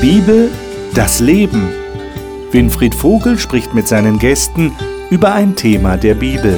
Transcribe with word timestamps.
Bibel, 0.00 0.48
das 0.94 1.18
Leben. 1.18 1.70
Winfried 2.52 2.94
Vogel 2.94 3.36
spricht 3.36 3.74
mit 3.74 3.88
seinen 3.88 4.20
Gästen 4.20 4.72
über 5.10 5.34
ein 5.34 5.56
Thema 5.56 5.96
der 5.96 6.14
Bibel. 6.14 6.56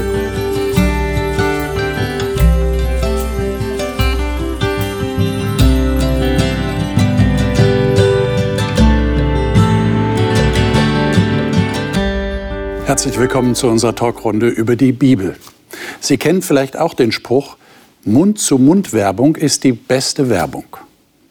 Herzlich 12.85 13.19
willkommen 13.19 13.55
zu 13.55 13.69
unserer 13.69 13.95
Talkrunde 13.95 14.49
über 14.49 14.77
die 14.77 14.93
Bibel. 14.93 15.37
Sie 16.01 16.19
kennen 16.19 16.43
vielleicht 16.43 16.79
auch 16.79 16.93
den 16.93 17.11
Spruch, 17.11 17.57
Mund-zu-Mund-Werbung 18.05 19.37
ist 19.37 19.65
die 19.65 19.73
beste 19.73 20.29
Werbung. 20.29 20.77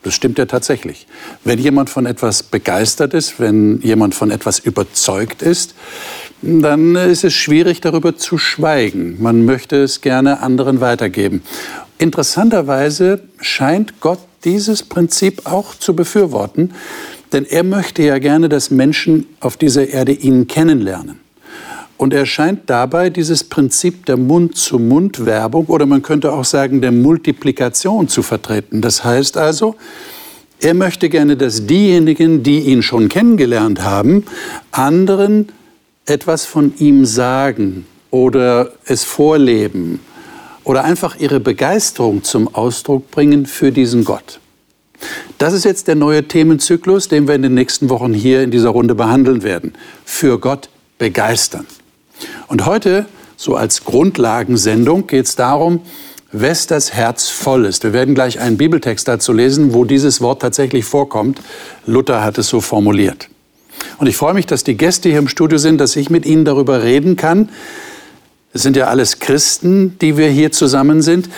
Das 0.04 0.14
stimmt 0.14 0.38
ja 0.38 0.46
tatsächlich. 0.46 1.08
Wenn 1.44 1.60
jemand 1.60 1.90
von 1.90 2.06
etwas 2.06 2.44
begeistert 2.44 3.14
ist, 3.14 3.40
wenn 3.40 3.82
jemand 3.82 4.16
von 4.16 4.32
etwas 4.32 4.60
überzeugt 4.60 5.42
ist, 5.42 5.76
dann 6.42 6.96
ist 6.96 7.26
es 7.26 7.34
schwierig, 7.34 7.82
darüber 7.82 8.16
zu 8.16 8.38
schweigen. 8.38 9.22
Man 9.22 9.44
möchte 9.44 9.76
es 9.84 10.00
gerne 10.00 10.40
anderen 10.40 10.80
weitergeben. 10.80 11.44
Interessanterweise 11.98 13.22
scheint 13.42 14.00
Gott 14.00 14.20
dieses 14.46 14.84
Prinzip 14.84 15.46
auch 15.46 15.76
zu 15.76 15.94
befürworten, 15.94 16.74
denn 17.34 17.46
er 17.46 17.64
möchte 17.64 18.02
ja 18.02 18.20
gerne, 18.20 18.48
dass 18.48 18.72
Menschen 18.72 19.26
auf 19.42 19.58
dieser 19.58 19.90
Erde 19.90 20.14
ihn 20.14 20.48
kennenlernen. 20.48 21.20
Und 22.00 22.14
er 22.14 22.26
scheint 22.26 22.70
dabei 22.70 23.10
dieses 23.10 23.44
Prinzip 23.44 24.06
der 24.06 24.16
Mund-zu-Mund-Werbung 24.16 25.66
oder 25.66 25.86
man 25.86 26.02
könnte 26.02 26.32
auch 26.32 26.46
sagen 26.46 26.80
der 26.80 26.94
Multiplikation 26.94 28.08
zu 28.08 28.24
vertreten. 28.24 28.82
Das 28.82 29.04
heißt 29.04 29.36
also, 29.36 29.76
er 30.62 30.76
möchte 30.76 31.10
gerne, 31.10 31.36
dass 31.36 31.68
diejenigen, 31.68 32.42
die 32.42 32.60
ihn 32.62 32.84
schon 32.84 33.10
kennengelernt 33.10 33.84
haben, 33.84 34.24
anderen 34.72 35.50
etwas 36.06 36.46
von 36.46 36.74
ihm 36.78 37.04
sagen 37.04 37.86
oder 38.12 38.72
es 38.86 39.04
vorleben 39.04 40.00
oder 40.64 40.86
einfach 40.86 41.20
ihre 41.20 41.42
Begeisterung 41.42 42.24
zum 42.24 42.56
Ausdruck 42.56 43.12
bringen 43.12 43.46
für 43.46 43.74
diesen 43.74 44.06
Gott. 44.06 44.40
Das 45.38 45.52
ist 45.52 45.66
jetzt 45.66 45.90
der 45.90 45.96
neue 45.96 46.26
Themenzyklus, 46.26 47.10
den 47.10 47.28
wir 47.28 47.36
in 47.36 47.42
den 47.42 47.56
nächsten 47.56 47.90
Wochen 47.90 48.14
hier 48.14 48.42
in 48.42 48.52
dieser 48.52 48.70
Runde 48.70 48.96
behandeln 48.96 49.44
werden. 49.44 49.74
Für 50.06 50.40
Gott 50.40 50.70
begeistern. 50.98 51.66
Und 52.48 52.66
heute, 52.66 53.06
so 53.38 53.56
als 53.56 53.84
Grundlagensendung, 53.84 55.08
geht 55.08 55.26
es 55.26 55.36
darum, 55.36 55.82
wes 56.32 56.68
das 56.68 56.94
Herz 56.94 57.30
voll 57.30 57.66
ist. 57.66 57.84
Wir 57.84 57.94
werden 57.94 58.16
gleich 58.16 58.40
einen 58.40 58.58
Bibeltext 58.58 59.08
dazu 59.08 59.34
lesen, 59.34 59.74
wo 59.74 59.86
dieses 59.86 60.22
Wort 60.22 60.42
tatsächlich 60.42 60.86
vorkommt. 60.86 61.42
Luther 61.86 62.24
hat 62.24 62.38
es 62.38 62.48
so 62.48 62.62
formuliert. 62.62 63.30
Und 63.98 64.08
ich 64.08 64.18
freue 64.18 64.34
mich, 64.34 64.46
dass 64.46 64.64
die 64.64 64.78
Gäste 64.78 65.10
hier 65.10 65.20
im 65.20 65.28
Studio 65.28 65.58
sind, 65.58 65.80
dass 65.80 65.96
ich 65.96 66.10
mit 66.10 66.26
Ihnen 66.26 66.46
darüber 66.46 66.84
reden 66.84 67.16
kann. 67.16 67.50
Es 68.54 68.64
sind 68.64 68.76
ja 68.76 68.88
alles 68.88 69.20
Christen, 69.20 69.98
die 70.00 70.18
wir 70.18 70.30
hier 70.30 70.52
zusammen 70.52 71.02
sind. 71.02 71.30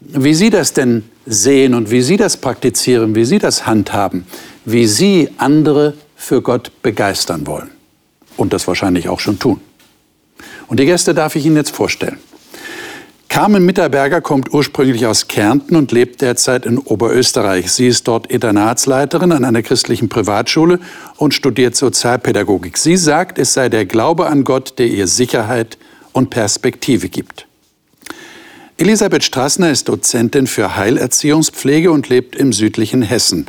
Wie 0.00 0.34
Sie 0.34 0.50
das 0.50 0.72
denn 0.72 1.04
sehen 1.26 1.74
und 1.74 1.90
wie 1.90 2.02
Sie 2.02 2.16
das 2.16 2.36
praktizieren, 2.36 3.14
wie 3.14 3.24
Sie 3.24 3.38
das 3.38 3.66
handhaben, 3.66 4.26
wie 4.64 4.86
Sie 4.86 5.30
andere 5.38 5.94
für 6.16 6.40
Gott 6.40 6.70
begeistern 6.82 7.46
wollen. 7.46 7.70
Und 8.36 8.52
das 8.52 8.66
wahrscheinlich 8.68 9.08
auch 9.08 9.20
schon 9.20 9.38
tun. 9.38 9.60
Und 10.68 10.80
die 10.80 10.86
Gäste 10.86 11.14
darf 11.14 11.34
ich 11.34 11.44
Ihnen 11.46 11.56
jetzt 11.56 11.74
vorstellen. 11.74 12.18
Carmen 13.28 13.66
Mitterberger 13.66 14.22
kommt 14.22 14.52
ursprünglich 14.52 15.06
aus 15.06 15.28
Kärnten 15.28 15.76
und 15.76 15.92
lebt 15.92 16.22
derzeit 16.22 16.64
in 16.64 16.78
Oberösterreich. 16.78 17.70
Sie 17.70 17.86
ist 17.86 18.08
dort 18.08 18.26
Internatsleiterin 18.28 19.32
an 19.32 19.44
einer 19.44 19.62
christlichen 19.62 20.08
Privatschule 20.08 20.80
und 21.16 21.34
studiert 21.34 21.76
Sozialpädagogik. 21.76 22.78
Sie 22.78 22.96
sagt, 22.96 23.38
es 23.38 23.52
sei 23.52 23.68
der 23.68 23.84
Glaube 23.84 24.26
an 24.26 24.44
Gott, 24.44 24.78
der 24.78 24.86
ihr 24.86 25.06
Sicherheit 25.06 25.76
und 26.12 26.30
Perspektive 26.30 27.10
gibt. 27.10 27.46
Elisabeth 28.78 29.24
Strassner 29.24 29.70
ist 29.70 29.88
Dozentin 29.88 30.46
für 30.46 30.76
Heilerziehungspflege 30.76 31.90
und 31.90 32.08
lebt 32.08 32.34
im 32.34 32.52
südlichen 32.52 33.02
Hessen. 33.02 33.46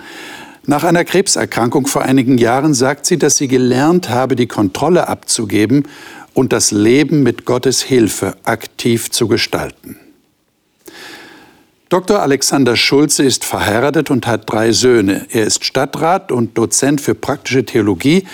Nach 0.66 0.84
einer 0.84 1.06
Krebserkrankung 1.06 1.88
vor 1.88 2.04
einigen 2.04 2.38
Jahren 2.38 2.74
sagt 2.74 3.06
sie, 3.06 3.18
dass 3.18 3.38
sie 3.38 3.48
gelernt 3.48 4.10
habe, 4.10 4.36
die 4.36 4.46
Kontrolle 4.46 5.08
abzugeben 5.08 5.88
und 6.34 6.54
das 6.54 6.72
Leben 6.72 7.24
mit 7.24 7.46
Gottes 7.46 7.82
Hilfe 7.82 8.36
aktiv 8.44 9.12
zu 9.12 9.28
gestalten. 9.28 9.98
Dr. 11.90 12.22
Alexander 12.22 12.76
Schulze 12.76 13.24
ist 13.24 13.44
verheiratet 13.44 14.12
und 14.12 14.28
hat 14.28 14.50
drei 14.50 14.72
Söhne. 14.72 15.26
Er 15.32 15.46
ist 15.46 15.66
Stadtrat 15.66 16.32
und 16.32 16.58
Dozent 16.58 17.02
für 17.02 17.16
praktische 17.16 17.66
Theologie 17.66 18.26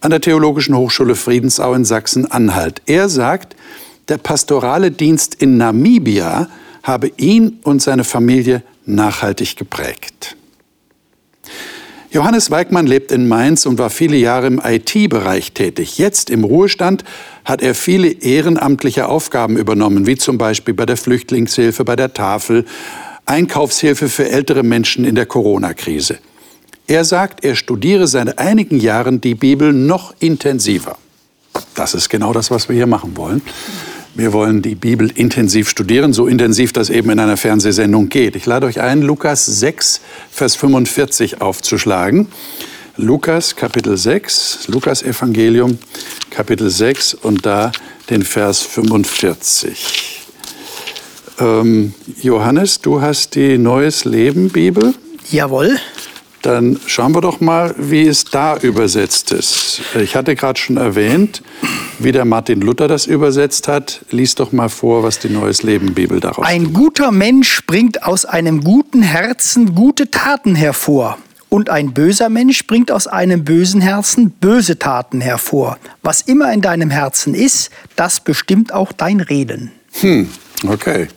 an 0.00 0.10
der 0.10 0.20
Theologischen 0.20 0.76
Hochschule 0.76 1.14
Friedensau 1.14 1.74
in 1.74 1.84
Sachsen-Anhalt. 1.84 2.82
Er 2.86 3.08
sagt, 3.08 3.56
der 4.08 4.18
pastorale 4.18 4.90
Dienst 4.90 5.34
in 5.34 5.56
Namibia 5.56 6.48
habe 6.82 7.10
ihn 7.16 7.58
und 7.64 7.82
seine 7.82 8.04
Familie 8.04 8.62
nachhaltig 8.86 9.56
geprägt. 9.56 10.37
Johannes 12.10 12.50
Weigmann 12.50 12.86
lebt 12.86 13.12
in 13.12 13.28
Mainz 13.28 13.66
und 13.66 13.78
war 13.78 13.90
viele 13.90 14.16
Jahre 14.16 14.46
im 14.46 14.62
IT-Bereich 14.64 15.52
tätig. 15.52 15.98
Jetzt 15.98 16.30
im 16.30 16.42
Ruhestand 16.42 17.04
hat 17.44 17.60
er 17.60 17.74
viele 17.74 18.08
ehrenamtliche 18.08 19.08
Aufgaben 19.08 19.58
übernommen, 19.58 20.06
wie 20.06 20.16
zum 20.16 20.38
Beispiel 20.38 20.72
bei 20.72 20.86
der 20.86 20.96
Flüchtlingshilfe, 20.96 21.84
bei 21.84 21.96
der 21.96 22.14
Tafel, 22.14 22.64
Einkaufshilfe 23.26 24.08
für 24.08 24.30
ältere 24.30 24.62
Menschen 24.62 25.04
in 25.04 25.16
der 25.16 25.26
Corona-Krise. 25.26 26.18
Er 26.86 27.04
sagt, 27.04 27.44
er 27.44 27.54
studiere 27.54 28.06
seit 28.06 28.38
einigen 28.38 28.80
Jahren 28.80 29.20
die 29.20 29.34
Bibel 29.34 29.74
noch 29.74 30.14
intensiver. 30.18 30.96
Das 31.74 31.92
ist 31.92 32.08
genau 32.08 32.32
das, 32.32 32.50
was 32.50 32.70
wir 32.70 32.76
hier 32.76 32.86
machen 32.86 33.18
wollen. 33.18 33.42
Wir 34.18 34.32
wollen 34.32 34.62
die 34.62 34.74
Bibel 34.74 35.12
intensiv 35.14 35.68
studieren, 35.68 36.12
so 36.12 36.26
intensiv 36.26 36.72
das 36.72 36.90
eben 36.90 37.08
in 37.10 37.20
einer 37.20 37.36
Fernsehsendung 37.36 38.08
geht. 38.08 38.34
Ich 38.34 38.46
lade 38.46 38.66
euch 38.66 38.80
ein, 38.80 39.00
Lukas 39.00 39.46
6, 39.46 40.00
Vers 40.32 40.56
45 40.56 41.40
aufzuschlagen. 41.40 42.26
Lukas 42.96 43.54
Kapitel 43.54 43.96
6, 43.96 44.66
Lukas 44.66 45.04
Evangelium 45.04 45.78
Kapitel 46.30 46.68
6 46.68 47.14
und 47.14 47.46
da 47.46 47.70
den 48.10 48.24
Vers 48.24 48.62
45. 48.62 50.26
Ähm, 51.38 51.94
Johannes, 52.20 52.80
du 52.80 53.00
hast 53.00 53.36
die 53.36 53.56
Neues 53.56 54.04
Leben 54.04 54.48
Bibel? 54.48 54.94
Jawohl. 55.30 55.78
Dann 56.42 56.78
schauen 56.86 57.14
wir 57.14 57.20
doch 57.20 57.40
mal, 57.40 57.74
wie 57.76 58.06
es 58.06 58.24
da 58.24 58.56
übersetzt 58.56 59.32
ist. 59.32 59.80
Ich 60.00 60.14
hatte 60.14 60.36
gerade 60.36 60.58
schon 60.58 60.76
erwähnt, 60.76 61.42
wie 61.98 62.12
der 62.12 62.24
Martin 62.24 62.60
Luther 62.60 62.86
das 62.86 63.06
übersetzt 63.06 63.66
hat. 63.68 64.04
Lies 64.10 64.34
doch 64.34 64.52
mal 64.52 64.68
vor, 64.68 65.02
was 65.02 65.18
die 65.18 65.28
Neues 65.28 65.62
Leben 65.62 65.94
Bibel 65.94 66.20
daraus 66.20 66.46
Ein 66.46 66.72
guter 66.72 67.10
Mensch 67.10 67.66
bringt 67.66 68.04
aus 68.04 68.24
einem 68.24 68.62
guten 68.62 69.02
Herzen 69.02 69.74
gute 69.74 70.10
Taten 70.10 70.54
hervor. 70.54 71.18
Und 71.50 71.70
ein 71.70 71.94
böser 71.94 72.28
Mensch 72.28 72.66
bringt 72.66 72.92
aus 72.92 73.06
einem 73.06 73.42
bösen 73.42 73.80
Herzen 73.80 74.30
böse 74.30 74.78
Taten 74.78 75.20
hervor. 75.20 75.78
Was 76.02 76.20
immer 76.20 76.52
in 76.52 76.60
deinem 76.60 76.90
Herzen 76.90 77.34
ist, 77.34 77.70
das 77.96 78.20
bestimmt 78.20 78.72
auch 78.72 78.92
dein 78.92 79.20
Reden. 79.20 79.72
Hm, 80.00 80.28
okay. 80.68 81.08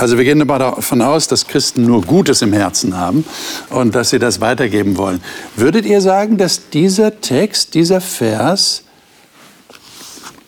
Also 0.00 0.16
wir 0.16 0.24
gehen 0.24 0.38
davon 0.48 1.02
aus, 1.02 1.28
dass 1.28 1.46
Christen 1.46 1.84
nur 1.84 2.00
Gutes 2.00 2.40
im 2.40 2.54
Herzen 2.54 2.96
haben 2.96 3.22
und 3.68 3.94
dass 3.94 4.08
sie 4.08 4.18
das 4.18 4.40
weitergeben 4.40 4.96
wollen. 4.96 5.20
Würdet 5.56 5.84
ihr 5.84 6.00
sagen, 6.00 6.38
dass 6.38 6.70
dieser 6.70 7.20
Text, 7.20 7.74
dieser 7.74 8.00
Vers 8.00 8.84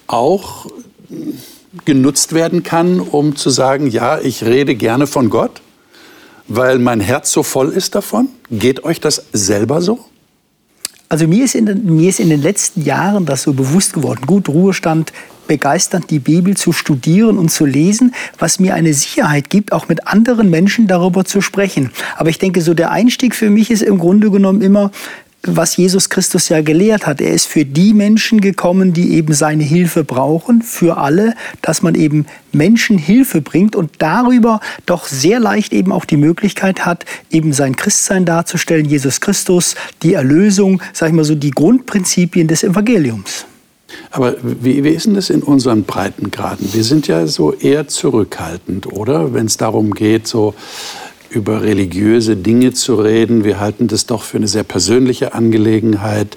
auch 0.07 0.69
genutzt 1.85 2.33
werden 2.33 2.63
kann, 2.63 2.99
um 2.99 3.37
zu 3.37 3.51
sagen, 3.51 3.89
ja, 3.89 4.19
ich 4.19 4.43
rede 4.43 4.75
gerne 4.75 5.07
von 5.07 5.29
Gott, 5.29 5.61
weil 6.49 6.79
mein 6.79 7.01
Herz 7.01 7.31
so 7.31 7.43
voll 7.43 7.73
ist 7.73 7.95
davon? 7.95 8.31
Geht 8.51 8.85
euch 8.85 9.01
das 9.01 9.27
selber 9.35 9.83
so? 9.83 9.99
Also 11.11 11.29
mir 11.29 11.45
ist, 11.45 11.55
in 11.55 11.67
den, 11.67 11.95
mir 11.95 12.09
ist 12.09 12.21
in 12.21 12.31
den 12.31 12.41
letzten 12.41 12.81
Jahren 12.81 13.27
das 13.27 13.43
so 13.43 13.53
bewusst 13.53 13.93
geworden. 13.93 14.23
Gut, 14.27 14.49
Ruhestand, 14.49 15.13
begeisternd 15.47 16.11
die 16.11 16.19
Bibel 16.19 16.57
zu 16.57 16.73
studieren 16.73 17.39
und 17.39 17.51
zu 17.51 17.67
lesen, 17.67 18.15
was 18.39 18.59
mir 18.59 18.75
eine 18.75 18.95
Sicherheit 18.95 19.51
gibt, 19.51 19.73
auch 19.73 19.89
mit 19.89 20.07
anderen 20.07 20.51
Menschen 20.51 20.87
darüber 20.87 21.25
zu 21.25 21.41
sprechen. 21.41 21.91
Aber 22.17 22.31
ich 22.31 22.39
denke, 22.39 22.61
so 22.61 22.75
der 22.75 22.91
Einstieg 22.91 23.35
für 23.35 23.51
mich 23.51 23.71
ist 23.71 23.83
im 23.83 23.99
Grunde 23.99 24.31
genommen 24.31 24.63
immer, 24.63 24.91
was 25.45 25.77
Jesus 25.77 26.09
Christus 26.09 26.49
ja 26.49 26.63
gelehrt 26.63 27.07
hat. 27.07 27.21
Er 27.21 27.33
ist 27.33 27.47
für 27.47 27.65
die 27.65 27.95
Menschen 27.95 28.41
gekommen, 28.41 28.93
die 28.93 29.15
eben 29.15 29.35
seine 29.35 29.65
Hilfe 29.65 30.05
brauchen, 30.05 30.63
für 30.63 30.99
alle, 30.99 31.35
dass 31.63 31.83
man 31.83 31.95
eben 31.95 32.27
Menschen 32.53 32.97
Hilfe 32.97 33.41
bringt 33.41 33.75
und 33.75 33.91
darüber 33.99 34.61
doch 34.87 35.07
sehr 35.07 35.41
leicht 35.41 35.73
eben 35.73 35.91
auch 35.91 36.05
die 36.05 36.17
Möglichkeit 36.17 36.87
hat, 36.87 37.05
eben 37.31 37.53
sein 37.53 37.75
Christsein 37.77 38.25
darzustellen, 38.25 38.87
Jesus 38.87 39.21
Christus, 39.21 39.75
die 40.03 40.15
Erlösung, 40.15 40.81
sag 40.93 41.09
ich 41.09 41.15
mal 41.15 41.25
so, 41.25 41.35
die 41.35 41.51
Grundprinzipien 41.51 42.47
des 42.47 42.63
Evangeliums. 42.63 43.47
Aber 44.11 44.35
wie, 44.43 44.85
wie 44.85 44.91
ist 44.91 45.07
denn 45.07 45.15
das 45.15 45.31
in 45.31 45.43
unseren 45.43 45.85
Breitengraden? 45.85 46.73
Wir 46.73 46.85
sind 46.85 47.09
ja 47.09 47.27
so 47.27 47.53
eher 47.53 47.89
zurückhaltend, 47.89 48.87
oder? 48.87 49.35
Wenn 49.35 49.47
es 49.47 49.57
darum 49.57 49.93
geht, 49.93 50.27
so 50.27 50.55
über 51.35 51.63
religiöse 51.63 52.37
Dinge 52.37 52.73
zu 52.73 52.95
reden. 52.95 53.45
Wir 53.45 53.59
halten 53.59 53.89
das 53.89 54.07
doch 54.07 54.23
für 54.23 54.37
eine 54.37 54.49
sehr 54.49 54.65
persönliche 54.65 55.35
Angelegenheit. 55.35 56.37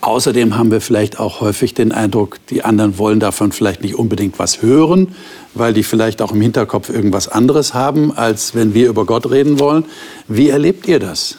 Außerdem 0.00 0.56
haben 0.58 0.70
wir 0.70 0.80
vielleicht 0.80 1.20
auch 1.20 1.40
häufig 1.40 1.74
den 1.74 1.92
Eindruck, 1.92 2.38
die 2.50 2.64
anderen 2.64 2.98
wollen 2.98 3.20
davon 3.20 3.52
vielleicht 3.52 3.82
nicht 3.82 3.94
unbedingt 3.94 4.38
was 4.38 4.62
hören, 4.62 5.14
weil 5.54 5.72
die 5.72 5.84
vielleicht 5.84 6.20
auch 6.22 6.32
im 6.32 6.40
Hinterkopf 6.40 6.88
irgendwas 6.90 7.28
anderes 7.28 7.72
haben, 7.72 8.12
als 8.12 8.54
wenn 8.54 8.74
wir 8.74 8.88
über 8.88 9.06
Gott 9.06 9.30
reden 9.30 9.60
wollen. 9.60 9.84
Wie 10.26 10.48
erlebt 10.48 10.88
ihr 10.88 10.98
das? 10.98 11.38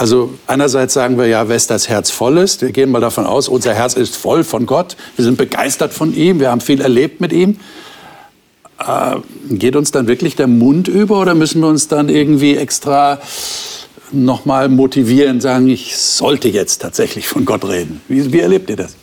Also 0.00 0.32
einerseits 0.46 0.94
sagen 0.94 1.18
wir 1.18 1.26
ja, 1.26 1.50
wes 1.50 1.66
das 1.66 1.90
Herz 1.90 2.10
voll 2.10 2.38
ist. 2.38 2.62
Wir 2.62 2.72
gehen 2.72 2.90
mal 2.90 3.02
davon 3.02 3.26
aus, 3.26 3.48
unser 3.48 3.74
Herz 3.74 3.92
ist 3.92 4.16
voll 4.16 4.44
von 4.44 4.64
Gott. 4.64 4.96
Wir 5.16 5.26
sind 5.26 5.36
begeistert 5.36 5.92
von 5.92 6.14
ihm. 6.14 6.40
Wir 6.40 6.50
haben 6.50 6.62
viel 6.62 6.80
erlebt 6.80 7.20
mit 7.20 7.34
ihm. 7.34 7.58
Äh, 8.78 9.16
geht 9.50 9.76
uns 9.76 9.90
dann 9.90 10.06
wirklich 10.06 10.36
der 10.36 10.46
Mund 10.46 10.88
über 10.88 11.20
oder 11.20 11.34
müssen 11.34 11.60
wir 11.60 11.68
uns 11.68 11.88
dann 11.88 12.08
irgendwie 12.08 12.56
extra 12.56 13.20
nochmal 14.10 14.70
motivieren, 14.70 15.42
sagen, 15.42 15.68
ich 15.68 15.98
sollte 15.98 16.48
jetzt 16.48 16.80
tatsächlich 16.80 17.28
von 17.28 17.44
Gott 17.44 17.66
reden? 17.66 18.00
Wie, 18.08 18.32
wie 18.32 18.40
erlebt 18.40 18.70
ihr 18.70 18.76
das? 18.76 18.96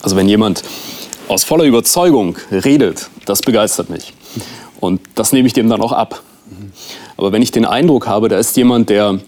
Also 0.00 0.14
wenn 0.14 0.28
jemand 0.28 0.62
aus 1.26 1.42
voller 1.42 1.64
Überzeugung 1.64 2.36
redet, 2.52 3.10
das 3.24 3.40
begeistert 3.40 3.90
mich. 3.90 4.14
Und 4.78 5.00
das 5.16 5.32
nehme 5.32 5.48
ich 5.48 5.54
dem 5.54 5.68
dann 5.68 5.80
auch 5.80 5.90
ab. 5.90 6.22
Aber 7.16 7.32
wenn 7.32 7.42
ich 7.42 7.50
den 7.50 7.64
Eindruck 7.64 8.06
habe, 8.06 8.28
da 8.28 8.38
ist 8.38 8.56
jemand, 8.56 8.90
der 8.90 9.18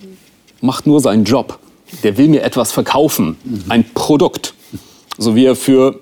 macht 0.61 0.87
nur 0.87 1.01
seinen 1.01 1.25
Job, 1.25 1.59
der 2.03 2.17
will 2.17 2.29
mir 2.29 2.43
etwas 2.43 2.73
verkaufen, 2.73 3.37
ein 3.69 3.85
Produkt, 3.95 4.55
so 5.19 5.35
wie 5.35 5.45
er 5.45 5.57
für 5.57 6.01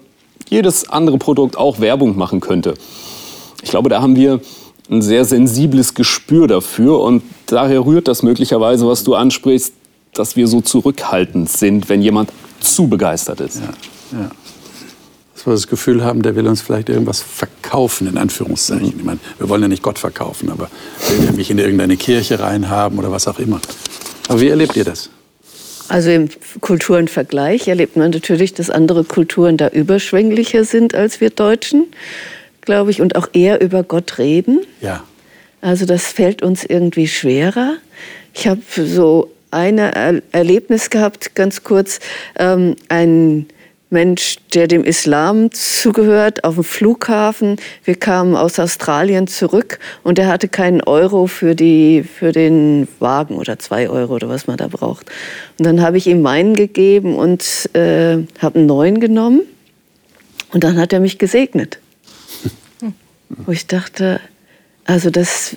jedes 0.49 0.89
andere 0.89 1.19
Produkt 1.19 1.57
auch 1.57 1.81
Werbung 1.81 2.17
machen 2.17 2.41
könnte, 2.41 2.75
ich 3.63 3.71
glaube, 3.71 3.89
da 3.89 4.01
haben 4.01 4.17
wir 4.17 4.41
ein 4.91 5.03
sehr 5.03 5.25
sensibles 5.25 5.95
Gespür 5.95 6.47
dafür 6.47 7.01
und 7.01 7.23
daher 7.47 7.85
rührt 7.85 8.09
das 8.09 8.23
möglicherweise, 8.23 8.87
was 8.87 9.05
du 9.05 9.15
ansprichst, 9.15 9.75
dass 10.15 10.37
wir 10.37 10.49
so 10.49 10.61
zurückhaltend 10.61 11.51
sind, 11.51 11.89
wenn 11.89 12.01
jemand 12.01 12.31
zu 12.61 12.89
begeistert 12.89 13.41
ist. 13.41 13.57
Ja, 13.57 14.19
ja. 14.19 14.31
Dass 15.35 15.47
wir 15.47 15.53
das 15.53 15.69
Gefühl 15.69 16.03
haben, 16.03 16.23
der 16.23 16.35
will 16.35 16.49
uns 16.49 16.63
vielleicht 16.63 16.89
irgendwas 16.89 17.21
verkaufen, 17.21 18.09
in 18.09 18.17
Anführungszeichen. 18.17 18.87
Mhm. 18.87 18.99
Ich 18.99 19.05
meine, 19.05 19.19
wir 19.39 19.49
wollen 19.49 19.63
ja 19.63 19.69
nicht 19.69 19.83
Gott 19.83 19.99
verkaufen, 19.99 20.51
aber 20.51 20.69
will 21.09 21.33
mich 21.33 21.51
in 21.51 21.59
irgendeine 21.59 21.97
Kirche 21.97 22.41
reinhaben 22.41 22.99
oder 22.99 23.13
was 23.13 23.29
auch 23.29 23.39
immer. 23.39 23.61
Aber 24.29 24.41
wie 24.41 24.49
erlebt 24.49 24.77
ihr 24.77 24.85
das? 24.85 25.11
Also 25.89 26.11
im 26.11 26.29
Kulturenvergleich 26.61 27.67
erlebt 27.67 27.97
man 27.97 28.11
natürlich, 28.11 28.53
dass 28.53 28.69
andere 28.69 29.05
Kulturen 29.05 29.57
da 29.57 29.69
überschwänglicher 29.69 30.65
sind 30.65 30.95
als 30.95 31.21
wir 31.21 31.31
Deutschen 31.31 31.87
glaube 32.69 32.91
ich, 32.91 33.01
und 33.01 33.17
auch 33.17 33.31
eher 33.33 33.63
über 33.63 33.83
Gott 33.83 34.19
reden. 34.19 34.61
Ja. 34.83 35.03
Also 35.63 35.87
das 35.87 36.09
fällt 36.09 36.43
uns 36.43 36.65
irgendwie 36.65 37.09
schwerer. 37.09 37.77
Ich 38.35 38.47
habe 38.47 38.61
so 38.77 39.33
ein 39.51 39.79
er 39.79 40.21
Erlebnis 40.33 40.91
gehabt, 40.91 41.35
ganz 41.35 41.65
kurz. 41.65 41.99
Ähm, 42.39 42.77
ein 42.91 43.47
Mensch, 43.91 44.37
der 44.53 44.69
dem 44.69 44.85
Islam 44.85 45.51
zugehört, 45.51 46.45
auf 46.45 46.57
dem 46.57 46.65
Flughafen. 46.65 47.57
Wir 47.85 47.95
kamen 47.95 48.37
aus 48.37 48.59
Australien 48.59 49.27
zurück 49.27 49.79
und 50.03 50.19
er 50.19 50.29
hatte 50.29 50.49
keinen 50.49 50.83
Euro 50.83 51.27
für, 51.27 51.55
die, 51.55 52.03
für 52.03 52.33
den 52.33 52.87
Wagen 52.99 53.37
oder 53.37 53.59
zwei 53.59 53.89
Euro 53.89 54.15
oder 54.15 54.29
was 54.29 54.47
man 54.47 54.59
da 54.59 54.69
braucht. 54.69 55.07
Und 55.59 55.65
dann 55.65 55.81
habe 55.81 55.97
ich 55.97 56.07
ihm 56.07 56.21
meinen 56.21 56.55
gegeben 56.55 57.17
und 57.17 57.71
äh, 57.75 58.19
habe 58.41 58.59
einen 58.59 58.67
neuen 58.67 59.01
genommen. 59.01 59.41
Und 60.53 60.65
dann 60.65 60.79
hat 60.79 60.93
er 60.93 61.01
mich 61.01 61.19
gesegnet. 61.19 61.79
Wo 63.31 63.53
ich 63.53 63.67
dachte, 63.67 64.21
also 64.85 65.11
das, 65.11 65.57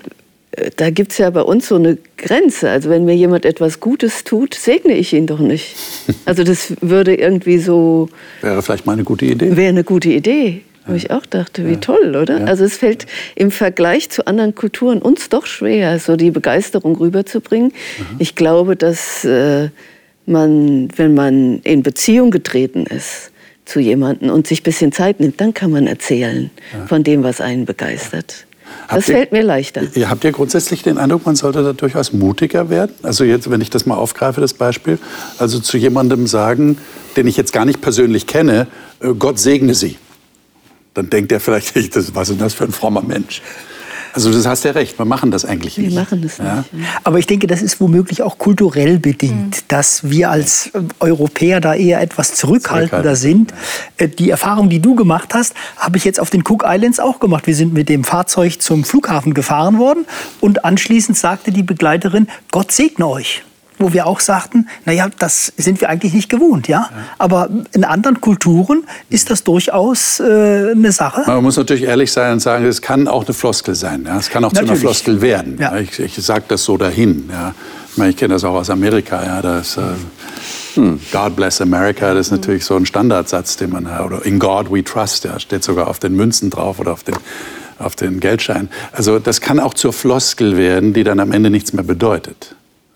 da 0.75 0.89
gibt 0.89 1.13
es 1.13 1.17
ja 1.17 1.29
bei 1.29 1.41
uns 1.41 1.67
so 1.67 1.75
eine 1.75 1.97
Grenze. 2.17 2.69
Also 2.69 2.89
wenn 2.89 3.05
mir 3.05 3.15
jemand 3.15 3.45
etwas 3.45 3.79
Gutes 3.79 4.23
tut, 4.23 4.53
segne 4.53 4.93
ich 4.93 5.13
ihn 5.13 5.27
doch 5.27 5.39
nicht. 5.39 5.75
Also 6.25 6.43
das 6.43 6.73
würde 6.81 7.15
irgendwie 7.15 7.57
so... 7.57 8.09
Wäre 8.41 8.61
vielleicht 8.61 8.85
mal 8.85 8.93
eine 8.93 9.03
gute 9.03 9.25
Idee. 9.25 9.55
Wäre 9.55 9.69
eine 9.69 9.83
gute 9.83 10.09
Idee. 10.09 10.61
Wo 10.85 10.93
ich 10.93 11.11
auch 11.11 11.25
dachte, 11.25 11.65
wie 11.67 11.73
ja. 11.73 11.77
toll, 11.77 12.15
oder? 12.15 12.39
Ja. 12.39 12.45
Also 12.45 12.63
es 12.63 12.77
fällt 12.77 13.05
im 13.35 13.51
Vergleich 13.51 14.09
zu 14.09 14.25
anderen 14.27 14.55
Kulturen 14.55 14.99
uns 14.99 15.29
doch 15.29 15.45
schwer, 15.45 15.99
so 15.99 16.15
die 16.15 16.31
Begeisterung 16.31 16.95
rüberzubringen. 16.95 17.71
Mhm. 17.97 18.15
Ich 18.19 18.35
glaube, 18.35 18.75
dass 18.75 19.23
äh, 19.23 19.69
man, 20.25 20.89
wenn 20.95 21.13
man 21.13 21.59
in 21.59 21.83
Beziehung 21.83 22.31
getreten 22.31 22.85
ist, 22.85 23.31
zu 23.65 23.79
jemandem 23.79 24.31
und 24.31 24.47
sich 24.47 24.61
ein 24.61 24.63
bisschen 24.63 24.91
Zeit 24.91 25.19
nimmt, 25.19 25.39
dann 25.39 25.53
kann 25.53 25.71
man 25.71 25.87
erzählen 25.87 26.49
von 26.87 27.03
dem, 27.03 27.23
was 27.23 27.41
einen 27.41 27.65
begeistert. 27.65 28.45
Das 28.89 29.07
ihr, 29.07 29.15
fällt 29.15 29.31
mir 29.31 29.43
leichter. 29.43 29.83
Ihr 29.95 30.09
habt 30.09 30.23
ja 30.23 30.31
grundsätzlich 30.31 30.83
den 30.83 30.97
Eindruck, 30.97 31.25
man 31.25 31.35
sollte 31.35 31.63
da 31.63 31.73
durchaus 31.73 32.13
mutiger 32.13 32.69
werden? 32.69 32.93
Also 33.03 33.23
jetzt, 33.23 33.49
wenn 33.49 33.61
ich 33.61 33.69
das 33.69 33.85
mal 33.85 33.95
aufgreife, 33.95 34.41
das 34.41 34.53
Beispiel, 34.53 34.99
also 35.37 35.59
zu 35.59 35.77
jemandem 35.77 36.27
sagen, 36.27 36.77
den 37.15 37.27
ich 37.27 37.37
jetzt 37.37 37.53
gar 37.53 37.65
nicht 37.65 37.81
persönlich 37.81 38.27
kenne, 38.27 38.67
äh, 39.01 39.13
Gott 39.13 39.39
segne 39.39 39.75
Sie. 39.75 39.97
Dann 40.93 41.09
denkt 41.09 41.31
er 41.31 41.39
vielleicht, 41.39 41.75
was 42.15 42.29
ist 42.29 42.41
das 42.41 42.53
für 42.53 42.65
ein 42.65 42.71
frommer 42.71 43.01
Mensch? 43.01 43.41
Also 44.13 44.31
das 44.31 44.45
hast 44.45 44.63
ja 44.63 44.71
recht, 44.71 44.97
wir 44.97 45.05
machen 45.05 45.31
das 45.31 45.45
eigentlich 45.45 45.77
nicht. 45.77 45.91
Wir 45.91 45.99
machen 45.99 46.21
das 46.21 46.37
ja. 46.37 46.63
nicht. 46.71 46.87
Aber 47.03 47.19
ich 47.19 47.27
denke, 47.27 47.47
das 47.47 47.61
ist 47.61 47.79
womöglich 47.79 48.21
auch 48.21 48.37
kulturell 48.37 48.99
bedingt, 48.99 49.57
mhm. 49.57 49.65
dass 49.67 50.09
wir 50.09 50.29
als 50.29 50.67
äh, 50.67 50.81
Europäer 50.99 51.61
da 51.61 51.73
eher 51.73 52.01
etwas 52.01 52.35
zurückhaltender 52.35 53.15
sind. 53.15 53.53
Äh, 53.97 54.07
die 54.07 54.29
Erfahrung, 54.29 54.69
die 54.69 54.79
du 54.79 54.95
gemacht 54.95 55.33
hast, 55.33 55.53
habe 55.77 55.97
ich 55.97 56.03
jetzt 56.03 56.19
auf 56.19 56.29
den 56.29 56.43
Cook 56.47 56.63
Islands 56.65 56.99
auch 56.99 57.19
gemacht. 57.19 57.47
Wir 57.47 57.55
sind 57.55 57.73
mit 57.73 57.89
dem 57.89 58.03
Fahrzeug 58.03 58.61
zum 58.61 58.83
Flughafen 58.83 59.33
gefahren 59.33 59.79
worden 59.79 60.05
und 60.39 60.65
anschließend 60.65 61.17
sagte 61.17 61.51
die 61.51 61.63
Begleiterin, 61.63 62.27
Gott 62.51 62.71
segne 62.71 63.07
euch 63.07 63.43
wo 63.81 63.93
wir 63.93 64.07
auch 64.07 64.19
sagten, 64.19 64.67
naja, 64.85 65.09
das 65.19 65.51
sind 65.57 65.81
wir 65.81 65.89
eigentlich 65.89 66.13
nicht 66.13 66.29
gewohnt, 66.29 66.67
ja. 66.67 66.89
Aber 67.17 67.49
in 67.73 67.83
anderen 67.83 68.21
Kulturen 68.21 68.83
ist 69.09 69.29
das 69.29 69.43
durchaus 69.43 70.19
äh, 70.19 70.71
eine 70.71 70.91
Sache. 70.91 71.23
Man 71.27 71.43
muss 71.43 71.57
natürlich 71.57 71.83
ehrlich 71.83 72.11
sein 72.11 72.33
und 72.33 72.39
sagen, 72.39 72.65
es 72.65 72.81
kann 72.81 73.07
auch 73.07 73.25
eine 73.25 73.33
Floskel 73.33 73.75
sein. 73.75 74.05
Ja? 74.05 74.17
Es 74.17 74.29
kann 74.29 74.43
auch 74.43 74.53
natürlich. 74.53 74.67
zu 74.67 74.73
einer 74.73 74.81
Floskel 74.81 75.21
werden. 75.21 75.57
Ja. 75.59 75.75
Ich, 75.77 75.99
ich 75.99 76.15
sage 76.15 76.45
das 76.47 76.63
so 76.63 76.77
dahin. 76.77 77.29
Ja? 77.31 77.53
Ich, 77.91 77.97
meine, 77.97 78.11
ich 78.11 78.17
kenne 78.17 78.35
das 78.35 78.43
auch 78.43 78.55
aus 78.55 78.69
Amerika. 78.69 79.23
Ja? 79.23 79.41
Das, 79.41 79.77
äh, 79.77 79.81
hm, 80.75 80.99
God 81.11 81.35
bless 81.35 81.59
America, 81.59 82.13
das 82.13 82.27
ist 82.27 82.31
natürlich 82.31 82.63
so 82.63 82.75
ein 82.75 82.85
Standardsatz, 82.85 83.57
den 83.57 83.71
man 83.71 83.89
hat. 83.89 84.05
Oder 84.05 84.25
in 84.25 84.39
God 84.39 84.71
we 84.71 84.83
trust, 84.83 85.25
ja, 85.25 85.39
steht 85.39 85.63
sogar 85.63 85.87
auf 85.87 85.99
den 85.99 86.15
Münzen 86.15 86.49
drauf 86.49 86.79
oder 86.79 86.93
auf 86.93 87.03
den, 87.03 87.15
auf 87.79 87.95
den 87.95 88.19
Geldschein. 88.19 88.69
Also 88.91 89.19
das 89.19 89.41
kann 89.41 89.59
auch 89.59 89.73
zur 89.73 89.91
Floskel 89.91 90.55
werden, 90.57 90.93
die 90.93 91.03
dann 91.03 91.19
am 91.19 91.31
Ende 91.31 91.49
nichts 91.49 91.73
mehr 91.73 91.83
bedeutet. 91.83 92.55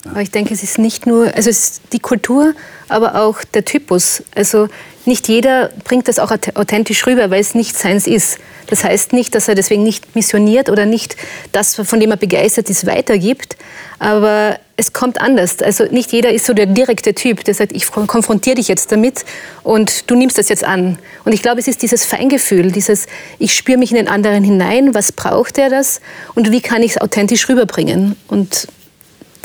Aber 0.09 0.21
ich 0.21 0.31
denke, 0.31 0.53
es 0.53 0.61
ist 0.61 0.77
nicht 0.77 1.07
nur, 1.07 1.33
also 1.35 1.49
es 1.49 1.59
ist 1.59 1.81
die 1.91 1.99
Kultur, 1.99 2.53
aber 2.87 3.15
auch 3.21 3.43
der 3.43 3.65
Typus. 3.65 4.23
Also 4.35 4.67
nicht 5.05 5.27
jeder 5.27 5.71
bringt 5.83 6.07
das 6.07 6.19
auch 6.19 6.31
authentisch 6.31 7.05
rüber, 7.07 7.31
weil 7.31 7.41
es 7.41 7.55
nicht 7.55 7.75
seins 7.77 8.05
ist. 8.05 8.37
Das 8.67 8.83
heißt 8.83 9.13
nicht, 9.13 9.35
dass 9.35 9.47
er 9.47 9.55
deswegen 9.55 9.83
nicht 9.83 10.15
missioniert 10.15 10.69
oder 10.69 10.85
nicht 10.85 11.15
das, 11.51 11.75
von 11.75 11.99
dem 11.99 12.11
er 12.11 12.17
begeistert 12.17 12.69
ist, 12.69 12.85
weitergibt. 12.85 13.55
Aber 13.99 14.59
es 14.77 14.93
kommt 14.93 15.21
anders. 15.21 15.61
Also 15.61 15.85
nicht 15.85 16.11
jeder 16.11 16.31
ist 16.31 16.45
so 16.45 16.53
der 16.53 16.65
direkte 16.65 17.13
Typ, 17.13 17.43
der 17.43 17.53
sagt, 17.53 17.71
ich 17.71 17.89
konfrontiere 17.91 18.55
dich 18.55 18.67
jetzt 18.67 18.91
damit 18.91 19.25
und 19.63 20.09
du 20.09 20.15
nimmst 20.15 20.37
das 20.37 20.49
jetzt 20.49 20.63
an. 20.63 20.99
Und 21.23 21.33
ich 21.33 21.41
glaube, 21.41 21.59
es 21.59 21.67
ist 21.67 21.81
dieses 21.81 22.05
Feingefühl, 22.05 22.71
dieses, 22.71 23.07
ich 23.39 23.53
spüre 23.53 23.77
mich 23.77 23.91
in 23.91 23.97
den 23.97 24.07
anderen 24.07 24.43
hinein, 24.43 24.93
was 24.93 25.11
braucht 25.11 25.57
er 25.57 25.69
das 25.69 26.01
und 26.35 26.51
wie 26.51 26.61
kann 26.61 26.83
ich 26.83 26.91
es 26.91 26.97
authentisch 27.01 27.47
rüberbringen. 27.47 28.15
Und 28.27 28.67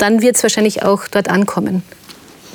dann 0.01 0.21
wird 0.21 0.35
es 0.35 0.43
wahrscheinlich 0.43 0.83
auch 0.83 1.07
dort 1.07 1.29
ankommen. 1.29 1.83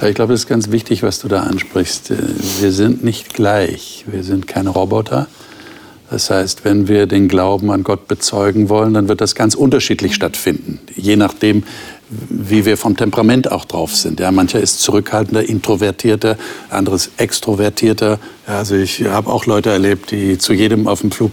Ich 0.02 0.14
glaube, 0.14 0.34
es 0.34 0.40
ist 0.40 0.46
ganz 0.46 0.70
wichtig, 0.70 1.02
was 1.02 1.20
du 1.20 1.28
da 1.28 1.44
ansprichst. 1.44 2.12
Wir 2.60 2.72
sind 2.72 3.02
nicht 3.02 3.32
gleich. 3.32 4.04
Wir 4.06 4.22
sind 4.24 4.46
keine 4.46 4.70
Roboter. 4.70 5.26
Das 6.10 6.30
heißt, 6.30 6.64
wenn 6.64 6.86
wir 6.86 7.06
den 7.06 7.28
Glauben 7.28 7.70
an 7.70 7.82
Gott 7.82 8.06
bezeugen 8.06 8.68
wollen, 8.68 8.94
dann 8.94 9.08
wird 9.08 9.20
das 9.20 9.34
ganz 9.34 9.54
unterschiedlich 9.54 10.14
stattfinden. 10.14 10.80
Je 10.94 11.16
nachdem, 11.16 11.64
wie 12.08 12.64
wir 12.64 12.76
vom 12.76 12.96
Temperament 12.96 13.50
auch 13.50 13.64
drauf 13.64 13.94
sind. 13.94 14.20
Ja, 14.20 14.30
mancher 14.30 14.60
ist 14.60 14.80
zurückhaltender, 14.80 15.48
introvertierter, 15.48 16.36
anderes 16.70 17.10
extrovertierter. 17.16 18.18
Ja, 18.46 18.58
also 18.58 18.76
ich 18.76 19.04
habe 19.04 19.30
auch 19.30 19.46
Leute 19.46 19.70
erlebt, 19.70 20.12
die 20.12 20.38
zu 20.38 20.52
jedem 20.52 20.86
auf 20.86 21.00
dem 21.00 21.10
Flug 21.10 21.32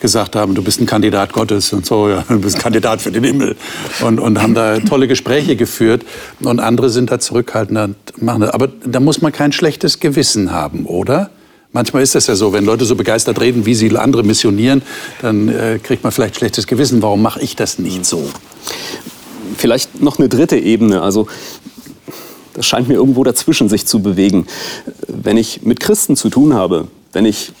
gesagt 0.00 0.36
haben, 0.36 0.54
du 0.54 0.62
bist 0.62 0.80
ein 0.80 0.86
Kandidat 0.86 1.32
Gottes 1.32 1.72
und 1.72 1.86
so, 1.86 2.08
ja, 2.08 2.24
du 2.28 2.40
bist 2.40 2.56
ein 2.56 2.62
Kandidat 2.62 3.02
für 3.02 3.10
den 3.10 3.24
Himmel 3.24 3.56
und, 4.04 4.20
und 4.20 4.40
haben 4.40 4.54
da 4.54 4.78
tolle 4.78 5.08
Gespräche 5.08 5.56
geführt. 5.56 6.04
Und 6.40 6.60
andere 6.60 6.90
sind 6.90 7.10
da 7.10 7.18
zurückhaltender 7.18 7.90
machen. 8.18 8.44
Aber 8.44 8.68
da 8.84 9.00
muss 9.00 9.22
man 9.22 9.32
kein 9.32 9.52
schlechtes 9.52 9.98
Gewissen 9.98 10.52
haben, 10.52 10.86
oder? 10.86 11.30
Manchmal 11.72 12.02
ist 12.02 12.14
das 12.14 12.26
ja 12.26 12.34
so, 12.36 12.52
wenn 12.52 12.66
Leute 12.66 12.84
so 12.84 12.96
begeistert 12.96 13.40
reden, 13.40 13.64
wie 13.64 13.74
sie 13.74 13.96
andere 13.96 14.22
missionieren, 14.22 14.82
dann 15.22 15.48
äh, 15.48 15.78
kriegt 15.82 16.02
man 16.02 16.12
vielleicht 16.12 16.36
schlechtes 16.36 16.66
Gewissen. 16.66 17.00
Warum 17.00 17.22
mache 17.22 17.40
ich 17.40 17.56
das 17.56 17.78
nicht 17.78 18.04
so? 18.04 18.28
Vielleicht 19.62 20.02
noch 20.02 20.18
eine 20.18 20.28
dritte 20.28 20.58
Ebene. 20.58 21.00
Also 21.00 21.28
das 22.52 22.66
scheint 22.66 22.88
mir 22.88 22.94
irgendwo 22.94 23.24
dazwischen 23.24 23.68
sich 23.68 23.86
zu 23.86 24.02
bewegen. 24.02 24.46
Wenn 25.06 25.38
ich 25.38 25.62
mit 25.62 25.80
Christen 25.80 26.16
zu 26.16 26.28
tun 26.28 26.52
habe, 26.52 26.88
wenn 27.12 27.24
ich 27.24 27.52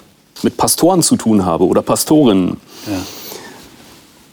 mit 0.42 0.56
Pastoren 0.56 1.02
zu 1.02 1.16
tun 1.16 1.46
habe 1.46 1.64
oder 1.64 1.80
Pastorinnen 1.80 2.58
ja. 2.86 3.02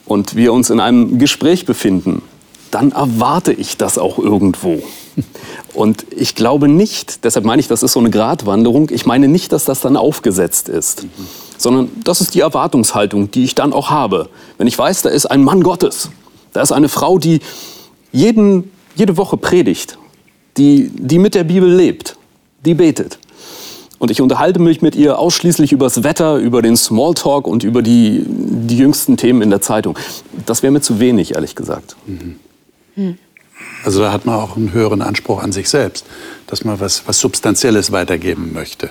und 0.05 0.35
wir 0.35 0.51
uns 0.51 0.69
in 0.69 0.79
einem 0.79 1.19
Gespräch 1.19 1.65
befinden 1.65 2.23
dann 2.71 2.91
erwarte 2.91 3.51
ich 3.51 3.77
das 3.77 3.97
auch 3.97 4.17
irgendwo. 4.19 4.81
Und 5.73 6.05
ich 6.11 6.35
glaube 6.35 6.67
nicht, 6.67 7.23
deshalb 7.23 7.45
meine 7.45 7.59
ich, 7.59 7.67
das 7.67 7.83
ist 7.83 7.93
so 7.93 7.99
eine 7.99 8.09
Gratwanderung, 8.09 8.89
ich 8.91 9.05
meine 9.05 9.27
nicht, 9.27 9.51
dass 9.51 9.65
das 9.65 9.81
dann 9.81 9.97
aufgesetzt 9.97 10.69
ist, 10.69 11.05
sondern 11.57 11.89
das 12.03 12.21
ist 12.21 12.35
die 12.35 12.41
Erwartungshaltung, 12.41 13.31
die 13.31 13.43
ich 13.43 13.55
dann 13.55 13.73
auch 13.73 13.89
habe. 13.89 14.29
Wenn 14.57 14.67
ich 14.67 14.77
weiß, 14.77 15.03
da 15.03 15.09
ist 15.09 15.25
ein 15.25 15.43
Mann 15.43 15.63
Gottes, 15.63 16.09
da 16.53 16.61
ist 16.61 16.71
eine 16.71 16.89
Frau, 16.89 17.17
die 17.17 17.39
jeden, 18.11 18.71
jede 18.95 19.17
Woche 19.17 19.37
predigt, 19.37 19.97
die, 20.57 20.89
die 20.93 21.19
mit 21.19 21.35
der 21.35 21.43
Bibel 21.43 21.71
lebt, 21.71 22.17
die 22.65 22.73
betet. 22.73 23.19
Und 23.99 24.11
ich 24.11 24.21
unterhalte 24.21 24.59
mich 24.59 24.81
mit 24.81 24.95
ihr 24.95 25.19
ausschließlich 25.19 25.73
über 25.73 25.85
das 25.85 26.03
Wetter, 26.03 26.37
über 26.37 26.61
den 26.61 26.77
Smalltalk 26.77 27.45
und 27.47 27.63
über 27.63 27.81
die, 27.81 28.23
die 28.25 28.77
jüngsten 28.77 29.17
Themen 29.17 29.41
in 29.41 29.49
der 29.49 29.61
Zeitung. 29.61 29.99
Das 30.45 30.63
wäre 30.63 30.71
mir 30.71 30.81
zu 30.81 30.99
wenig, 30.99 31.35
ehrlich 31.35 31.53
gesagt. 31.55 31.97
Mhm. 32.05 32.35
Hm. 32.95 33.17
Also 33.83 34.01
da 34.01 34.11
hat 34.11 34.25
man 34.25 34.35
auch 34.35 34.55
einen 34.55 34.73
höheren 34.73 35.01
Anspruch 35.01 35.43
an 35.43 35.51
sich 35.51 35.69
selbst, 35.69 36.05
dass 36.47 36.63
man 36.63 36.79
was, 36.79 37.07
was 37.07 37.19
Substanzielles 37.19 37.91
weitergeben 37.91 38.53
möchte. 38.53 38.89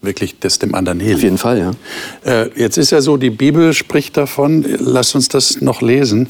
Wirklich 0.00 0.38
das 0.38 0.58
dem 0.58 0.74
anderen 0.74 1.00
hilft. 1.00 1.16
Auf 1.16 1.22
jeden 1.24 1.38
Fall, 1.38 1.58
ja. 1.58 1.72
Äh, 2.24 2.50
jetzt 2.54 2.76
ist 2.76 2.90
ja 2.90 3.00
so, 3.00 3.16
die 3.16 3.30
Bibel 3.30 3.72
spricht 3.72 4.16
davon, 4.16 4.64
lasst 4.78 5.14
uns 5.14 5.28
das 5.28 5.60
noch 5.60 5.82
lesen. 5.82 6.28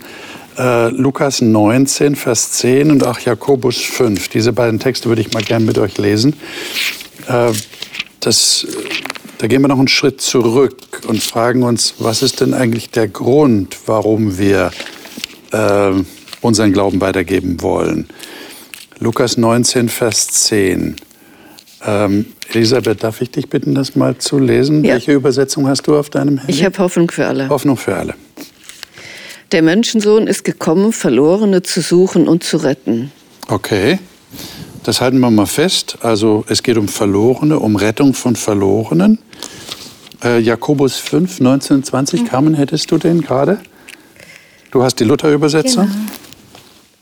Äh, 0.59 0.89
Lukas 0.89 1.41
19, 1.41 2.17
Vers 2.17 2.53
10 2.53 2.91
und 2.91 3.07
auch 3.07 3.21
Jakobus 3.21 3.77
5. 3.77 4.29
Diese 4.29 4.53
beiden 4.53 4.81
Texte 4.81 5.09
würde 5.09 5.21
ich 5.21 5.33
mal 5.33 5.43
gerne 5.43 5.65
mit 5.65 5.79
euch 5.79 5.99
lesen. 5.99 6.35
Äh, 7.29 7.53
das, 8.19 8.67
da 9.39 9.47
gehen 9.47 9.63
wir 9.63 9.69
noch 9.69 9.79
einen 9.79 9.87
Schritt 9.87 10.21
zurück 10.21 11.03
und 11.07 11.23
fragen 11.23 11.63
uns, 11.63 11.95
was 11.99 12.23
ist 12.23 12.41
denn 12.41 12.55
eigentlich 12.55 12.91
der 12.91 13.07
Grund, 13.07 13.77
warum 13.87 14.37
wir 14.37 14.73
äh, 15.53 15.93
unseren 16.41 16.73
Glauben 16.73 17.01
weitergeben 17.01 17.63
wollen. 17.63 18.09
Lukas 18.99 19.37
19, 19.37 19.89
Vers 19.89 20.27
10. 20.27 20.97
Ähm, 21.87 22.27
Elisabeth, 22.53 23.05
darf 23.05 23.21
ich 23.21 23.31
dich 23.31 23.49
bitten, 23.49 23.77
das 23.77 23.95
mal 23.95 24.19
zu 24.19 24.41
lesen? 24.41 24.83
Ja. 24.83 24.95
Welche 24.95 25.13
Übersetzung 25.13 25.69
hast 25.69 25.87
du 25.87 25.97
auf 25.97 26.11
deinem 26.11 26.39
Handy? 26.39 26.53
Ich 26.53 26.65
habe 26.65 26.77
Hoffnung 26.79 27.09
für 27.13 27.27
alle. 27.27 27.49
Hoffnung 27.49 27.77
für 27.77 27.95
alle. 27.95 28.15
Der 29.53 29.63
Menschensohn 29.63 30.27
ist 30.27 30.45
gekommen, 30.45 30.93
Verlorene 30.93 31.63
zu 31.63 31.81
suchen 31.81 32.29
und 32.29 32.45
zu 32.45 32.59
retten. 32.59 33.11
Okay, 33.49 33.99
das 34.83 35.01
halten 35.01 35.21
wir 35.21 35.31
mal 35.31 35.47
fest. 35.47 35.97
Also 36.03 36.45
es 36.49 36.63
geht 36.63 36.77
um 36.77 36.87
Verlorene, 36.87 37.59
um 37.59 37.77
Rettung 37.77 38.13
von 38.13 38.37
Verlorenen. 38.37 39.19
Äh, 40.23 40.41
Jakobus 40.41 40.97
5, 40.97 41.41
19, 41.41 41.83
20, 41.83 42.23
mhm. 42.23 42.27
Carmen, 42.27 42.55
hättest 42.55 42.91
du 42.91 42.99
den 42.99 43.23
gerade? 43.23 43.59
Du 44.71 44.83
hast 44.83 44.97
die 44.97 45.05
Luther-Übersetzung? 45.05 45.87
Genau. 45.87 46.13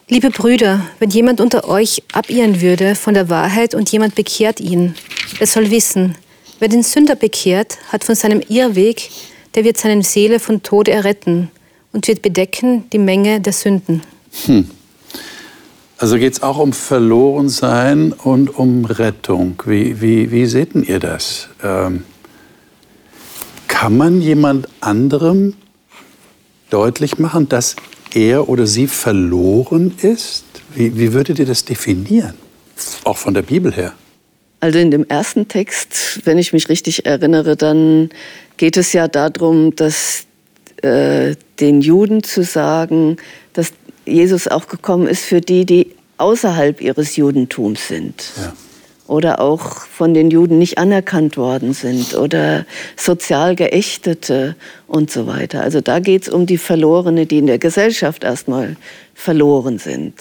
Liebe 0.09 0.31
Brüder, 0.31 0.83
wenn 1.01 1.11
jemand 1.11 1.41
unter 1.41 1.69
euch 1.69 2.05
abirren 2.13 2.61
würde 2.61 2.95
von 2.95 3.15
der 3.15 3.29
Wahrheit 3.29 3.75
und 3.75 3.91
jemand 3.91 4.15
bekehrt 4.15 4.61
ihn, 4.61 4.95
er 5.41 5.49
soll 5.49 5.73
wissen, 5.73 6.15
wer 6.61 6.69
den 6.69 6.85
Sünder 6.85 7.17
bekehrt, 7.17 7.79
hat 7.89 8.05
von 8.05 8.15
seinem 8.15 8.41
Irrweg, 8.49 9.11
der 9.57 9.65
wird 9.65 9.79
seine 9.79 10.05
Seele 10.05 10.39
von 10.39 10.63
Tode 10.63 10.93
erretten 10.93 11.51
und 11.97 12.07
wird 12.09 12.21
bedecken 12.21 12.85
die 12.93 12.99
Menge 12.99 13.41
der 13.41 13.55
Sünden. 13.55 14.03
Hm. 14.45 14.71
Also 15.97 16.19
geht 16.19 16.35
es 16.35 16.43
auch 16.43 16.59
um 16.59 16.75
Verlorensein 16.75 18.13
und 18.13 18.51
um 18.51 18.85
Rettung. 18.85 19.61
Wie, 19.65 20.03
wie, 20.03 20.31
wie 20.31 20.45
seht 20.45 20.75
ihr 20.75 20.99
das? 20.99 21.49
Ähm, 21.65 22.05
kann 23.67 23.97
man 23.97 24.21
jemand 24.21 24.69
anderem 24.81 25.55
deutlich 26.69 27.19
machen, 27.19 27.49
dass 27.49 27.77
er 28.15 28.47
oder 28.51 28.67
sie 28.67 28.89
verloren 28.89 29.95
ist? 30.03 30.45
Wie, 30.75 30.99
wie 30.99 31.15
würdet 31.15 31.39
ihr 31.39 31.47
das 31.47 31.65
definieren? 31.65 32.35
Auch 33.05 33.17
von 33.17 33.33
der 33.33 33.41
Bibel 33.41 33.73
her. 33.73 33.95
Also 34.61 34.79
in 34.79 34.91
dem 34.91 35.07
ersten 35.07 35.49
Text, 35.49 36.21
wenn 36.25 36.37
ich 36.37 36.53
mich 36.53 36.69
richtig 36.69 37.07
erinnere, 37.07 37.57
dann 37.57 38.11
geht 38.59 38.77
es 38.77 38.93
ja 38.93 39.09
darum, 39.09 39.75
dass 39.75 40.27
äh, 40.83 41.37
den 41.61 41.81
Juden 41.81 42.23
zu 42.23 42.43
sagen, 42.43 43.17
dass 43.53 43.73
Jesus 44.05 44.49
auch 44.49 44.69
gekommen 44.69 45.07
ist 45.07 45.25
für 45.25 45.41
die, 45.41 45.67
die 45.67 45.93
außerhalb 46.19 46.81
ihres 46.81 47.17
Judentums 47.17 47.89
sind. 47.89 48.33
Ja 48.37 48.53
oder 49.07 49.41
auch 49.41 49.87
von 49.87 50.15
den 50.15 50.31
Juden 50.31 50.59
nicht 50.59 50.79
anerkannt 50.79 51.37
worden 51.37 51.73
sind 51.73 52.15
oder 52.15 52.67
sozial 52.97 53.55
geächtete 53.55 54.57
und 54.87 55.11
so 55.11 55.27
weiter. 55.27 55.63
Also 55.63 55.81
da 55.81 56.01
geht 56.01 56.23
es 56.23 56.29
um 56.29 56.47
die 56.47 56.59
Verlorene, 56.59 57.27
die 57.27 57.39
in 57.39 57.47
der 57.47 57.59
Gesellschaft 57.59 58.25
erstmal 58.25 58.77
verloren 59.15 59.79
sind. 59.79 60.15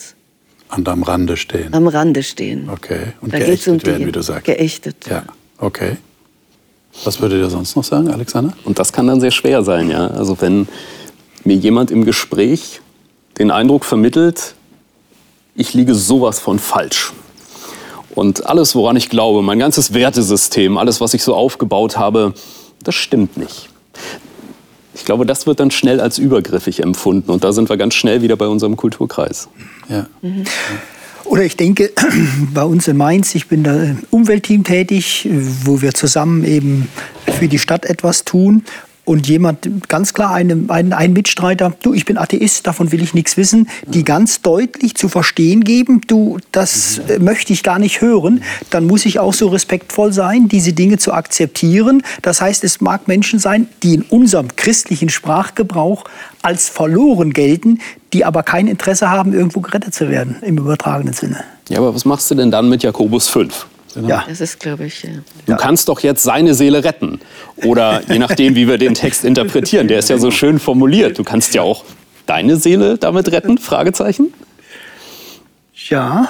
Und 0.76 0.88
am 0.88 1.04
Rande 1.04 1.38
stehen. 1.38 1.74
Am 1.74 1.88
Rande 1.88 2.24
stehen. 2.24 2.70
Okay. 2.70 3.14
Und 3.22 3.34
da 3.34 3.40
geächtet 3.40 3.68
um 3.68 3.86
werden, 3.86 4.08
wie 4.08 4.12
du 4.12 4.22
sagst. 4.22 4.46
Geächtet. 4.46 4.98
Ja, 5.10 5.24
okay. 5.58 5.98
Was 7.04 7.22
würdet 7.22 7.40
ihr 7.40 7.50
sonst 7.50 7.76
noch 7.76 7.84
sagen, 7.84 8.10
Alexander? 8.10 8.54
Und 8.64 8.80
das 8.80 8.94
kann 8.94 9.08
dann 9.08 9.20
sehr 9.20 9.32
schwer 9.32 9.64
sein, 9.64 9.90
ja. 9.90 10.08
Also 10.08 10.40
wenn 10.40 10.68
mir 11.44 11.56
jemand 11.56 11.92
im 11.92 12.06
Gespräch 12.06 12.82
den 13.38 13.52
Eindruck 13.52 13.86
vermittelt, 13.86 14.56
ich 15.56 15.74
liege 15.74 15.94
sowas 15.94 16.40
von 16.40 16.60
falsch 16.60 17.14
und 18.16 18.46
alles, 18.46 18.76
woran 18.76 18.96
ich 18.96 19.10
glaube, 19.10 19.42
mein 19.42 19.60
ganzes 19.60 19.94
Wertesystem, 19.94 20.78
alles, 20.78 21.02
was 21.02 21.14
ich 21.14 21.24
so 21.24 21.36
aufgebaut 21.36 21.98
habe, 21.98 22.34
das 22.84 22.96
stimmt 22.96 23.38
nicht. 23.38 23.70
Ich 24.94 25.04
glaube, 25.04 25.26
das 25.26 25.46
wird 25.46 25.60
dann 25.60 25.72
schnell 25.72 26.00
als 26.00 26.18
übergriffig 26.18 26.82
empfunden. 26.82 27.30
Und 27.30 27.44
da 27.44 27.52
sind 27.52 27.70
wir 27.70 27.76
ganz 27.76 27.94
schnell 27.96 28.22
wieder 28.22 28.38
bei 28.38 28.48
unserem 28.48 28.78
Kulturkreis. 28.78 29.50
Ja. 29.90 30.08
Mhm. 30.22 30.46
Oder 31.26 31.44
ich 31.44 31.58
denke, 31.58 31.92
bei 32.54 32.64
uns 32.64 32.88
in 32.88 32.98
Mainz, 32.98 33.36
ich 33.36 33.48
bin 33.48 33.64
da 33.64 33.84
im 33.84 34.04
Umweltteam 34.10 34.64
tätig, 34.64 35.28
wo 35.64 35.82
wir 35.82 35.94
zusammen 35.94 36.44
eben 36.44 36.88
für 37.40 37.48
die 37.48 37.60
Stadt 37.60 37.86
etwas 37.86 38.24
tun 38.24 38.64
und 39.06 39.28
jemand, 39.28 39.88
ganz 39.88 40.14
klar 40.14 40.34
ein, 40.34 40.70
ein, 40.70 40.92
ein 40.92 41.14
Mitstreiter, 41.14 41.74
du, 41.82 41.94
ich 41.94 42.06
bin 42.06 42.18
Atheist, 42.18 42.68
davon 42.68 42.92
will 42.92 43.02
ich 43.02 43.14
nichts 43.14 43.38
wissen, 43.38 43.70
die 43.86 44.04
ganz 44.04 44.42
deutlich 44.42 44.96
zu 44.96 45.08
verstehen 45.10 45.64
geben, 45.64 46.02
du, 46.08 46.40
das 46.52 47.00
äh, 47.08 47.20
möchte 47.20 47.54
ich 47.54 47.64
gar 47.64 47.80
nicht 47.80 48.02
hören, 48.02 48.44
dann 48.72 48.88
muss 48.88 49.06
ich 49.06 49.20
auch 49.20 49.34
so 49.34 49.48
respektvoll 49.48 50.12
sein, 50.12 50.48
diese 50.48 50.74
Dinge 50.74 50.98
zu 50.98 51.14
akzeptieren. 51.14 52.04
Das 52.22 52.42
heißt, 52.42 52.64
es 52.64 52.82
mag 52.82 53.08
Menschen 53.08 53.40
sein, 53.40 53.68
die 53.84 53.94
in 53.94 54.02
unserem 54.02 54.56
christlichen 54.56 55.10
Sprachgebrauch 55.10 56.06
als 56.42 56.70
verloren 56.70 57.32
gelten, 57.32 57.80
die 58.12 58.26
aber 58.26 58.44
kein 58.44 58.68
Interesse 58.68 59.10
haben, 59.10 59.34
irgendwo 59.34 59.62
gerettet 59.62 59.94
zu 59.94 60.10
werden, 60.10 60.38
im 60.42 60.58
übertragenen 60.58 61.14
Sinne. 61.14 61.44
Ja, 61.70 61.78
aber 61.80 61.94
was 61.94 62.06
machst 62.06 62.30
du 62.32 62.36
denn 62.36 62.52
dann 62.52 62.70
mit 62.70 62.84
Jakobus 62.84 63.28
5? 63.30 63.68
Genau. 63.96 64.10
Ja. 64.10 64.26
Das 64.28 64.42
ist, 64.42 64.60
glaube 64.60 64.86
ich. 64.86 65.04
Ja. 65.04 65.10
Du 65.46 65.56
kannst 65.56 65.88
doch 65.90 66.02
jetzt 66.02 66.24
seine 66.24 66.54
Seele 66.54 66.84
retten. 66.84 67.20
Oder 67.56 68.02
je 68.08 68.20
nachdem, 68.20 68.56
wie 68.56 68.68
wir 68.68 68.78
den 68.78 68.94
Text 68.94 69.24
interpretieren. 69.24 69.88
Der 69.88 70.00
ist 70.00 70.10
ja 70.10 70.18
so 70.18 70.32
schön 70.32 70.60
formuliert. 70.60 71.18
Du 71.18 71.24
kannst 71.24 71.54
ja 71.56 71.62
auch 71.62 71.86
deine 72.26 72.58
Seele 72.58 72.98
damit 72.98 73.32
retten? 73.32 73.58
Fragezeichen. 73.58 74.34
Ja. 75.90 76.30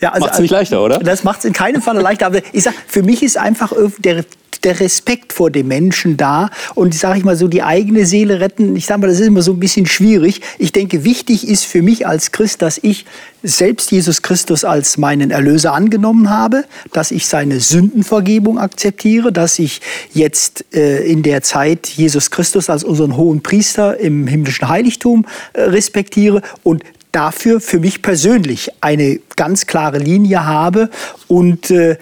Ja, 0.00 0.12
also, 0.12 0.26
macht 0.26 0.34
es 0.34 0.40
nicht 0.40 0.50
leichter, 0.50 0.82
oder? 0.82 1.00
Das 1.00 1.24
macht 1.24 1.40
es 1.40 1.44
in 1.44 1.52
keinem 1.52 1.82
Fall 1.82 2.00
leichter. 2.00 2.26
Aber 2.26 2.40
ich 2.52 2.62
sag, 2.62 2.74
für 2.86 3.02
mich 3.02 3.22
ist 3.22 3.36
einfach 3.36 3.72
der, 3.98 4.24
der 4.64 4.80
Respekt 4.80 5.32
vor 5.32 5.50
dem 5.50 5.68
Menschen 5.68 6.16
da 6.16 6.50
und 6.74 6.94
sage 6.94 7.18
ich 7.18 7.24
mal 7.24 7.36
so 7.36 7.48
die 7.48 7.62
eigene 7.62 8.06
Seele 8.06 8.40
retten. 8.40 8.76
Ich 8.76 8.86
sage 8.86 9.00
mal, 9.00 9.08
das 9.08 9.20
ist 9.20 9.26
immer 9.26 9.42
so 9.42 9.52
ein 9.52 9.60
bisschen 9.60 9.86
schwierig. 9.86 10.40
Ich 10.58 10.72
denke, 10.72 11.04
wichtig 11.04 11.46
ist 11.46 11.64
für 11.64 11.82
mich 11.82 12.06
als 12.06 12.32
Christ, 12.32 12.62
dass 12.62 12.78
ich 12.82 13.04
selbst 13.42 13.90
Jesus 13.92 14.22
Christus 14.22 14.64
als 14.64 14.98
meinen 14.98 15.30
Erlöser 15.30 15.72
angenommen 15.72 16.28
habe, 16.30 16.64
dass 16.92 17.10
ich 17.10 17.26
seine 17.26 17.60
Sündenvergebung 17.60 18.58
akzeptiere, 18.58 19.32
dass 19.32 19.58
ich 19.58 19.80
jetzt 20.12 20.64
äh, 20.74 21.04
in 21.04 21.22
der 21.22 21.42
Zeit 21.42 21.86
Jesus 21.86 22.30
Christus 22.30 22.68
als 22.68 22.84
unseren 22.84 23.16
hohen 23.16 23.42
Priester 23.42 23.98
im 23.98 24.26
himmlischen 24.26 24.68
Heiligtum 24.68 25.24
äh, 25.52 25.62
respektiere 25.62 26.42
und 26.62 26.82
dafür 27.12 27.60
für 27.60 27.80
mich 27.80 28.02
persönlich 28.02 28.70
eine 28.80 29.20
ganz 29.36 29.66
klare 29.66 29.98
Linie 29.98 30.44
habe 30.44 30.90
und 31.26 31.70
äh, 31.70 31.96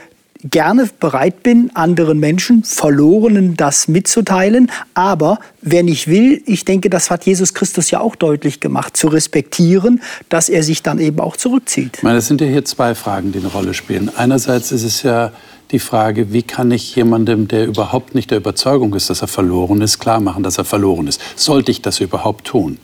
gerne 0.51 0.89
bereit 1.01 1.43
bin, 1.43 1.71
anderen 1.75 2.19
Menschen, 2.19 2.65
Verlorenen 2.65 3.57
das 3.57 3.89
mitzuteilen. 3.89 4.71
Aber 4.95 5.39
wer 5.63 5.83
nicht 5.83 6.09
will, 6.09 6.43
ich 6.47 6.65
denke, 6.65 6.91
das 6.91 7.11
hat 7.11 7.25
Jesus 7.25 7.55
Christus 7.55 7.91
ja 7.91 8.01
auch 8.01 8.17
deutlich 8.17 8.61
gemacht, 8.61 8.97
zu 8.97 9.09
respektieren, 9.09 10.01
dass 10.29 10.49
er 10.49 10.63
sich 10.63 10.83
dann 10.83 10.99
eben 10.99 11.21
auch 11.21 11.37
zurückzieht. 11.37 11.99
Ich 11.99 12.03
meine, 12.03 12.19
es 12.19 12.27
sind 12.27 12.41
ja 12.41 12.47
hier 12.47 12.65
zwei 12.65 12.95
Fragen, 12.95 13.33
die 13.33 13.39
eine 13.39 13.49
Rolle 13.49 13.75
spielen. 13.75 14.11
Einerseits 14.17 14.73
ist 14.73 14.85
es 14.85 15.03
ja 15.03 15.33
die 15.71 15.79
Frage, 15.79 16.33
wie 16.33 16.43
kann 16.43 16.71
ich 16.71 16.95
jemandem, 16.95 17.49
der 17.49 17.67
überhaupt 17.67 18.15
nicht 18.15 18.31
der 18.31 18.39
Überzeugung 18.39 18.95
ist, 18.95 19.11
dass 19.11 19.23
er 19.23 19.29
verloren 19.29 19.83
ist, 19.83 19.99
klar 19.99 20.21
machen, 20.21 20.43
dass 20.43 20.59
er 20.59 20.65
verloren 20.65 21.09
ist. 21.09 21.21
Sollte 21.35 21.73
ich 21.73 21.83
das 21.83 22.01
überhaupt 22.01 22.47
tun? 22.47 22.79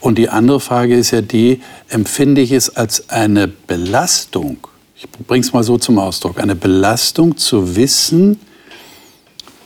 Und 0.00 0.18
die 0.18 0.28
andere 0.28 0.60
Frage 0.60 0.96
ist 0.96 1.10
ja 1.10 1.20
die, 1.20 1.60
empfinde 1.88 2.40
ich 2.40 2.52
es 2.52 2.76
als 2.76 3.08
eine 3.10 3.48
Belastung, 3.48 4.58
ich 5.02 5.26
bringe 5.26 5.44
es 5.44 5.52
mal 5.52 5.64
so 5.64 5.78
zum 5.78 5.98
Ausdruck, 5.98 6.38
eine 6.40 6.54
Belastung 6.54 7.36
zu 7.36 7.76
wissen, 7.76 8.38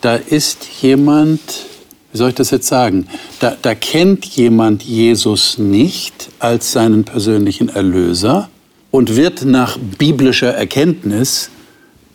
da 0.00 0.16
ist 0.16 0.66
jemand, 0.82 1.40
wie 2.12 2.18
soll 2.18 2.30
ich 2.30 2.34
das 2.34 2.50
jetzt 2.50 2.68
sagen? 2.68 3.06
Da, 3.40 3.56
da 3.60 3.74
kennt 3.74 4.24
jemand 4.24 4.82
Jesus 4.82 5.58
nicht 5.58 6.30
als 6.38 6.72
seinen 6.72 7.04
persönlichen 7.04 7.68
Erlöser 7.68 8.48
und 8.90 9.16
wird 9.16 9.44
nach 9.44 9.78
biblischer 9.98 10.54
Erkenntnis 10.54 11.50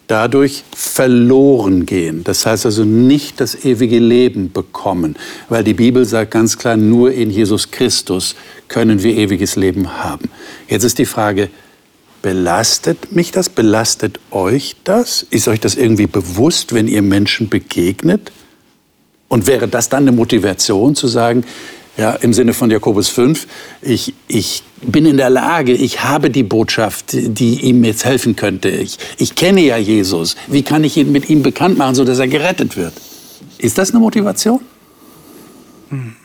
dadurch 0.07 0.63
verloren 0.75 1.85
gehen. 1.85 2.23
Das 2.23 2.45
heißt 2.45 2.65
also 2.65 2.83
nicht 2.83 3.39
das 3.39 3.63
ewige 3.63 3.99
Leben 3.99 4.51
bekommen, 4.51 5.15
weil 5.47 5.63
die 5.63 5.73
Bibel 5.73 6.05
sagt 6.05 6.31
ganz 6.31 6.57
klar, 6.57 6.75
nur 6.75 7.11
in 7.13 7.29
Jesus 7.29 7.71
Christus 7.71 8.35
können 8.67 9.03
wir 9.03 9.15
ewiges 9.15 9.55
Leben 9.55 10.03
haben. 10.03 10.29
Jetzt 10.67 10.83
ist 10.83 10.97
die 10.97 11.05
Frage, 11.05 11.49
belastet 12.21 13.11
mich 13.11 13.31
das? 13.31 13.49
Belastet 13.49 14.19
euch 14.31 14.75
das? 14.83 15.25
Ist 15.29 15.47
euch 15.47 15.59
das 15.59 15.75
irgendwie 15.75 16.07
bewusst, 16.07 16.73
wenn 16.73 16.87
ihr 16.87 17.01
Menschen 17.01 17.49
begegnet? 17.49 18.31
Und 19.27 19.47
wäre 19.47 19.67
das 19.67 19.89
dann 19.89 20.03
eine 20.03 20.11
Motivation 20.11 20.95
zu 20.95 21.07
sagen, 21.07 21.45
ja, 21.97 22.11
im 22.11 22.33
Sinne 22.33 22.53
von 22.53 22.71
Jakobus 22.71 23.09
5, 23.09 23.47
ich, 23.81 24.13
ich 24.27 24.63
bin 24.81 25.05
in 25.05 25.17
der 25.17 25.29
Lage, 25.29 25.73
ich 25.73 26.03
habe 26.03 26.29
die 26.29 26.43
Botschaft, 26.43 27.13
die 27.13 27.61
ihm 27.61 27.83
jetzt 27.83 28.05
helfen 28.05 28.35
könnte. 28.35 28.69
Ich, 28.69 28.97
ich 29.17 29.35
kenne 29.35 29.61
ja 29.61 29.77
Jesus. 29.77 30.35
Wie 30.47 30.63
kann 30.63 30.83
ich 30.83 30.97
ihn 30.97 31.11
mit 31.11 31.29
ihm 31.29 31.43
bekannt 31.43 31.77
machen, 31.77 31.95
sodass 31.95 32.19
er 32.19 32.27
gerettet 32.27 32.77
wird? 32.77 32.93
Ist 33.57 33.77
das 33.77 33.91
eine 33.91 33.99
Motivation? 33.99 34.61
Hm. 35.89 36.15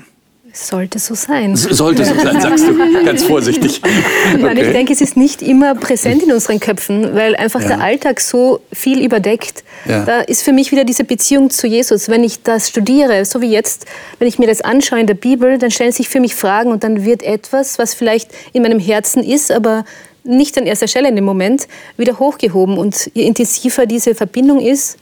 Sollte 0.59 0.99
so 0.99 1.15
sein. 1.15 1.55
Sollte 1.55 2.03
so 2.03 2.15
sein, 2.15 2.41
sagst 2.41 2.67
du, 2.67 2.75
ganz 3.05 3.25
vorsichtig. 3.25 3.83
Okay. 3.85 4.39
Nein, 4.41 4.57
ich 4.57 4.73
denke, 4.73 4.93
es 4.95 5.03
ist 5.03 5.15
nicht 5.15 5.43
immer 5.43 5.75
präsent 5.75 6.23
in 6.23 6.33
unseren 6.33 6.61
Köpfen, 6.61 7.15
weil 7.15 7.37
einfach 7.37 7.61
ja. 7.61 7.69
der 7.69 7.81
Alltag 7.83 8.21
so 8.21 8.61
viel 8.73 9.05
überdeckt. 9.05 9.65
Ja. 9.87 10.05
Da 10.07 10.21
ist 10.23 10.43
für 10.43 10.55
mich 10.55 10.73
wieder 10.73 10.85
diese 10.85 11.05
Beziehung 11.05 11.51
zu 11.51 11.67
Jesus. 11.67 12.09
Wenn 12.09 12.25
ich 12.25 12.43
das 12.43 12.71
studiere, 12.71 13.27
so 13.27 13.43
wie 13.43 13.51
jetzt, 13.51 13.85
wenn 14.19 14.29
ich 14.29 14.39
mir 14.39 14.47
das 14.47 14.63
anschaue 14.63 14.99
in 14.99 15.07
der 15.07 15.15
Bibel, 15.15 15.59
dann 15.59 15.71
stellen 15.71 15.93
sich 15.93 16.09
für 16.09 16.21
mich 16.21 16.35
Fragen 16.35 16.71
und 16.71 16.83
dann 16.85 17.05
wird 17.05 17.23
etwas, 17.23 17.79
was 17.79 17.93
vielleicht 17.93 18.31
in 18.55 18.63
meinem 18.63 18.79
Herzen 18.81 19.23
ist, 19.23 19.53
aber 19.53 19.85
nicht 20.25 20.57
an 20.57 20.65
erster 20.65 20.89
Stelle 20.89 21.11
in 21.11 21.17
dem 21.17 21.27
Moment, 21.27 21.69
wieder 21.99 22.19
hochgehoben. 22.19 22.79
Und 22.79 23.11
je 23.13 23.25
intensiver 23.25 23.85
diese 23.85 24.15
Verbindung 24.15 24.61
ist, 24.61 24.97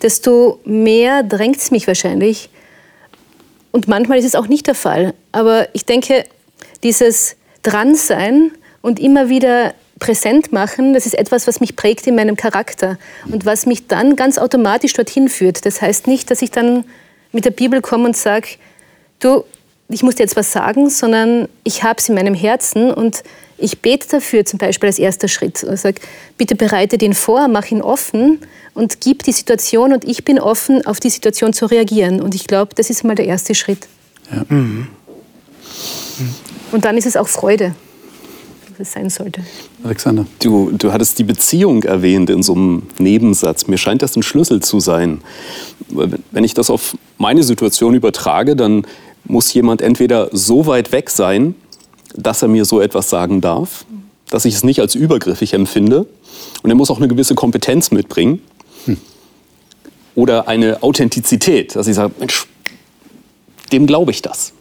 desto 0.00 0.60
mehr 0.64 1.22
drängt 1.22 1.58
es 1.58 1.70
mich 1.70 1.86
wahrscheinlich, 1.86 2.48
und 3.74 3.88
manchmal 3.88 4.18
ist 4.18 4.24
es 4.24 4.36
auch 4.36 4.46
nicht 4.46 4.68
der 4.68 4.76
Fall. 4.76 5.14
Aber 5.32 5.66
ich 5.72 5.84
denke, 5.84 6.26
dieses 6.84 7.34
Dransein 7.64 8.52
und 8.82 9.00
immer 9.00 9.28
wieder 9.28 9.74
präsent 9.98 10.52
machen, 10.52 10.94
das 10.94 11.06
ist 11.06 11.14
etwas, 11.18 11.48
was 11.48 11.58
mich 11.58 11.74
prägt 11.74 12.06
in 12.06 12.14
meinem 12.14 12.36
Charakter 12.36 12.98
und 13.28 13.46
was 13.46 13.66
mich 13.66 13.88
dann 13.88 14.14
ganz 14.14 14.38
automatisch 14.38 14.92
dorthin 14.92 15.28
führt. 15.28 15.66
Das 15.66 15.82
heißt 15.82 16.06
nicht, 16.06 16.30
dass 16.30 16.40
ich 16.40 16.52
dann 16.52 16.84
mit 17.32 17.46
der 17.46 17.50
Bibel 17.50 17.80
komme 17.80 18.04
und 18.04 18.16
sage, 18.16 18.46
du, 19.18 19.42
ich 19.88 20.02
muss 20.02 20.16
dir 20.16 20.22
jetzt 20.22 20.36
was 20.36 20.52
sagen, 20.52 20.88
sondern 20.90 21.48
ich 21.62 21.82
habe 21.82 21.98
es 21.98 22.08
in 22.08 22.14
meinem 22.14 22.34
Herzen 22.34 22.90
und 22.90 23.22
ich 23.58 23.80
bete 23.80 24.08
dafür 24.08 24.44
zum 24.44 24.58
Beispiel 24.58 24.88
als 24.88 24.98
erster 24.98 25.28
Schritt. 25.28 25.62
Ich 25.62 25.80
sage, 25.80 26.00
bitte 26.36 26.56
bereite 26.56 26.98
den 26.98 27.14
vor, 27.14 27.48
mach 27.48 27.70
ihn 27.70 27.82
offen 27.82 28.40
und 28.74 29.00
gib 29.00 29.22
die 29.22 29.32
Situation 29.32 29.92
und 29.92 30.04
ich 30.04 30.24
bin 30.24 30.40
offen, 30.40 30.84
auf 30.86 31.00
die 31.00 31.10
Situation 31.10 31.52
zu 31.52 31.66
reagieren. 31.66 32.20
Und 32.20 32.34
ich 32.34 32.46
glaube, 32.46 32.74
das 32.74 32.90
ist 32.90 33.04
mal 33.04 33.14
der 33.14 33.26
erste 33.26 33.54
Schritt. 33.54 33.86
Ja. 34.32 34.44
Mhm. 34.48 34.88
Und 36.72 36.84
dann 36.84 36.96
ist 36.96 37.06
es 37.06 37.16
auch 37.16 37.28
Freude, 37.28 37.74
was 38.70 38.88
es 38.88 38.92
sein 38.92 39.08
sollte. 39.10 39.42
Alexander. 39.84 40.26
Du, 40.40 40.72
du 40.72 40.92
hattest 40.92 41.18
die 41.18 41.24
Beziehung 41.24 41.84
erwähnt 41.84 42.30
in 42.30 42.42
so 42.42 42.54
einem 42.54 42.84
Nebensatz. 42.98 43.68
Mir 43.68 43.78
scheint 43.78 44.02
das 44.02 44.16
ein 44.16 44.22
Schlüssel 44.22 44.60
zu 44.60 44.80
sein. 44.80 45.20
Wenn 45.88 46.42
ich 46.42 46.54
das 46.54 46.70
auf 46.70 46.96
meine 47.18 47.44
Situation 47.44 47.94
übertrage, 47.94 48.56
dann 48.56 48.86
muss 49.24 49.52
jemand 49.52 49.82
entweder 49.82 50.28
so 50.32 50.66
weit 50.66 50.92
weg 50.92 51.10
sein, 51.10 51.54
dass 52.14 52.42
er 52.42 52.48
mir 52.48 52.64
so 52.64 52.80
etwas 52.80 53.10
sagen 53.10 53.40
darf, 53.40 53.84
dass 54.30 54.44
ich 54.44 54.54
es 54.54 54.64
nicht 54.64 54.80
als 54.80 54.94
übergriffig 54.94 55.54
empfinde. 55.54 56.06
Und 56.62 56.70
er 56.70 56.76
muss 56.76 56.90
auch 56.90 56.98
eine 56.98 57.08
gewisse 57.08 57.34
Kompetenz 57.34 57.90
mitbringen. 57.90 58.40
Hm. 58.86 58.96
Oder 60.14 60.48
eine 60.48 60.82
Authentizität, 60.82 61.74
dass 61.76 61.86
ich 61.86 61.96
sage, 61.96 62.14
Mensch, 62.18 62.46
dem 63.72 63.86
glaube 63.86 64.12
ich 64.12 64.22
das. 64.22 64.52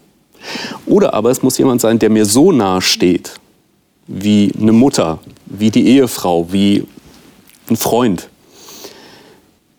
Oder 0.86 1.14
aber 1.14 1.30
es 1.30 1.42
muss 1.44 1.58
jemand 1.58 1.82
sein, 1.82 2.00
der 2.00 2.10
mir 2.10 2.26
so 2.26 2.52
nahe 2.52 2.82
steht, 2.82 3.34
wie 4.08 4.52
eine 4.60 4.72
Mutter, 4.72 5.20
wie 5.46 5.72
die 5.72 5.88
Ehefrau, 5.88 6.52
wie 6.52 6.86
ein 7.70 7.78
Freund, 7.78 8.30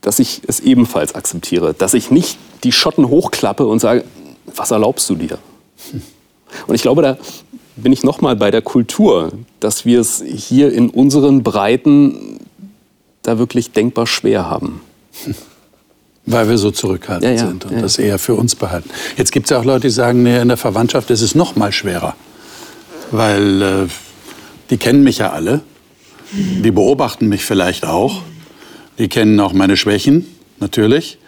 dass 0.00 0.18
ich 0.18 0.42
es 0.46 0.60
ebenfalls 0.60 1.14
akzeptiere, 1.14 1.74
dass 1.74 1.94
ich 1.94 2.10
nicht 2.10 2.38
die 2.62 2.72
Schotten 2.72 3.08
hochklappe 3.08 3.66
und 3.66 3.80
sage, 3.80 4.04
was 4.56 4.70
erlaubst 4.70 5.08
du 5.10 5.16
dir? 5.16 5.38
Und 6.66 6.74
ich 6.74 6.82
glaube, 6.82 7.02
da 7.02 7.16
bin 7.76 7.92
ich 7.92 8.02
nochmal 8.02 8.36
bei 8.36 8.50
der 8.50 8.62
Kultur, 8.62 9.32
dass 9.60 9.84
wir 9.84 10.00
es 10.00 10.22
hier 10.22 10.72
in 10.72 10.90
unseren 10.90 11.42
Breiten 11.42 12.38
da 13.22 13.38
wirklich 13.38 13.72
denkbar 13.72 14.06
schwer 14.06 14.48
haben. 14.48 14.80
Weil 16.26 16.48
wir 16.48 16.56
so 16.56 16.70
zurückhaltend 16.70 17.24
ja, 17.24 17.30
ja, 17.32 17.48
sind 17.48 17.64
und 17.66 17.72
ja. 17.72 17.82
das 17.82 17.98
eher 17.98 18.18
für 18.18 18.34
uns 18.34 18.54
behalten. 18.54 18.88
Jetzt 19.16 19.30
gibt 19.30 19.46
es 19.46 19.50
ja 19.50 19.58
auch 19.58 19.64
Leute, 19.64 19.88
die 19.88 19.92
sagen, 19.92 20.22
nee, 20.22 20.40
in 20.40 20.48
der 20.48 20.56
Verwandtschaft 20.56 21.10
ist 21.10 21.20
es 21.20 21.34
noch 21.34 21.54
mal 21.54 21.70
schwerer. 21.70 22.16
Weil 23.10 23.62
äh, 23.62 23.86
die 24.70 24.78
kennen 24.78 25.02
mich 25.02 25.18
ja 25.18 25.32
alle. 25.32 25.60
Die 26.32 26.70
beobachten 26.70 27.28
mich 27.28 27.44
vielleicht 27.44 27.84
auch. 27.84 28.22
Die 28.98 29.08
kennen 29.08 29.38
auch 29.40 29.52
meine 29.52 29.76
Schwächen, 29.76 30.26
natürlich. 30.60 31.18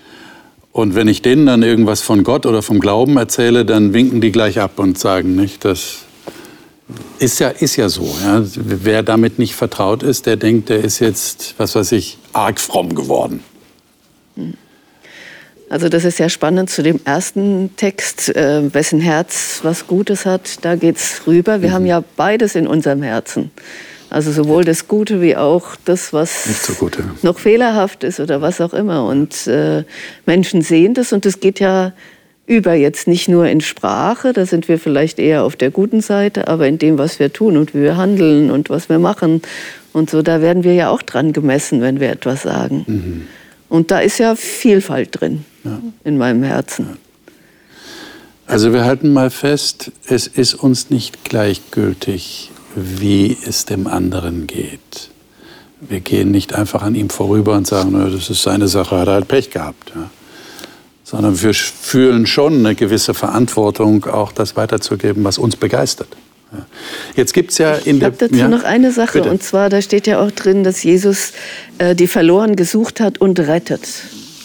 Und 0.77 0.95
wenn 0.95 1.09
ich 1.09 1.23
denen 1.23 1.47
dann 1.47 1.63
irgendwas 1.63 2.03
von 2.03 2.23
Gott 2.23 2.45
oder 2.45 2.61
vom 2.61 2.81
Glauben 2.81 3.17
erzähle, 3.17 3.65
dann 3.65 3.95
winken 3.95 4.21
die 4.21 4.31
gleich 4.31 4.61
ab 4.61 4.79
und 4.79 4.99
sagen 4.99 5.35
nicht, 5.35 5.65
das 5.65 6.01
ist 7.19 7.39
ja, 7.39 7.49
ist 7.49 7.77
ja 7.77 7.89
so. 7.89 8.15
Ja. 8.23 8.43
Wer 8.45 9.03
damit 9.03 9.39
nicht 9.39 9.55
vertraut 9.55 10.03
ist, 10.03 10.27
der 10.27 10.37
denkt, 10.37 10.69
der 10.69 10.85
ist 10.85 10.99
jetzt, 10.99 11.55
was 11.57 11.77
weiß 11.77 11.93
ich, 11.93 12.19
arg 12.35 12.61
fromm 12.61 12.95
geworden. 12.95 13.43
Also 15.71 15.89
das 15.89 16.05
ist 16.05 16.19
ja 16.19 16.29
spannend 16.29 16.69
zu 16.69 16.83
dem 16.83 17.01
ersten 17.07 17.71
Text, 17.79 18.37
äh, 18.37 18.75
wessen 18.75 19.01
Herz 19.01 19.61
was 19.63 19.87
Gutes 19.87 20.27
hat, 20.27 20.63
da 20.63 20.77
geht 20.77 20.99
es 20.99 21.23
rüber. 21.27 21.63
Wir 21.63 21.71
mhm. 21.71 21.73
haben 21.73 21.87
ja 21.87 22.05
beides 22.17 22.55
in 22.55 22.67
unserem 22.67 23.03
Herzen. 23.03 23.51
Also 24.09 24.31
sowohl 24.31 24.65
das 24.65 24.89
Gute 24.89 25.21
wie 25.21 25.37
auch 25.37 25.75
das, 25.85 26.13
was 26.13 26.67
so 26.67 26.75
gut, 26.75 26.99
ja. 26.99 27.05
noch 27.23 27.39
fehlerhaft 27.39 28.05
ist 28.05 28.21
oder 28.21 28.41
was 28.41 28.61
auch 28.61 28.73
immer. 28.73 29.07
Und 29.07 29.47
äh, 29.47 29.85
Menschen 30.27 30.63
sehen 30.63 30.95
das 30.95 31.13
und 31.13 31.27
es 31.27 31.41
geht 31.41 31.59
ja 31.61 31.93
über 32.47 32.75
jetzt 32.75 33.09
nicht 33.09 33.29
nur 33.29 33.49
in 33.49 33.61
Sprache, 33.61 34.33
da 34.33 34.47
sind 34.47 34.69
wir 34.69 34.79
vielleicht 34.79 35.19
eher 35.19 35.43
auf 35.43 35.57
der 35.57 35.71
guten 35.71 36.01
Seite, 36.01 36.47
aber 36.47 36.69
in 36.69 36.79
dem, 36.79 36.97
was 36.97 37.19
wir 37.19 37.33
tun 37.33 37.57
und 37.57 37.75
wie 37.75 37.81
wir 37.83 37.97
handeln 37.97 38.53
und 38.53 38.71
was 38.71 38.89
wir 38.89 39.01
machen 39.01 39.43
und 39.93 40.11
so, 40.11 40.23
da 40.23 40.41
werden 40.41 40.63
wir 40.63 40.75
ja 40.75 40.91
auch 40.91 41.03
dran 41.03 41.33
gemessen, 41.33 41.81
wenn 41.81 41.99
wir 41.99 42.11
etwas 42.11 42.43
sagen. 42.43 42.85
Mhm. 42.87 43.27
Und 43.69 43.91
da 43.91 43.99
ist 43.99 44.19
ja 44.19 44.37
Vielfalt 44.37 45.21
drin 45.21 45.45
ja. 45.65 45.81
in 46.05 46.19
meinem 46.19 46.45
Herzen. 46.45 46.99
Also 48.47 48.73
wir 48.73 48.85
halten 48.85 49.13
mal 49.13 49.31
fest, 49.31 49.91
es 50.07 50.29
ist 50.29 50.55
uns 50.55 50.89
nicht 50.89 51.25
gleichgültig, 51.25 52.53
wie 52.77 53.37
es 53.45 53.65
dem 53.65 53.89
anderen 53.89 54.47
geht. 54.47 55.11
Wir 55.81 56.01
gehen 56.01 56.31
nicht 56.31 56.55
einfach 56.55 56.83
an 56.83 56.95
ihm 56.95 57.11
vorüber 57.11 57.55
und 57.55 57.67
sagen, 57.67 57.93
das 58.13 58.31
ist 58.31 58.43
seine 58.43 58.69
Sache, 58.69 58.97
hat 58.97 59.09
er 59.09 59.15
halt 59.15 59.29
Pech 59.29 59.51
gehabt. 59.51 59.93
Ja 59.95 60.11
sondern 61.07 61.41
wir 61.41 61.55
fühlen 61.55 62.27
schon 62.27 62.67
eine 62.67 62.75
gewisse 62.75 63.15
Verantwortung, 63.15 64.07
auch 64.07 64.33
das 64.33 64.57
weiterzugeben, 64.57 65.23
was 65.23 65.39
uns 65.39 65.55
begeistert. 65.55 66.09
Jetzt 67.15 67.33
gibt's 67.33 67.59
ja 67.59 67.75
in 67.75 67.99
ich 67.99 68.05
habe 68.05 68.17
dazu 68.19 68.35
ja, 68.35 68.49
noch 68.49 68.65
eine 68.65 68.91
Sache, 68.91 69.19
bitte. 69.19 69.31
und 69.31 69.41
zwar, 69.41 69.69
da 69.69 69.81
steht 69.83 70.09
ja 70.09 70.19
auch 70.21 70.33
drin, 70.33 70.65
dass 70.65 70.83
Jesus 70.83 71.33
äh, 71.79 71.95
die 71.95 72.09
Verloren 72.09 72.57
gesucht 72.57 72.99
hat 72.99 73.19
und 73.19 73.39
rettet. 73.39 73.87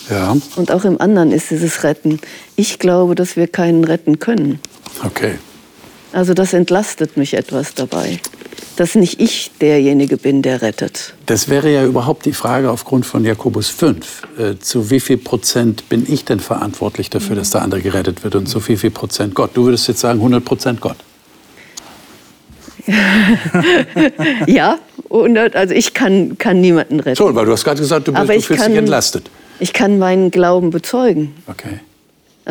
Ja. 0.10 0.38
Und 0.56 0.72
auch 0.72 0.86
im 0.86 1.02
anderen 1.02 1.32
ist 1.32 1.50
dieses 1.50 1.84
Retten. 1.84 2.20
Ich 2.56 2.78
glaube, 2.78 3.16
dass 3.16 3.36
wir 3.38 3.48
keinen 3.48 3.84
retten 3.84 4.20
können. 4.20 4.60
Okay. 5.04 5.36
Also 6.14 6.34
das 6.34 6.54
entlastet 6.54 7.18
mich 7.18 7.34
etwas 7.34 7.74
dabei 7.74 8.20
dass 8.82 8.96
nicht 8.96 9.22
ich 9.22 9.52
derjenige 9.60 10.18
bin, 10.18 10.42
der 10.42 10.62
rettet. 10.64 11.14
Das 11.28 11.50
wäre 11.50 11.72
ja 11.72 11.86
überhaupt 11.86 12.26
die 12.26 12.34
Frage 12.34 12.72
aufgrund 12.72 13.06
von 13.06 13.24
Jakobus 13.24 13.70
5. 13.70 14.22
Äh, 14.38 14.58
zu 14.60 14.90
wie 14.90 15.00
viel 15.00 15.18
Prozent 15.18 15.88
bin 15.90 16.06
ich 16.12 16.26
denn 16.26 16.40
verantwortlich 16.40 17.10
dafür, 17.10 17.36
dass 17.36 17.52
der 17.52 17.62
andere 17.62 17.82
gerettet 17.82 18.24
wird 18.24 18.36
und 18.36 18.48
zu 18.48 18.68
wie 18.68 18.78
viel 18.78 18.92
Prozent 18.92 19.36
Gott? 19.36 19.52
Du 19.54 19.66
würdest 19.66 19.88
jetzt 19.88 20.00
sagen 20.00 20.20
100 20.20 20.44
Prozent 20.44 20.82
Gott. 20.82 20.98
ja, 24.48 24.80
100, 25.12 25.56
also 25.56 25.76
ich 25.76 25.94
kann, 25.94 26.40
kann 26.40 26.60
niemanden 26.60 27.00
retten. 27.00 27.18
Schon, 27.18 27.36
weil 27.36 27.46
du 27.46 27.52
hast 27.52 27.64
gerade 27.64 27.80
gesagt, 27.80 28.08
du, 28.08 28.14
bist, 28.14 28.28
du 28.28 28.42
fühlst 28.42 28.64
kann, 28.64 28.72
dich 28.72 28.80
entlastet. 28.80 29.30
Ich 29.60 29.74
kann 29.74 30.00
meinen 30.00 30.32
Glauben 30.32 30.72
bezeugen. 30.72 31.36
Okay. 31.46 31.82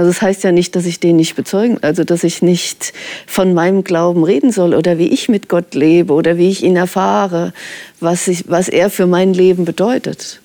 Also 0.00 0.12
das 0.12 0.22
heißt 0.22 0.44
ja 0.44 0.50
nicht, 0.50 0.76
dass 0.76 0.86
ich 0.86 0.98
den 0.98 1.16
nicht 1.16 1.36
bezeugen, 1.36 1.76
also 1.82 2.04
dass 2.04 2.24
ich 2.24 2.40
nicht 2.40 2.94
von 3.26 3.52
meinem 3.52 3.84
Glauben 3.84 4.24
reden 4.24 4.50
soll 4.50 4.72
oder 4.72 4.96
wie 4.96 5.08
ich 5.08 5.28
mit 5.28 5.50
Gott 5.50 5.74
lebe 5.74 6.14
oder 6.14 6.38
wie 6.38 6.48
ich 6.48 6.62
ihn 6.62 6.74
erfahre, 6.74 7.52
was, 8.00 8.26
ich, 8.26 8.48
was 8.48 8.70
er 8.70 8.88
für 8.88 9.06
mein 9.06 9.34
Leben 9.34 9.66
bedeutet. 9.66 10.40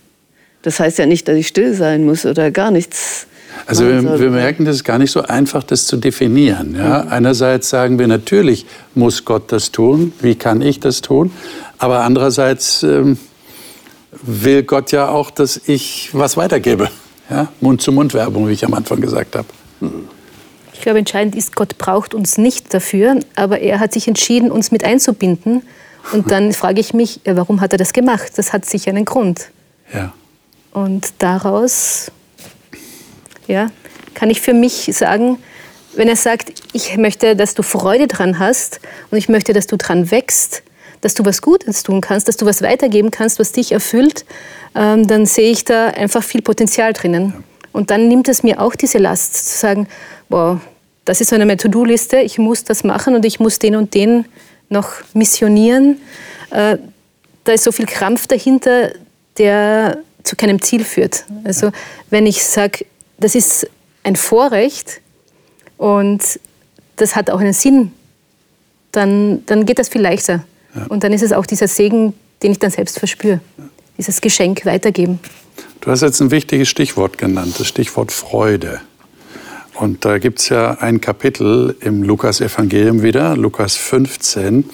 Das 0.62 0.82
heißt 0.82 0.98
ja 0.98 1.06
nicht, 1.06 1.30
dass 1.30 1.38
ich 1.38 1.48
still 1.48 1.74
sein 1.74 2.04
muss 2.06 2.26
oder 2.26 2.52
gar 2.52 2.70
nichts 2.70 3.28
Also 3.66 3.86
wir, 3.86 4.20
wir, 4.20 4.30
merken, 4.30 4.66
das 4.66 4.76
ist 4.76 4.84
gar 4.84 4.98
nicht 4.98 5.12
so 5.12 5.22
einfach, 5.22 5.64
das 5.64 5.86
zu 5.86 5.96
definieren. 5.96 6.76
Ja? 6.76 7.04
Mhm. 7.04 7.12
Einerseits 7.14 7.70
sagen 7.70 7.98
wir 7.98 8.08
natürlich, 8.08 8.66
muss 8.94 9.24
Gott 9.24 9.54
das 9.54 9.72
tun, 9.72 10.12
wie 10.20 10.36
kann 10.36 10.62
ich 10.62 10.82
das 10.82 11.00
tun? 11.00 11.32
Aber 11.78 12.02
andererseits 12.02 12.84
ähm, 12.84 13.18
will 14.22 14.64
Gott 14.64 14.92
ja 14.92 15.08
auch, 15.08 15.32
dass 15.32 15.62
ich 15.66 16.10
was 16.12 16.36
weitergebe. 16.36 16.90
Ja? 17.30 17.48
Mund-zu-Mund-Werbung, 17.62 18.48
wie 18.48 18.54
ich 18.54 18.66
am 18.66 18.74
Anfang 18.74 19.02
gesagt 19.02 19.36
habe. 19.36 19.48
Ich 20.74 20.82
glaube, 20.82 21.00
entscheidend 21.00 21.36
ist, 21.36 21.56
Gott 21.56 21.78
braucht 21.78 22.14
uns 22.14 22.38
nicht 22.38 22.74
dafür, 22.74 23.20
aber 23.36 23.60
er 23.60 23.80
hat 23.80 23.94
sich 23.94 24.08
entschieden, 24.08 24.52
uns 24.52 24.72
mit 24.72 24.84
einzubinden. 24.84 25.64
Und 26.12 26.32
dann 26.32 26.54
frage 26.54 26.80
ich 26.80 26.94
mich, 26.94 27.22
warum 27.26 27.62
hat 27.62 27.72
er 27.72 27.78
das 27.78 27.94
gemacht? 27.94 28.34
Das 28.36 28.54
hat 28.54 28.66
sicher 28.66 28.92
einen 28.92 29.06
Grund. 29.06 29.50
Ja. 29.94 30.14
Und 30.72 31.14
daraus 31.20 32.12
ja, 33.48 33.70
kann 34.14 34.30
ich 34.30 34.42
für 34.42 34.54
mich 34.54 34.90
sagen, 34.94 35.38
wenn 35.96 36.08
er 36.10 36.16
sagt, 36.16 36.52
ich 36.74 36.98
möchte, 36.98 37.36
dass 37.36 37.54
du 37.54 37.64
Freude 37.64 38.08
dran 38.08 38.40
hast 38.40 38.82
und 39.12 39.18
ich 39.18 39.30
möchte, 39.30 39.54
dass 39.54 39.68
du 39.68 39.78
dran 39.78 40.12
wächst, 40.12 40.64
dass 41.06 41.14
du 41.14 41.24
was 41.24 41.44
Gutes 41.44 41.84
tun 41.84 42.02
kannst, 42.02 42.28
dass 42.28 42.36
du 42.36 42.48
was 42.48 42.64
weitergeben 42.64 43.12
kannst, 43.12 43.38
was 43.38 43.52
dich 43.52 43.72
erfüllt, 43.72 44.26
ähm, 44.74 45.08
dann 45.08 45.28
sehe 45.28 45.52
ich 45.52 45.64
da 45.64 45.90
einfach 45.90 46.24
viel 46.24 46.42
Potenzial 46.42 46.94
drinnen. 46.94 47.44
Und 47.74 47.92
dann 47.92 48.08
nimmt 48.08 48.28
es 48.28 48.42
mir 48.42 48.60
auch 48.60 48.74
diese 48.74 48.98
Last 48.98 49.52
zu 49.52 49.56
sagen, 49.60 49.88
boah, 50.30 50.60
das 51.06 51.22
ist 51.22 51.30
so 51.30 51.36
eine 51.36 51.58
To-Do-Liste, 51.58 52.18
ich 52.22 52.40
muss 52.40 52.64
das 52.64 52.84
machen 52.84 53.14
und 53.14 53.24
ich 53.24 53.40
muss 53.40 53.60
den 53.60 53.76
und 53.76 53.94
den 53.94 54.26
noch 54.70 54.94
missionieren. 55.14 56.02
Äh, 56.50 56.80
da 57.44 57.52
ist 57.52 57.66
so 57.66 57.72
viel 57.72 57.86
Krampf 57.86 58.26
dahinter, 58.26 58.90
der 59.38 60.00
zu 60.24 60.36
keinem 60.36 60.60
Ziel 60.60 60.84
führt. 60.84 61.26
Also 61.44 61.70
wenn 62.10 62.26
ich 62.26 62.44
sage, 62.44 62.84
das 63.20 63.36
ist 63.36 63.70
ein 64.02 64.16
Vorrecht 64.16 65.02
und 65.78 66.40
das 66.96 67.16
hat 67.16 67.30
auch 67.30 67.42
einen 67.42 67.54
Sinn, 67.54 67.92
dann, 68.92 69.46
dann 69.46 69.68
geht 69.68 69.78
das 69.78 69.90
viel 69.90 70.02
leichter. 70.02 70.44
Ja. 70.76 70.86
Und 70.88 71.04
dann 71.04 71.14
ist 71.14 71.22
es 71.24 71.32
auch 71.32 71.46
dieser 71.46 71.68
Segen, 71.68 72.14
den 72.44 72.52
ich 72.52 72.60
dann 72.60 72.72
selbst 72.72 73.00
verspüre. 73.00 73.40
Dieses 73.98 74.22
Geschenk 74.22 74.66
weitergeben. 74.66 75.20
Du 75.82 75.92
hast 75.92 76.02
jetzt 76.02 76.20
ein 76.20 76.32
wichtiges 76.32 76.68
Stichwort 76.68 77.18
genannt, 77.18 77.56
das 77.58 77.68
Stichwort 77.68 78.12
Freude. 78.12 78.82
Und 79.76 80.06
da 80.06 80.18
gibt 80.20 80.40
es 80.40 80.50
ja 80.50 80.72
ein 80.80 81.02
Kapitel 81.02 81.76
im 81.82 82.04
Lukas-Evangelium 82.04 83.04
wieder, 83.04 83.36
Lukas 83.36 83.76
15, 83.76 84.66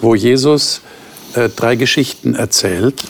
wo 0.00 0.14
Jesus 0.14 0.82
äh, 1.34 1.48
drei 1.48 1.76
Geschichten 1.76 2.34
erzählt 2.34 3.04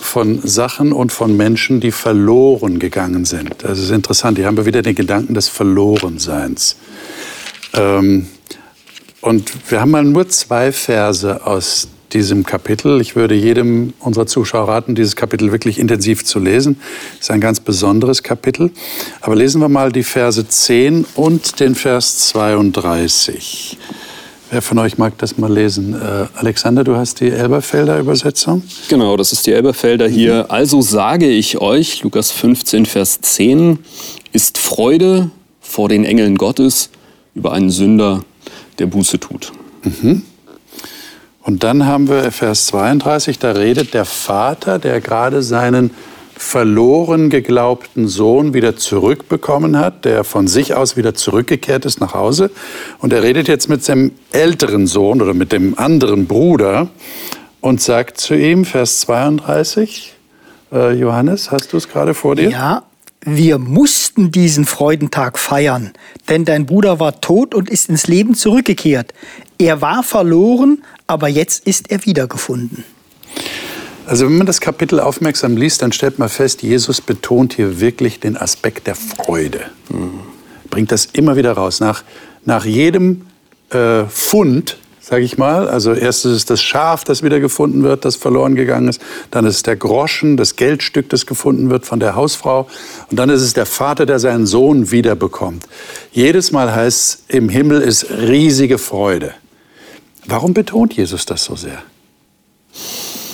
von 0.00 0.40
Sachen 0.42 0.92
und 0.92 1.12
von 1.12 1.36
Menschen, 1.36 1.80
die 1.80 1.92
verloren 1.92 2.78
gegangen 2.78 3.24
sind. 3.24 3.56
Das 3.58 3.78
ist 3.78 3.90
interessant. 3.90 4.38
Hier 4.38 4.46
haben 4.46 4.56
wir 4.56 4.66
wieder 4.66 4.82
den 4.82 4.94
Gedanken 4.94 5.34
des 5.34 5.48
Verlorenseins. 5.48 6.76
Ähm, 7.74 8.26
und 9.20 9.70
wir 9.70 9.80
haben 9.80 9.90
mal 9.90 10.04
nur 10.04 10.28
zwei 10.28 10.72
Verse 10.72 11.44
aus 11.46 11.88
diesem 12.12 12.44
Kapitel. 12.44 13.00
Ich 13.00 13.16
würde 13.16 13.34
jedem 13.34 13.92
unserer 14.00 14.26
Zuschauer 14.26 14.68
raten, 14.68 14.94
dieses 14.94 15.16
Kapitel 15.16 15.52
wirklich 15.52 15.78
intensiv 15.78 16.24
zu 16.24 16.38
lesen. 16.38 16.80
Es 17.14 17.24
ist 17.24 17.30
ein 17.30 17.40
ganz 17.40 17.60
besonderes 17.60 18.22
Kapitel. 18.22 18.70
Aber 19.20 19.36
lesen 19.36 19.60
wir 19.60 19.68
mal 19.68 19.92
die 19.92 20.02
Verse 20.02 20.46
10 20.46 21.04
und 21.14 21.60
den 21.60 21.74
Vers 21.74 22.28
32. 22.28 23.76
Wer 24.50 24.62
von 24.62 24.78
euch 24.78 24.96
mag 24.96 25.18
das 25.18 25.36
mal 25.36 25.52
lesen? 25.52 25.92
Äh, 25.94 26.26
Alexander, 26.36 26.82
du 26.82 26.96
hast 26.96 27.20
die 27.20 27.28
Elberfelder 27.28 27.98
Übersetzung? 27.98 28.62
Genau, 28.88 29.14
das 29.18 29.32
ist 29.32 29.46
die 29.46 29.52
Elberfelder 29.52 30.08
hier. 30.08 30.44
Mhm. 30.44 30.50
Also 30.50 30.80
sage 30.80 31.28
ich 31.28 31.60
euch, 31.60 32.02
Lukas 32.02 32.30
15, 32.30 32.86
Vers 32.86 33.20
10, 33.20 33.78
ist 34.32 34.56
Freude 34.56 35.30
vor 35.60 35.90
den 35.90 36.04
Engeln 36.04 36.38
Gottes 36.38 36.88
über 37.34 37.52
einen 37.52 37.68
Sünder, 37.68 38.24
der 38.78 38.86
Buße 38.86 39.20
tut. 39.20 39.52
Mhm. 39.82 40.22
Und 41.42 41.64
dann 41.64 41.86
haben 41.86 42.08
wir 42.08 42.30
Vers 42.30 42.66
32, 42.66 43.38
da 43.38 43.52
redet 43.52 43.94
der 43.94 44.04
Vater, 44.04 44.78
der 44.78 45.00
gerade 45.00 45.42
seinen 45.42 45.90
verloren 46.36 47.30
geglaubten 47.30 48.06
Sohn 48.06 48.54
wieder 48.54 48.76
zurückbekommen 48.76 49.78
hat, 49.78 50.04
der 50.04 50.24
von 50.24 50.46
sich 50.46 50.74
aus 50.74 50.96
wieder 50.96 51.14
zurückgekehrt 51.14 51.84
ist 51.84 52.00
nach 52.00 52.14
Hause. 52.14 52.50
Und 52.98 53.12
er 53.12 53.22
redet 53.22 53.48
jetzt 53.48 53.68
mit 53.68 53.82
seinem 53.84 54.12
älteren 54.30 54.86
Sohn 54.86 55.20
oder 55.20 55.34
mit 55.34 55.52
dem 55.52 55.78
anderen 55.78 56.26
Bruder 56.26 56.88
und 57.60 57.80
sagt 57.80 58.18
zu 58.18 58.34
ihm, 58.34 58.64
Vers 58.64 59.00
32, 59.00 60.14
äh, 60.72 60.92
Johannes, 60.92 61.50
hast 61.50 61.72
du 61.72 61.76
es 61.76 61.88
gerade 61.88 62.14
vor 62.14 62.36
dir? 62.36 62.50
Ja, 62.50 62.82
wir 63.36 63.58
mussten 63.58 64.30
diesen 64.30 64.64
Freudentag 64.64 65.38
feiern, 65.38 65.92
denn 66.28 66.44
dein 66.44 66.66
Bruder 66.66 67.00
war 67.00 67.20
tot 67.20 67.54
und 67.54 67.68
ist 67.68 67.88
ins 67.88 68.06
Leben 68.06 68.34
zurückgekehrt. 68.34 69.12
Er 69.58 69.80
war 69.80 70.02
verloren, 70.02 70.82
aber 71.06 71.28
jetzt 71.28 71.66
ist 71.66 71.90
er 71.90 72.04
wiedergefunden. 72.04 72.84
Also 74.06 74.24
wenn 74.24 74.38
man 74.38 74.46
das 74.46 74.60
Kapitel 74.60 75.00
aufmerksam 75.00 75.56
liest, 75.56 75.82
dann 75.82 75.92
stellt 75.92 76.18
man 76.18 76.28
fest, 76.30 76.62
Jesus 76.62 77.00
betont 77.00 77.54
hier 77.54 77.78
wirklich 77.80 78.20
den 78.20 78.36
Aspekt 78.36 78.86
der 78.86 78.94
Freude. 78.94 79.60
Mhm. 79.90 80.20
Bringt 80.70 80.92
das 80.92 81.06
immer 81.06 81.36
wieder 81.36 81.52
raus. 81.52 81.80
Nach, 81.80 82.02
nach 82.44 82.64
jedem 82.64 83.26
äh, 83.70 84.04
Fund, 84.04 84.78
sage 85.08 85.24
ich 85.24 85.38
mal, 85.38 85.68
also 85.68 85.94
erst 85.94 86.26
ist 86.26 86.32
es 86.32 86.44
das 86.44 86.62
Schaf, 86.62 87.02
das 87.02 87.22
wieder 87.22 87.40
gefunden 87.40 87.82
wird, 87.82 88.04
das 88.04 88.16
verloren 88.16 88.54
gegangen 88.54 88.88
ist. 88.88 89.00
Dann 89.30 89.46
ist 89.46 89.56
es 89.56 89.62
der 89.62 89.76
Groschen, 89.76 90.36
das 90.36 90.56
Geldstück, 90.56 91.08
das 91.08 91.24
gefunden 91.24 91.70
wird 91.70 91.86
von 91.86 91.98
der 91.98 92.14
Hausfrau. 92.14 92.68
Und 93.10 93.18
dann 93.18 93.30
ist 93.30 93.40
es 93.40 93.54
der 93.54 93.64
Vater, 93.64 94.04
der 94.04 94.18
seinen 94.18 94.44
Sohn 94.44 94.90
wiederbekommt. 94.90 95.66
Jedes 96.12 96.52
Mal 96.52 96.74
heißt 96.74 96.98
es, 96.98 97.24
im 97.28 97.48
Himmel 97.48 97.80
ist 97.80 98.10
riesige 98.10 98.76
Freude. 98.76 99.32
Warum 100.26 100.52
betont 100.52 100.92
Jesus 100.92 101.24
das 101.24 101.42
so 101.42 101.56
sehr? 101.56 101.82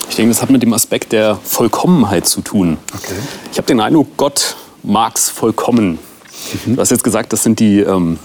Ich 0.08 0.14
denke, 0.14 0.30
das 0.30 0.42
hat 0.42 0.50
mit 0.50 0.62
dem 0.62 0.72
Aspekt 0.74 1.10
der 1.10 1.40
Vollkommenheit 1.42 2.28
zu 2.28 2.40
tun. 2.40 2.78
Okay. 2.94 3.14
Ich 3.50 3.58
habe 3.58 3.66
den 3.66 3.80
Eindruck, 3.80 4.16
Gott 4.16 4.54
mag 4.84 5.16
es 5.16 5.28
vollkommen. 5.28 5.98
Mhm. 6.66 6.76
Du 6.76 6.80
hast 6.80 6.90
jetzt 6.90 7.02
gesagt, 7.02 7.32
das 7.32 7.42
sind 7.42 7.58
die, 7.58 7.80
ähm, 7.80 8.20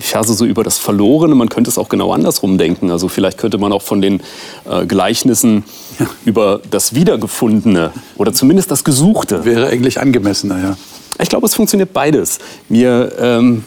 Verse 0.00 0.34
so 0.34 0.44
über 0.44 0.64
das 0.64 0.78
Verlorene. 0.78 1.34
Man 1.34 1.48
könnte 1.48 1.70
es 1.70 1.78
auch 1.78 1.88
genau 1.88 2.12
andersrum 2.12 2.58
denken. 2.58 2.90
Also 2.90 3.08
vielleicht 3.08 3.38
könnte 3.38 3.58
man 3.58 3.72
auch 3.72 3.82
von 3.82 4.00
den 4.00 4.22
äh, 4.68 4.86
Gleichnissen 4.86 5.64
ja. 5.98 6.06
über 6.24 6.60
das 6.70 6.94
Wiedergefundene 6.94 7.92
oder 8.16 8.32
zumindest 8.32 8.70
das 8.70 8.84
Gesuchte. 8.84 9.44
Wäre 9.44 9.68
eigentlich 9.68 10.00
angemessener, 10.00 10.62
ja. 10.62 10.76
Ich 11.20 11.28
glaube, 11.28 11.46
es 11.46 11.54
funktioniert 11.54 11.92
beides. 11.92 12.38
Mir 12.68 13.12
ähm, 13.18 13.64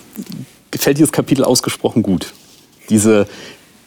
gefällt 0.71 0.97
dieses 0.97 1.11
Kapitel 1.11 1.43
ausgesprochen 1.43 2.03
gut. 2.03 2.33
Diese, 2.89 3.27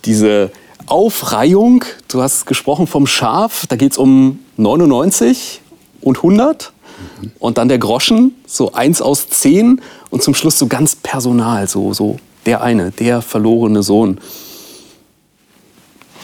diese 0.05 0.51
Aufreihung, 0.87 1.85
du 2.09 2.23
hast 2.23 2.47
gesprochen 2.47 2.87
vom 2.87 3.07
Schaf, 3.07 3.67
da 3.69 3.77
geht 3.77 3.93
es 3.93 3.99
um 3.99 4.41
99 4.57 5.61
und 6.01 6.17
100 6.17 6.73
mhm. 7.21 7.33
und 7.39 7.59
dann 7.59 7.69
der 7.69 7.79
Groschen, 7.79 8.35
so 8.47 8.73
eins 8.73 9.03
aus 9.03 9.29
zehn 9.29 9.81
und 10.11 10.23
zum 10.23 10.35
Schluss 10.35 10.59
so 10.59 10.67
ganz 10.67 10.97
personal, 10.97 11.69
so, 11.69 11.93
so 11.93 12.19
der 12.47 12.63
eine, 12.63 12.91
der 12.91 13.23
verlorene 13.23 13.83
Sohn. 13.83 14.19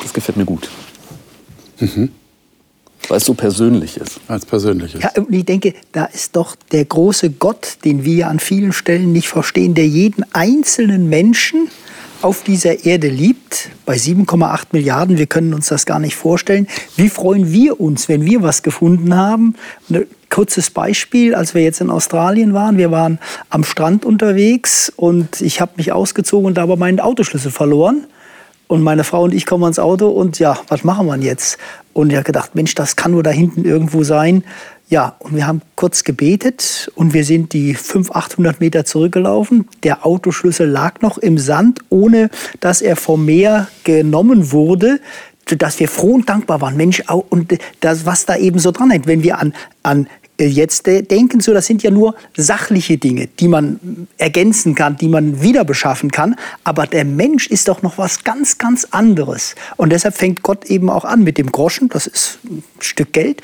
Das 0.02 0.12
gefällt 0.12 0.36
mir 0.36 0.44
gut. 0.44 0.68
Mhm. 1.80 2.10
Weil 3.08 3.18
es 3.18 3.24
so 3.24 3.34
persönlich 3.34 3.96
ist. 3.98 4.20
Als 4.26 4.44
persönlich 4.44 4.94
ist. 4.94 5.02
Ja, 5.02 5.10
und 5.16 5.32
ich 5.32 5.44
denke, 5.44 5.74
da 5.92 6.06
ist 6.06 6.34
doch 6.34 6.56
der 6.72 6.84
große 6.84 7.30
Gott, 7.30 7.78
den 7.84 8.04
wir 8.04 8.28
an 8.28 8.40
vielen 8.40 8.72
Stellen 8.72 9.12
nicht 9.12 9.28
verstehen, 9.28 9.74
der 9.74 9.86
jeden 9.86 10.24
einzelnen 10.32 11.08
Menschen 11.08 11.68
auf 12.22 12.42
dieser 12.42 12.84
Erde 12.84 13.08
liebt, 13.08 13.70
bei 13.84 13.94
7,8 13.96 14.68
Milliarden, 14.72 15.18
wir 15.18 15.26
können 15.26 15.54
uns 15.54 15.68
das 15.68 15.86
gar 15.86 15.98
nicht 15.98 16.16
vorstellen. 16.16 16.66
Wie 16.96 17.08
freuen 17.08 17.52
wir 17.52 17.80
uns, 17.80 18.08
wenn 18.08 18.24
wir 18.24 18.42
was 18.42 18.62
gefunden 18.62 19.14
haben? 19.14 19.54
Kurzes 20.30 20.70
Beispiel, 20.70 21.34
als 21.34 21.54
wir 21.54 21.62
jetzt 21.62 21.80
in 21.80 21.90
Australien 21.90 22.54
waren, 22.54 22.76
wir 22.76 22.90
waren 22.90 23.18
am 23.50 23.64
Strand 23.64 24.04
unterwegs 24.04 24.92
und 24.94 25.40
ich 25.40 25.60
habe 25.60 25.72
mich 25.76 25.92
ausgezogen 25.92 26.46
und 26.46 26.58
habe 26.58 26.76
meinen 26.76 27.00
Autoschlüssel 27.00 27.50
verloren. 27.50 28.06
Und 28.68 28.82
meine 28.82 29.04
Frau 29.04 29.22
und 29.22 29.32
ich 29.32 29.46
kommen 29.46 29.62
ans 29.62 29.78
Auto 29.78 30.08
und 30.08 30.40
ja, 30.40 30.58
was 30.66 30.82
machen 30.82 31.06
wir 31.06 31.16
jetzt? 31.18 31.56
Und 31.92 32.10
ich 32.10 32.16
habe 32.16 32.24
gedacht, 32.24 32.56
Mensch, 32.56 32.74
das 32.74 32.96
kann 32.96 33.12
nur 33.12 33.22
da 33.22 33.30
hinten 33.30 33.64
irgendwo 33.64 34.02
sein. 34.02 34.42
Ja, 34.88 35.14
und 35.20 35.36
wir 35.36 35.46
haben 35.46 35.62
kurz 35.76 36.02
gebetet 36.04 36.90
und 36.96 37.14
wir 37.14 37.24
sind 37.24 37.52
die 37.52 37.74
500, 37.74 38.16
800 38.16 38.60
Meter 38.60 38.84
zurückgelaufen. 38.84 39.68
Der 39.84 40.04
Autoschlüssel 40.04 40.68
lag 40.68 41.00
noch 41.00 41.18
im 41.18 41.38
Sand, 41.38 41.80
ohne 41.90 42.28
dass 42.60 42.82
er 42.82 42.96
vom 42.96 43.24
Meer 43.24 43.68
genommen 43.84 44.50
wurde 44.50 45.00
dass 45.46 45.78
wir 45.78 45.88
froh 45.88 46.14
und 46.14 46.28
dankbar 46.28 46.60
waren. 46.60 46.76
Mensch, 46.76 47.02
und 47.28 47.56
das, 47.80 48.04
was 48.04 48.26
da 48.26 48.36
eben 48.36 48.58
so 48.58 48.72
dran 48.72 48.90
hängt, 48.90 49.06
wenn 49.06 49.22
wir 49.22 49.38
an, 49.38 49.54
an 49.82 50.08
äh, 50.38 50.46
jetzt 50.46 50.86
denken, 50.86 51.40
so 51.40 51.52
das 51.52 51.66
sind 51.66 51.82
ja 51.82 51.90
nur 51.90 52.14
sachliche 52.36 52.98
Dinge, 52.98 53.28
die 53.38 53.48
man 53.48 54.08
ergänzen 54.18 54.74
kann, 54.74 54.96
die 54.96 55.08
man 55.08 55.40
wieder 55.40 55.64
beschaffen 55.64 56.10
kann. 56.10 56.36
Aber 56.64 56.86
der 56.86 57.04
Mensch 57.04 57.46
ist 57.46 57.68
doch 57.68 57.82
noch 57.82 57.96
was 57.96 58.24
ganz, 58.24 58.58
ganz 58.58 58.88
anderes. 58.90 59.54
Und 59.76 59.90
deshalb 59.90 60.16
fängt 60.16 60.42
Gott 60.42 60.66
eben 60.66 60.90
auch 60.90 61.04
an 61.04 61.22
mit 61.22 61.38
dem 61.38 61.52
Groschen, 61.52 61.88
das 61.88 62.06
ist 62.06 62.38
ein 62.44 62.62
Stück 62.80 63.12
Geld, 63.12 63.42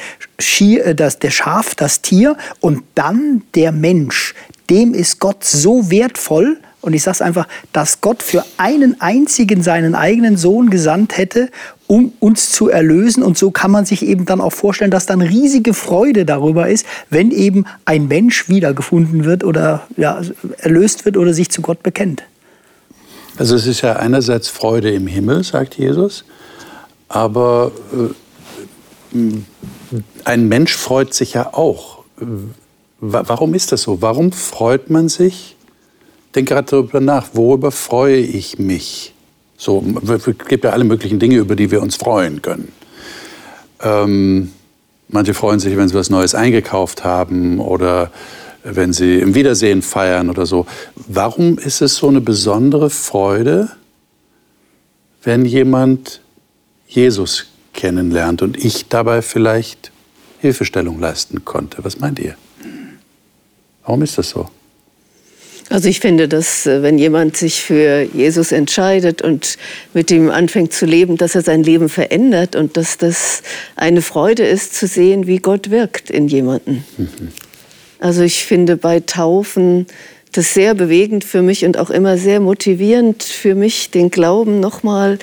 äh, 0.60 0.94
das, 0.94 1.18
der 1.18 1.30
Schaf, 1.30 1.74
das 1.74 2.02
Tier 2.02 2.36
und 2.60 2.82
dann 2.94 3.42
der 3.54 3.72
Mensch. 3.72 4.34
Dem 4.70 4.92
ist 4.94 5.20
Gott 5.20 5.44
so 5.44 5.90
wertvoll, 5.90 6.58
und 6.82 6.94
ich 6.94 7.02
sage 7.04 7.14
es 7.14 7.22
einfach, 7.22 7.46
dass 7.72 8.00
Gott 8.00 8.22
für 8.22 8.44
einen 8.58 9.00
einzigen 9.00 9.62
seinen 9.62 9.94
eigenen 9.94 10.36
Sohn 10.36 10.68
gesandt 10.68 11.16
hätte, 11.16 11.48
um 11.86 12.12
uns 12.18 12.50
zu 12.50 12.68
erlösen. 12.68 13.22
Und 13.22 13.38
so 13.38 13.52
kann 13.52 13.70
man 13.70 13.86
sich 13.86 14.04
eben 14.04 14.24
dann 14.24 14.40
auch 14.40 14.52
vorstellen, 14.52 14.90
dass 14.90 15.06
dann 15.06 15.22
riesige 15.22 15.74
Freude 15.74 16.26
darüber 16.26 16.68
ist, 16.68 16.84
wenn 17.08 17.30
eben 17.30 17.66
ein 17.84 18.08
Mensch 18.08 18.48
wiedergefunden 18.48 19.24
wird 19.24 19.44
oder 19.44 19.86
ja, 19.96 20.20
erlöst 20.58 21.04
wird 21.04 21.16
oder 21.16 21.32
sich 21.32 21.50
zu 21.50 21.62
Gott 21.62 21.84
bekennt. 21.84 22.24
Also 23.38 23.54
es 23.54 23.66
ist 23.66 23.80
ja 23.82 23.94
einerseits 23.94 24.48
Freude 24.48 24.90
im 24.90 25.06
Himmel, 25.06 25.44
sagt 25.44 25.76
Jesus, 25.78 26.24
aber 27.08 27.70
äh, 29.14 29.18
ein 30.24 30.48
Mensch 30.48 30.76
freut 30.76 31.14
sich 31.14 31.34
ja 31.34 31.54
auch. 31.54 32.02
Warum 32.98 33.54
ist 33.54 33.70
das 33.70 33.82
so? 33.82 34.02
Warum 34.02 34.32
freut 34.32 34.90
man 34.90 35.08
sich 35.08 35.56
denke 36.34 36.54
gerade 36.54 36.70
darüber 36.70 37.00
nach, 37.00 37.28
worüber 37.34 37.70
freue 37.70 38.18
ich 38.18 38.58
mich? 38.58 39.14
So, 39.56 39.84
es 40.02 40.24
gibt 40.48 40.64
ja 40.64 40.70
alle 40.70 40.84
möglichen 40.84 41.18
Dinge, 41.18 41.36
über 41.36 41.54
die 41.54 41.70
wir 41.70 41.82
uns 41.82 41.96
freuen 41.96 42.42
können. 42.42 42.72
Ähm, 43.80 44.52
manche 45.08 45.34
freuen 45.34 45.60
sich, 45.60 45.76
wenn 45.76 45.88
sie 45.88 45.94
was 45.94 46.10
Neues 46.10 46.34
eingekauft 46.34 47.04
haben 47.04 47.60
oder 47.60 48.10
wenn 48.64 48.92
sie 48.92 49.18
im 49.18 49.34
Wiedersehen 49.34 49.82
feiern 49.82 50.30
oder 50.30 50.46
so. 50.46 50.66
Warum 50.94 51.58
ist 51.58 51.80
es 51.82 51.96
so 51.96 52.08
eine 52.08 52.20
besondere 52.20 52.90
Freude, 52.90 53.70
wenn 55.22 55.44
jemand 55.44 56.20
Jesus 56.86 57.46
kennenlernt 57.72 58.42
und 58.42 58.56
ich 58.56 58.88
dabei 58.88 59.22
vielleicht 59.22 59.92
Hilfestellung 60.40 61.00
leisten 61.00 61.44
konnte? 61.44 61.84
Was 61.84 61.98
meint 61.98 62.18
ihr? 62.18 62.36
Warum 63.84 64.02
ist 64.02 64.18
das 64.18 64.30
so? 64.30 64.48
Also 65.72 65.88
ich 65.88 66.00
finde, 66.00 66.28
dass 66.28 66.66
äh, 66.66 66.82
wenn 66.82 66.98
jemand 66.98 67.36
sich 67.36 67.62
für 67.62 68.02
Jesus 68.02 68.52
entscheidet 68.52 69.22
und 69.22 69.56
mit 69.94 70.10
ihm 70.10 70.30
anfängt 70.30 70.74
zu 70.74 70.84
leben, 70.84 71.16
dass 71.16 71.34
er 71.34 71.40
sein 71.40 71.62
Leben 71.62 71.88
verändert 71.88 72.56
und 72.56 72.76
dass 72.76 72.98
das 72.98 73.42
eine 73.74 74.02
Freude 74.02 74.44
ist 74.44 74.74
zu 74.74 74.86
sehen, 74.86 75.26
wie 75.26 75.38
Gott 75.38 75.70
wirkt 75.70 76.10
in 76.10 76.28
jemanden. 76.28 76.84
Mhm. 76.98 77.08
Also 78.00 78.22
ich 78.22 78.44
finde 78.44 78.76
bei 78.76 79.00
Taufen 79.00 79.86
das 80.32 80.52
sehr 80.52 80.74
bewegend 80.74 81.24
für 81.24 81.40
mich 81.40 81.64
und 81.64 81.78
auch 81.78 81.90
immer 81.90 82.18
sehr 82.18 82.40
motivierend 82.40 83.22
für 83.22 83.54
mich, 83.54 83.90
den 83.90 84.10
Glauben 84.10 84.60
nochmal 84.60 85.18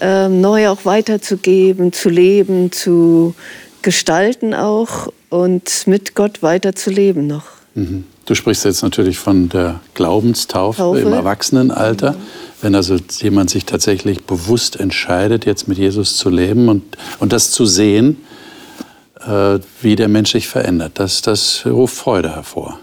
äh, 0.00 0.28
neu 0.28 0.70
auch 0.70 0.84
weiterzugeben, 0.84 1.92
zu 1.92 2.08
leben, 2.08 2.72
zu 2.72 3.34
gestalten 3.82 4.54
auch 4.54 5.12
und 5.28 5.86
mit 5.86 6.14
Gott 6.14 6.42
weiterzuleben 6.42 7.26
noch. 7.26 7.44
Mhm. 7.74 8.04
Du 8.26 8.34
sprichst 8.34 8.64
jetzt 8.64 8.82
natürlich 8.82 9.18
von 9.18 9.48
der 9.48 9.80
Glaubenstaufe 9.94 10.78
Taufe. 10.78 11.00
im 11.00 11.12
Erwachsenenalter. 11.12 12.12
Mhm. 12.12 12.16
Wenn 12.62 12.74
also 12.74 12.96
jemand 13.18 13.50
sich 13.50 13.64
tatsächlich 13.66 14.24
bewusst 14.24 14.80
entscheidet, 14.80 15.44
jetzt 15.44 15.68
mit 15.68 15.76
Jesus 15.76 16.16
zu 16.16 16.30
leben 16.30 16.68
und, 16.68 16.82
und 17.18 17.32
das 17.32 17.50
zu 17.50 17.66
sehen, 17.66 18.16
äh, 19.26 19.58
wie 19.82 19.96
der 19.96 20.08
Mensch 20.08 20.32
sich 20.32 20.48
verändert, 20.48 20.92
das, 20.94 21.20
das 21.20 21.66
ruft 21.66 21.96
Freude 21.96 22.34
hervor. 22.34 22.78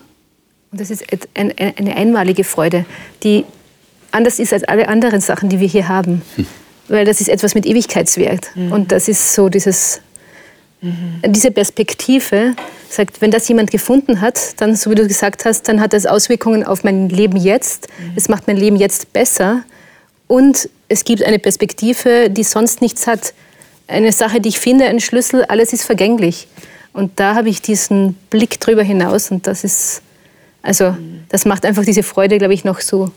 Und 0.72 0.80
das 0.80 0.92
ist 0.92 1.04
ein, 1.34 1.54
eine 1.58 1.96
einmalige 1.96 2.44
Freude, 2.44 2.86
die 3.24 3.46
anders 4.12 4.40
ist 4.40 4.54
als 4.54 4.64
alle 4.64 4.88
anderen 4.88 5.22
Sachen, 5.22 5.50
die 5.50 5.60
wir 5.60 5.68
hier 5.68 5.88
haben. 5.88 6.22
Hm. 6.36 6.46
Weil 6.88 7.06
das 7.06 7.22
ist 7.22 7.30
etwas 7.30 7.56
mit 7.56 7.66
Ewigkeitswert. 7.66 8.48
Mhm. 8.56 8.72
Und 8.72 8.92
das 8.92 9.08
ist 9.08 9.34
so 9.34 9.48
dieses 9.48 10.02
Mhm. 10.82 11.22
Diese 11.28 11.52
Perspektive 11.52 12.56
sagt, 12.90 13.22
wenn 13.22 13.32
das 13.32 13.48
jemand 13.48 13.72
gefunden 13.72 14.22
hat, 14.22 14.60
dann, 14.60 14.76
so 14.76 14.90
wie 14.90 14.96
du 14.96 15.08
gesagt 15.08 15.46
hast, 15.46 15.68
dann 15.68 15.80
hat 15.80 15.94
das 15.94 16.06
Auswirkungen 16.06 16.64
auf 16.64 16.84
mein 16.84 17.10
Leben 17.10 17.38
jetzt. 17.38 17.88
Mhm. 18.00 18.14
Es 18.16 18.30
macht 18.30 18.48
mein 18.48 18.58
Leben 18.58 18.76
jetzt 18.76 19.14
besser. 19.14 19.64
Und 20.28 20.70
es 20.88 21.04
gibt 21.04 21.24
eine 21.24 21.40
Perspektive, 21.40 22.30
die 22.30 22.44
sonst 22.44 22.82
nichts 22.82 23.06
hat. 23.06 23.34
Eine 23.88 24.12
Sache, 24.12 24.42
die 24.42 24.50
ich 24.50 24.60
finde, 24.60 24.86
ein 24.86 25.00
Schlüssel, 25.00 25.46
alles 25.46 25.74
ist 25.74 25.84
vergänglich. 25.84 26.48
Und 26.94 27.20
da 27.20 27.36
habe 27.36 27.50
ich 27.50 27.62
diesen 27.62 28.16
Blick 28.30 28.60
drüber 28.60 28.84
hinaus 28.84 29.32
und 29.32 29.48
das 29.48 29.64
ist, 29.64 30.02
also 30.62 30.96
das 31.30 31.46
macht 31.46 31.66
einfach 31.66 31.86
diese 31.86 32.04
Freude, 32.04 32.38
glaube 32.38 32.54
ich, 32.54 32.64
noch 32.64 32.82
so, 32.82 33.12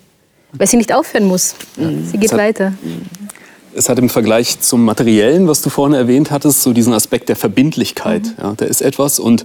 weil 0.53 0.67
sie 0.67 0.77
nicht 0.77 0.93
aufhören 0.93 1.27
muss. 1.27 1.57
Sie 1.77 2.19
geht 2.19 2.33
weiter. 2.33 2.73
Es 3.77 3.89
hat 3.89 3.99
im 3.99 4.09
Vergleich 4.09 4.61
zum 4.61 4.85
Materiellen, 4.85 5.49
was 5.49 5.63
du 5.63 5.69
vorhin 5.69 5.95
erwähnt 5.95 6.31
hattest, 6.31 6.63
so 6.63 6.73
diesen 6.73 6.93
Aspekt 6.93 7.29
der 7.29 7.37
Verbindlichkeit. 7.37 8.23
Mhm. 8.23 8.35
Ja, 8.39 8.55
da 8.57 8.65
ist 8.65 8.83
etwas 8.83 9.19
und 9.19 9.45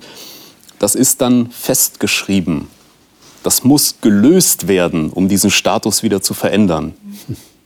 das 0.77 0.95
ist 0.95 1.21
dann 1.21 1.49
festgeschrieben. 1.51 2.67
Das 3.43 3.63
muss 3.63 3.95
gelöst 4.01 4.67
werden, 4.67 5.09
um 5.09 5.29
diesen 5.29 5.49
Status 5.49 6.03
wieder 6.03 6.21
zu 6.21 6.33
verändern. 6.33 6.93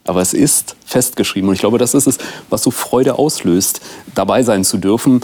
Aber 0.06 0.22
es 0.22 0.34
ist 0.34 0.76
festgeschrieben. 0.86 1.50
Und 1.50 1.56
ich 1.56 1.62
glaube, 1.62 1.78
das 1.78 1.94
ist 1.94 2.08
es, 2.08 2.18
was 2.50 2.64
so 2.64 2.72
Freude 2.72 3.18
auslöst, 3.18 3.82
dabei 4.16 4.44
sein 4.44 4.64
zu 4.64 4.78
dürfen, 4.78 5.22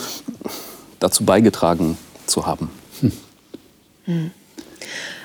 dazu 0.99 1.23
beigetragen 1.25 1.97
zu 2.25 2.45
haben. 2.45 2.69
Hm. 4.05 4.31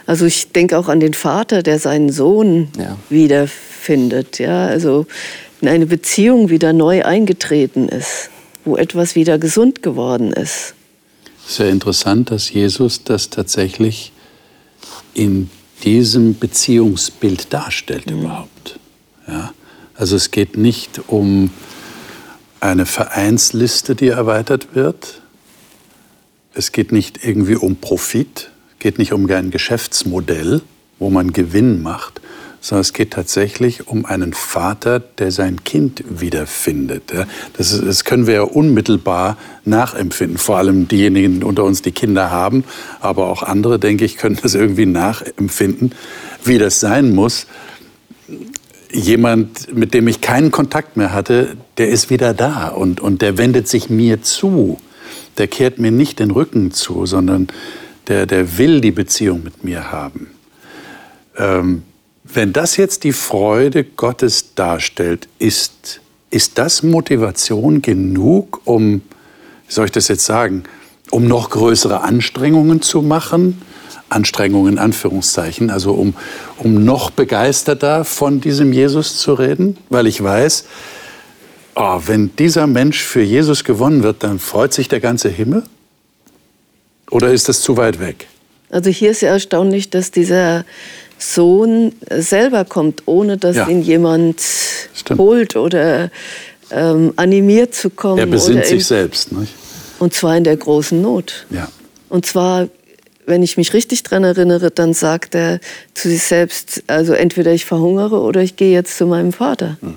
Also 0.07 0.27
ich 0.27 0.53
denke 0.53 0.77
auch 0.79 0.89
an 0.89 1.01
den 1.01 1.15
Vater, 1.15 1.63
der 1.63 1.79
seinen 1.79 2.13
Sohn 2.13 2.69
ja. 2.79 2.97
wiederfindet. 3.09 4.39
Ja, 4.39 4.67
also 4.67 5.07
in 5.65 5.71
eine 5.71 5.87
Beziehung 5.87 6.51
wieder 6.51 6.75
neu 6.75 7.05
eingetreten 7.05 7.89
ist, 7.89 8.29
wo 8.67 8.77
etwas 8.77 9.15
wieder 9.15 9.39
gesund 9.39 9.83
geworden 9.83 10.31
ist. 10.31 10.75
Sehr 11.47 11.71
interessant, 11.71 12.31
dass 12.31 12.53
Jesus 12.53 13.03
das 13.05 13.31
tatsächlich 13.31 14.13
in 15.15 15.49
diesem 15.83 16.39
Beziehungsbild 16.39 17.53
darstellt 17.55 18.11
mhm. 18.11 18.21
überhaupt. 18.21 18.79
Ja? 19.27 19.55
Also 19.95 20.17
es 20.17 20.31
geht 20.31 20.59
nicht 20.59 21.01
um 21.07 21.49
eine 22.61 22.85
Vereinsliste, 22.85 23.95
die 23.95 24.09
erweitert 24.09 24.75
wird. 24.75 25.23
Es 26.53 26.73
geht 26.73 26.93
nicht 26.93 27.25
irgendwie 27.25 27.57
um 27.57 27.77
Profit, 27.77 28.51
es 28.73 28.79
geht 28.81 28.99
nicht 28.99 29.15
um 29.15 29.31
ein 29.31 29.51
Geschäftsmodell, 29.51 30.61
wo 30.99 31.09
man 31.09 31.33
Gewinn 31.33 31.83
macht, 31.83 32.21
sondern 32.65 32.81
es 32.81 32.95
geht 32.95 33.11
tatsächlich 33.11 33.89
um 33.89 34.07
einen 34.07 34.33
Vater, 34.33 34.99
der 34.99 35.31
sein 35.31 35.65
Kind 35.65 36.03
wiederfindet. 36.09 37.13
Das, 37.59 37.79
das 37.79 38.05
können 38.05 38.27
wir 38.27 38.35
ja 38.35 38.43
unmittelbar 38.43 39.37
nachempfinden, 39.67 40.39
vor 40.39 40.57
allem 40.57 40.89
diejenigen 40.89 41.43
unter 41.43 41.63
uns, 41.65 41.83
die 41.83 41.93
Kinder 41.93 42.31
haben, 42.31 42.65
aber 43.01 43.27
auch 43.27 43.43
andere, 43.43 43.79
denke 43.79 44.07
ich, 44.07 44.17
können 44.17 44.39
das 44.43 44.55
irgendwie 44.55 44.87
nachempfinden, 44.87 45.93
wie 46.43 46.57
das 46.57 46.81
sein 46.81 47.15
muss. 47.15 47.49
Jemand, 48.91 49.75
mit 49.77 49.93
dem 49.93 50.09
ich 50.09 50.23
keinen 50.23 50.51
Kontakt 50.51 50.97
mehr 50.97 51.13
hatte, 51.13 51.59
der 51.77 51.91
ist 51.91 52.09
wieder 52.09 52.33
da 52.33 52.69
und, 52.69 52.99
und 52.99 53.21
der 53.21 53.37
wendet 53.37 53.69
sich 53.69 53.91
mir 53.91 54.23
zu. 54.23 54.79
Der 55.37 55.49
kehrt 55.49 55.79
mir 55.79 55.91
nicht 55.91 56.19
den 56.19 56.31
Rücken 56.31 56.71
zu, 56.71 57.05
sondern 57.05 57.49
der, 58.09 58.25
der 58.25 58.57
will 58.57 58.81
die 58.81 58.91
Beziehung 58.91 59.43
mit 59.45 59.65
mir 59.65 59.93
haben. 59.93 60.29
Ähm, 61.37 61.83
wenn 62.35 62.53
das 62.53 62.77
jetzt 62.77 63.05
die 63.05 63.13
Freude 63.13 63.85
Gottes 63.85 64.55
darstellt, 64.55 65.29
ist, 65.39 66.01
ist 66.31 66.59
das 66.59 66.83
Motivation 66.83 67.83
genug, 67.83 68.61
um, 68.65 69.03
wie 69.67 69.73
soll 69.73 69.87
ich 69.87 69.93
das 69.93 70.09
jetzt 70.09 70.25
sagen, 70.25 70.65
um 71.11 71.27
noch 71.27 71.51
größere 71.51 72.03
Anstrengungen 72.03 72.83
zu 72.83 73.03
machen? 73.03 73.63
Anstrengungen 74.09 74.75
in 74.75 74.79
Anführungszeichen, 74.79 75.71
also 75.71 75.93
um, 75.93 76.15
um 76.59 76.85
noch 76.85 77.11
begeisterter 77.11 78.05
von 78.05 78.41
diesem 78.41 78.73
Jesus 78.73 79.19
zu 79.19 79.35
reden, 79.35 79.77
weil 79.89 80.07
ich 80.07 80.23
weiß, 80.23 80.67
oh, 81.75 82.01
wenn 82.07 82.35
dieser 82.37 82.67
Mensch 82.67 83.03
für 83.03 83.23
Jesus 83.23 83.65
gewonnen 83.65 84.03
wird, 84.03 84.23
dann 84.23 84.39
freut 84.39 84.73
sich 84.73 84.89
der 84.89 85.01
ganze 85.01 85.29
Himmel? 85.29 85.65
Oder 87.11 87.33
ist 87.33 87.49
das 87.49 87.61
zu 87.61 87.77
weit 87.77 87.99
weg? 87.99 88.29
Also 88.71 88.91
hier 88.91 89.11
ist 89.11 89.21
ja 89.21 89.31
erstaunlich, 89.31 89.91
dass 89.91 90.11
dieser 90.11 90.65
Sohn 91.33 91.93
selber 92.11 92.65
kommt, 92.65 93.03
ohne 93.07 93.39
dass 93.39 93.57
ja. 93.57 93.69
ihn 93.69 93.83
jemand 93.83 94.43
Stimmt. 94.95 95.19
holt 95.19 95.57
oder 95.57 96.11
ähm, 96.71 97.15
animiert 97.17 97.75
zu 97.75 97.91
kommen. 97.91 98.19
Er 98.19 98.27
besinnt 98.27 98.67
sich 98.67 98.85
selbst. 98.85 99.33
Nicht? 99.33 99.55
Und 99.99 100.13
zwar 100.13 100.37
in 100.37 100.45
der 100.45 100.57
großen 100.57 101.01
Not. 101.01 101.47
Ja. 101.51 101.69
Und 102.11 102.27
zwar, 102.27 102.69
wenn 103.25 103.43
ich 103.43 103.57
mich 103.57 103.73
richtig 103.73 104.03
daran 104.03 104.25
erinnere, 104.25 104.71
dann 104.71 104.93
sagt 104.93 105.35
er 105.35 105.61
zu 105.95 106.11
sich 106.11 106.23
selbst, 106.23 106.85
also 106.89 107.15
entweder 107.15 107.53
ich 107.53 107.65
verhungere 107.65 108.21
oder 108.21 108.43
ich 108.43 108.57
gehe 108.57 108.73
jetzt 108.73 108.99
zu 108.99 109.07
meinem 109.07 109.33
Vater. 109.33 109.79
Hm. 109.81 109.95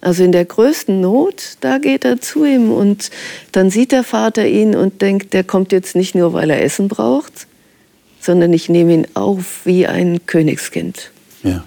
Also 0.00 0.24
in 0.24 0.32
der 0.32 0.46
größten 0.46 1.00
Not, 1.00 1.58
da 1.60 1.78
geht 1.78 2.04
er 2.04 2.20
zu 2.20 2.44
ihm 2.44 2.72
und 2.72 3.10
dann 3.52 3.70
sieht 3.70 3.92
der 3.92 4.02
Vater 4.02 4.46
ihn 4.46 4.74
und 4.74 5.02
denkt, 5.02 5.32
der 5.32 5.44
kommt 5.44 5.70
jetzt 5.70 5.94
nicht 5.94 6.14
nur, 6.14 6.32
weil 6.32 6.50
er 6.50 6.62
Essen 6.62 6.88
braucht, 6.88 7.46
sondern 8.22 8.52
ich 8.52 8.68
nehme 8.68 8.94
ihn 8.94 9.06
auf 9.14 9.64
wie 9.64 9.86
ein 9.86 10.24
Königskind. 10.26 11.10
Ja. 11.42 11.64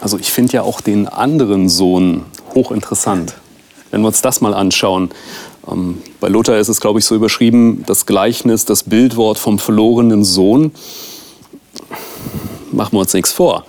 Also 0.00 0.18
ich 0.18 0.30
finde 0.30 0.54
ja 0.54 0.62
auch 0.62 0.80
den 0.80 1.08
anderen 1.08 1.68
Sohn 1.68 2.24
hochinteressant. 2.54 3.34
Wenn 3.90 4.02
wir 4.02 4.08
uns 4.08 4.20
das 4.20 4.40
mal 4.40 4.52
anschauen. 4.52 5.10
Ähm, 5.70 6.02
bei 6.20 6.28
Luther 6.28 6.58
ist 6.58 6.68
es, 6.68 6.80
glaube 6.80 6.98
ich, 6.98 7.04
so 7.04 7.14
überschrieben, 7.14 7.84
das 7.86 8.04
Gleichnis, 8.04 8.64
das 8.64 8.82
Bildwort 8.82 9.38
vom 9.38 9.58
verlorenen 9.58 10.24
Sohn. 10.24 10.72
Machen 12.70 12.92
wir 12.92 13.00
uns 13.00 13.14
nichts 13.14 13.32
vor 13.32 13.64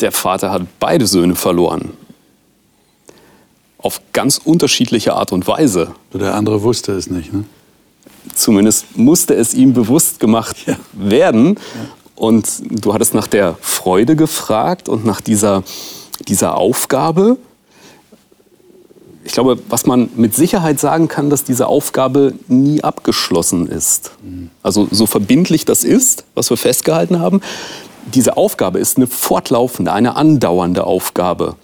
der 0.00 0.12
Vater 0.12 0.50
hat 0.50 0.62
beide 0.80 1.06
Söhne 1.06 1.34
verloren. 1.34 1.92
Auf 3.78 4.00
ganz 4.12 4.40
unterschiedliche 4.42 5.14
Art 5.14 5.32
und 5.32 5.46
Weise. 5.46 5.94
Der 6.12 6.34
andere 6.34 6.62
wusste 6.62 6.92
es 6.92 7.10
nicht. 7.10 7.32
Ne? 7.32 7.44
Zumindest 8.34 8.96
musste 8.96 9.34
es 9.34 9.54
ihm 9.54 9.72
bewusst 9.72 10.20
gemacht 10.20 10.56
ja. 10.66 10.76
werden. 10.92 11.56
Ja. 11.56 11.60
Und 12.16 12.48
du 12.70 12.94
hattest 12.94 13.14
nach 13.14 13.26
der 13.26 13.56
Freude 13.60 14.16
gefragt 14.16 14.88
und 14.88 15.04
nach 15.04 15.20
dieser, 15.20 15.62
dieser 16.28 16.56
Aufgabe. 16.56 17.36
Ich 19.24 19.32
glaube, 19.32 19.58
was 19.68 19.86
man 19.86 20.10
mit 20.16 20.34
Sicherheit 20.34 20.78
sagen 20.78 21.08
kann, 21.08 21.30
dass 21.30 21.44
diese 21.44 21.66
Aufgabe 21.66 22.34
nie 22.46 22.84
abgeschlossen 22.84 23.66
ist. 23.66 24.12
Mhm. 24.22 24.50
Also 24.62 24.86
so 24.90 25.06
verbindlich 25.06 25.64
das 25.64 25.82
ist, 25.82 26.24
was 26.34 26.50
wir 26.50 26.56
festgehalten 26.56 27.20
haben, 27.20 27.40
diese 28.12 28.36
Aufgabe 28.36 28.78
ist 28.78 28.96
eine 28.96 29.06
fortlaufende, 29.06 29.92
eine 29.92 30.16
andauernde 30.16 30.84
Aufgabe. 30.84 31.56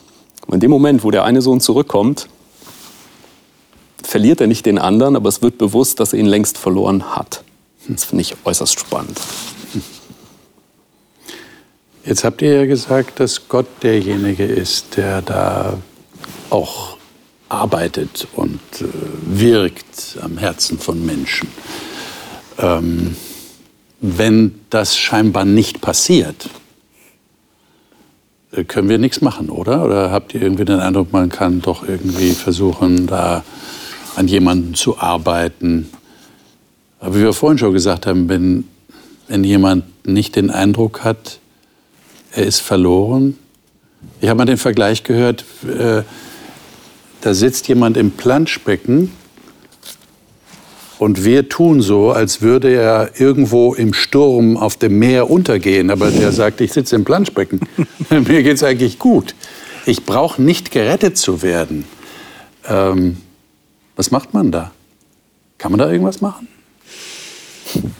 In 0.50 0.60
dem 0.60 0.70
Moment, 0.70 1.04
wo 1.04 1.10
der 1.10 1.24
eine 1.24 1.42
Sohn 1.42 1.60
zurückkommt, 1.60 2.28
verliert 4.06 4.40
er 4.40 4.46
nicht 4.46 4.66
den 4.66 4.78
anderen, 4.78 5.16
aber 5.16 5.28
es 5.28 5.42
wird 5.42 5.58
bewusst, 5.58 6.00
dass 6.00 6.12
er 6.12 6.18
ihn 6.18 6.26
längst 6.26 6.58
verloren 6.58 7.16
hat. 7.16 7.42
Das 7.88 8.04
finde 8.04 8.22
ich 8.22 8.36
äußerst 8.44 8.78
spannend. 8.78 9.20
Jetzt 12.04 12.24
habt 12.24 12.40
ihr 12.42 12.54
ja 12.54 12.66
gesagt, 12.66 13.20
dass 13.20 13.48
Gott 13.48 13.66
derjenige 13.82 14.44
ist, 14.44 14.96
der 14.96 15.22
da 15.22 15.78
auch 16.48 16.96
arbeitet 17.48 18.26
und 18.34 18.60
äh, 18.80 18.86
wirkt 19.24 20.18
am 20.22 20.38
Herzen 20.38 20.78
von 20.78 21.04
Menschen. 21.04 21.48
Ähm, 22.58 23.16
wenn 24.00 24.60
das 24.70 24.96
scheinbar 24.96 25.44
nicht 25.44 25.80
passiert, 25.80 26.48
äh, 28.52 28.64
können 28.64 28.88
wir 28.88 28.98
nichts 28.98 29.20
machen, 29.20 29.50
oder? 29.50 29.84
Oder 29.84 30.10
habt 30.10 30.34
ihr 30.34 30.42
irgendwie 30.42 30.64
den 30.64 30.80
Eindruck, 30.80 31.12
man 31.12 31.28
kann 31.28 31.60
doch 31.60 31.86
irgendwie 31.86 32.32
versuchen, 32.32 33.06
da 33.06 33.44
an 34.16 34.28
jemanden 34.28 34.74
zu 34.74 34.98
arbeiten? 34.98 35.90
Aber 37.00 37.16
wie 37.16 37.22
wir 37.22 37.32
vorhin 37.32 37.58
schon 37.58 37.72
gesagt 37.72 38.06
haben, 38.06 38.28
wenn, 38.28 38.64
wenn 39.28 39.44
jemand 39.44 39.84
nicht 40.06 40.36
den 40.36 40.50
Eindruck 40.50 41.04
hat, 41.04 41.40
er 42.32 42.46
ist 42.46 42.60
verloren. 42.60 43.38
Ich 44.20 44.28
habe 44.28 44.38
mal 44.38 44.44
den 44.44 44.56
Vergleich 44.56 45.02
gehört, 45.02 45.44
äh, 45.66 46.02
da 47.20 47.34
sitzt 47.34 47.68
jemand 47.68 47.96
im 47.96 48.12
Planschbecken 48.12 49.12
und 50.98 51.24
wir 51.24 51.48
tun 51.48 51.80
so, 51.80 52.10
als 52.10 52.42
würde 52.42 52.74
er 52.74 53.12
irgendwo 53.18 53.72
im 53.74 53.94
Sturm 53.94 54.58
auf 54.58 54.76
dem 54.76 54.98
Meer 54.98 55.30
untergehen. 55.30 55.90
Aber 55.90 56.10
der 56.10 56.30
sagt, 56.30 56.60
ich 56.60 56.74
sitze 56.74 56.94
im 56.94 57.04
Planschbecken. 57.04 57.60
Mir 58.10 58.42
geht 58.42 58.56
es 58.56 58.62
eigentlich 58.62 58.98
gut. 58.98 59.34
Ich 59.86 60.04
brauche 60.04 60.42
nicht 60.42 60.70
gerettet 60.70 61.16
zu 61.16 61.40
werden. 61.40 61.86
Ähm, 62.68 63.16
was 64.00 64.10
macht 64.10 64.32
man 64.32 64.50
da? 64.50 64.72
Kann 65.58 65.72
man 65.72 65.78
da 65.78 65.90
irgendwas 65.90 66.22
machen? 66.22 66.48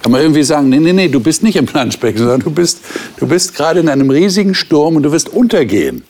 Kann 0.03 0.11
man 0.11 0.23
irgendwie 0.23 0.43
sagen, 0.43 0.71
nee, 0.71 0.81
nee, 0.81 0.95
nee, 0.95 1.09
du 1.09 1.21
bist 1.21 1.43
nicht 1.43 1.57
im 1.57 1.67
Planschbecken, 1.67 2.19
sondern 2.19 2.41
du 2.41 2.51
bist, 2.51 2.81
du 3.19 3.27
bist 3.27 3.55
gerade 3.55 3.81
in 3.81 3.89
einem 3.91 4.09
riesigen 4.09 4.55
Sturm 4.55 4.97
und 4.97 5.03
du 5.03 5.13
wirst 5.13 5.29
untergehen. 5.29 6.05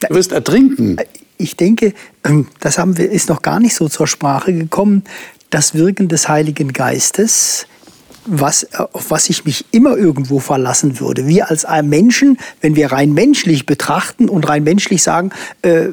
Du 0.00 0.16
wirst 0.16 0.32
ertrinken. 0.32 0.96
Ich 1.38 1.56
denke, 1.56 1.94
ähm, 2.24 2.48
das 2.58 2.76
haben 2.76 2.98
wir, 2.98 3.08
ist 3.12 3.28
noch 3.28 3.42
gar 3.42 3.60
nicht 3.60 3.76
so 3.76 3.88
zur 3.88 4.08
Sprache 4.08 4.52
gekommen 4.52 5.04
das 5.50 5.74
Wirken 5.74 6.08
des 6.08 6.28
Heiligen 6.28 6.72
Geistes, 6.72 7.68
was, 8.26 8.66
auf 8.74 9.10
was 9.10 9.28
ich 9.28 9.44
mich 9.44 9.66
immer 9.70 9.96
irgendwo 9.96 10.38
verlassen 10.38 11.00
würde. 11.00 11.26
Wir 11.26 11.50
als 11.50 11.66
Menschen, 11.82 12.38
wenn 12.60 12.76
wir 12.76 12.92
rein 12.92 13.12
menschlich 13.12 13.66
betrachten 13.66 14.28
und 14.28 14.48
rein 14.48 14.64
menschlich 14.64 15.02
sagen, 15.02 15.30
äh, 15.62 15.88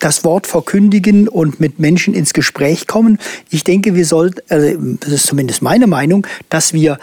das 0.00 0.24
Wort 0.24 0.46
verkündigen 0.46 1.28
und 1.28 1.60
mit 1.60 1.78
Menschen 1.78 2.14
ins 2.14 2.32
Gespräch 2.32 2.86
kommen, 2.86 3.18
ich 3.50 3.64
denke, 3.64 3.94
wir 3.94 4.06
sollten, 4.06 4.40
äh, 4.48 4.76
das 5.00 5.12
ist 5.12 5.26
zumindest 5.26 5.62
meine 5.62 5.86
Meinung, 5.86 6.26
dass 6.48 6.72
wir 6.72 6.98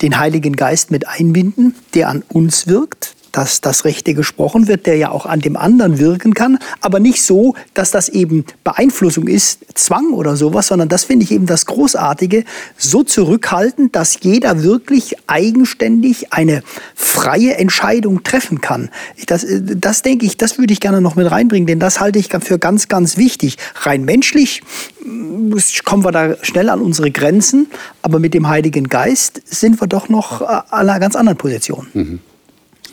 den 0.00 0.18
Heiligen 0.18 0.56
Geist 0.56 0.90
mit 0.90 1.06
einbinden, 1.06 1.74
der 1.94 2.08
an 2.08 2.22
uns 2.28 2.66
wirkt, 2.66 3.14
dass 3.32 3.60
das 3.60 3.84
Rechte 3.84 4.14
gesprochen 4.14 4.68
wird, 4.68 4.86
der 4.86 4.96
ja 4.96 5.10
auch 5.10 5.26
an 5.26 5.40
dem 5.40 5.56
anderen 5.56 5.98
wirken 5.98 6.34
kann, 6.34 6.58
aber 6.80 7.00
nicht 7.00 7.22
so, 7.22 7.54
dass 7.74 7.90
das 7.90 8.08
eben 8.08 8.44
Beeinflussung 8.62 9.26
ist, 9.26 9.60
Zwang 9.74 10.12
oder 10.12 10.36
sowas, 10.36 10.68
sondern 10.68 10.88
das 10.88 11.04
finde 11.04 11.24
ich 11.24 11.32
eben 11.32 11.46
das 11.46 11.66
Großartige, 11.66 12.44
so 12.76 13.02
zurückhaltend, 13.02 13.96
dass 13.96 14.18
jeder 14.20 14.62
wirklich 14.62 15.16
eigenständig 15.26 16.32
eine 16.32 16.62
freie 16.94 17.56
Entscheidung 17.56 18.22
treffen 18.22 18.60
kann. 18.60 18.90
Das, 19.26 19.46
das 19.48 20.02
denke 20.02 20.26
ich, 20.26 20.36
das 20.36 20.58
würde 20.58 20.72
ich 20.72 20.80
gerne 20.80 21.00
noch 21.00 21.16
mit 21.16 21.30
reinbringen, 21.30 21.66
denn 21.66 21.80
das 21.80 22.00
halte 22.00 22.18
ich 22.18 22.28
für 22.40 22.58
ganz, 22.58 22.88
ganz 22.88 23.16
wichtig. 23.16 23.56
Rein 23.82 24.04
menschlich 24.04 24.62
mm, 25.04 25.54
kommen 25.84 26.04
wir 26.04 26.12
da 26.12 26.36
schnell 26.42 26.68
an 26.68 26.80
unsere 26.80 27.10
Grenzen, 27.10 27.68
aber 28.02 28.18
mit 28.18 28.34
dem 28.34 28.48
Heiligen 28.48 28.88
Geist 28.88 29.42
sind 29.44 29.80
wir 29.80 29.86
doch 29.86 30.08
noch 30.08 30.42
an 30.42 30.64
einer 30.70 31.00
ganz 31.00 31.16
anderen 31.16 31.38
Position. 31.38 31.88
Mhm. 31.94 32.18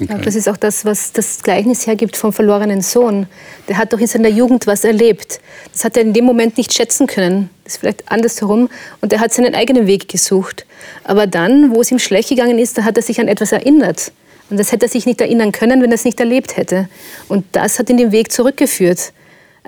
Okay. 0.02 0.14
Ja, 0.14 0.18
das 0.18 0.36
ist 0.36 0.48
auch 0.48 0.56
das, 0.56 0.86
was 0.86 1.12
das 1.12 1.44
Gleichnis 1.44 1.86
hergibt 1.86 2.16
vom 2.16 2.32
verlorenen 2.32 2.82
Sohn. 2.82 3.28
Der 3.68 3.78
hat 3.78 3.92
doch 3.92 4.00
in 4.00 4.08
seiner 4.08 4.30
Jugend 4.30 4.66
was 4.66 4.86
erlebt. 4.86 5.42
Das 5.74 5.84
hat 5.84 5.98
er 5.98 6.04
in 6.04 6.14
dem 6.14 6.24
Moment 6.24 6.58
nicht 6.58 6.74
schätzen 6.74 7.06
können. 7.06 7.50
Das 7.66 7.74
ist 7.74 7.80
vielleicht 7.82 8.10
andersherum. 8.10 8.70
Und 9.02 9.12
er 9.12 9.20
hat 9.20 9.34
seinen 9.34 9.56
eigenen 9.56 9.88
Weg 9.88 10.08
gesucht. 10.08 10.66
Aber 11.04 11.28
dann, 11.28 11.76
wo 11.76 11.82
es 11.82 11.92
ihm 11.92 12.00
schlecht 12.00 12.30
gegangen 12.30 12.60
ist, 12.60 12.78
da 12.78 12.84
hat 12.84 12.96
er 12.96 13.04
sich 13.04 13.20
an 13.20 13.28
etwas 13.28 13.52
erinnert. 13.52 14.14
Und 14.50 14.58
das 14.58 14.72
hätte 14.72 14.86
er 14.86 14.90
sich 14.90 15.06
nicht 15.06 15.20
erinnern 15.20 15.52
können, 15.52 15.82
wenn 15.82 15.92
er 15.92 15.96
es 15.96 16.06
nicht 16.06 16.20
erlebt 16.20 16.56
hätte. 16.56 16.88
Und 17.28 17.46
das 17.52 17.78
hat 17.78 17.90
ihn 17.90 17.98
den 17.98 18.12
Weg 18.14 18.32
zurückgeführt. 18.32 19.12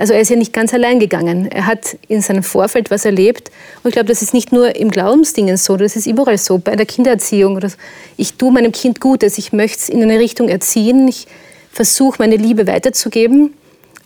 Also 0.01 0.13
er 0.13 0.21
ist 0.21 0.29
ja 0.29 0.35
nicht 0.35 0.51
ganz 0.51 0.73
allein 0.73 0.99
gegangen. 0.99 1.45
Er 1.51 1.67
hat 1.67 1.95
in 2.07 2.21
seinem 2.21 2.41
Vorfeld 2.41 2.89
was 2.89 3.05
erlebt. 3.05 3.51
Und 3.83 3.89
ich 3.89 3.93
glaube, 3.93 4.07
das 4.07 4.23
ist 4.23 4.33
nicht 4.33 4.51
nur 4.51 4.75
im 4.75 4.89
Glaubensdingen 4.89 5.57
so, 5.57 5.77
das 5.77 5.95
ist 5.95 6.07
überall 6.07 6.39
so, 6.39 6.57
bei 6.57 6.75
der 6.75 6.87
Kindererziehung. 6.87 7.55
Oder 7.55 7.69
Ich 8.17 8.33
tue 8.33 8.51
meinem 8.51 8.71
Kind 8.71 8.99
Gutes, 8.99 9.37
ich 9.37 9.53
möchte 9.53 9.77
es 9.77 9.89
in 9.89 10.01
eine 10.01 10.17
Richtung 10.17 10.49
erziehen, 10.49 11.07
ich 11.07 11.27
versuche 11.71 12.15
meine 12.17 12.35
Liebe 12.35 12.65
weiterzugeben. 12.65 13.53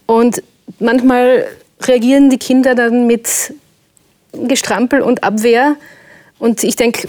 Und 0.06 0.44
manchmal 0.80 1.48
reagieren 1.80 2.30
die 2.30 2.40
Kinder 2.40 2.76
dann 2.76 3.08
mit 3.08 3.54
Gestrampel 4.34 5.00
und 5.00 5.24
Abwehr. 5.24 5.78
Und 6.40 6.66
ich 6.66 6.76
denke, 6.76 7.08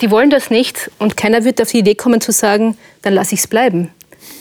die 0.00 0.10
wollen 0.10 0.30
das 0.30 0.48
nicht. 0.48 0.90
Und 0.98 1.18
keiner 1.18 1.44
wird 1.44 1.60
auf 1.60 1.70
die 1.70 1.80
Idee 1.80 1.94
kommen 1.94 2.22
zu 2.22 2.32
sagen, 2.32 2.78
dann 3.02 3.12
lasse 3.12 3.34
ich 3.34 3.40
es 3.40 3.46
bleiben 3.46 3.90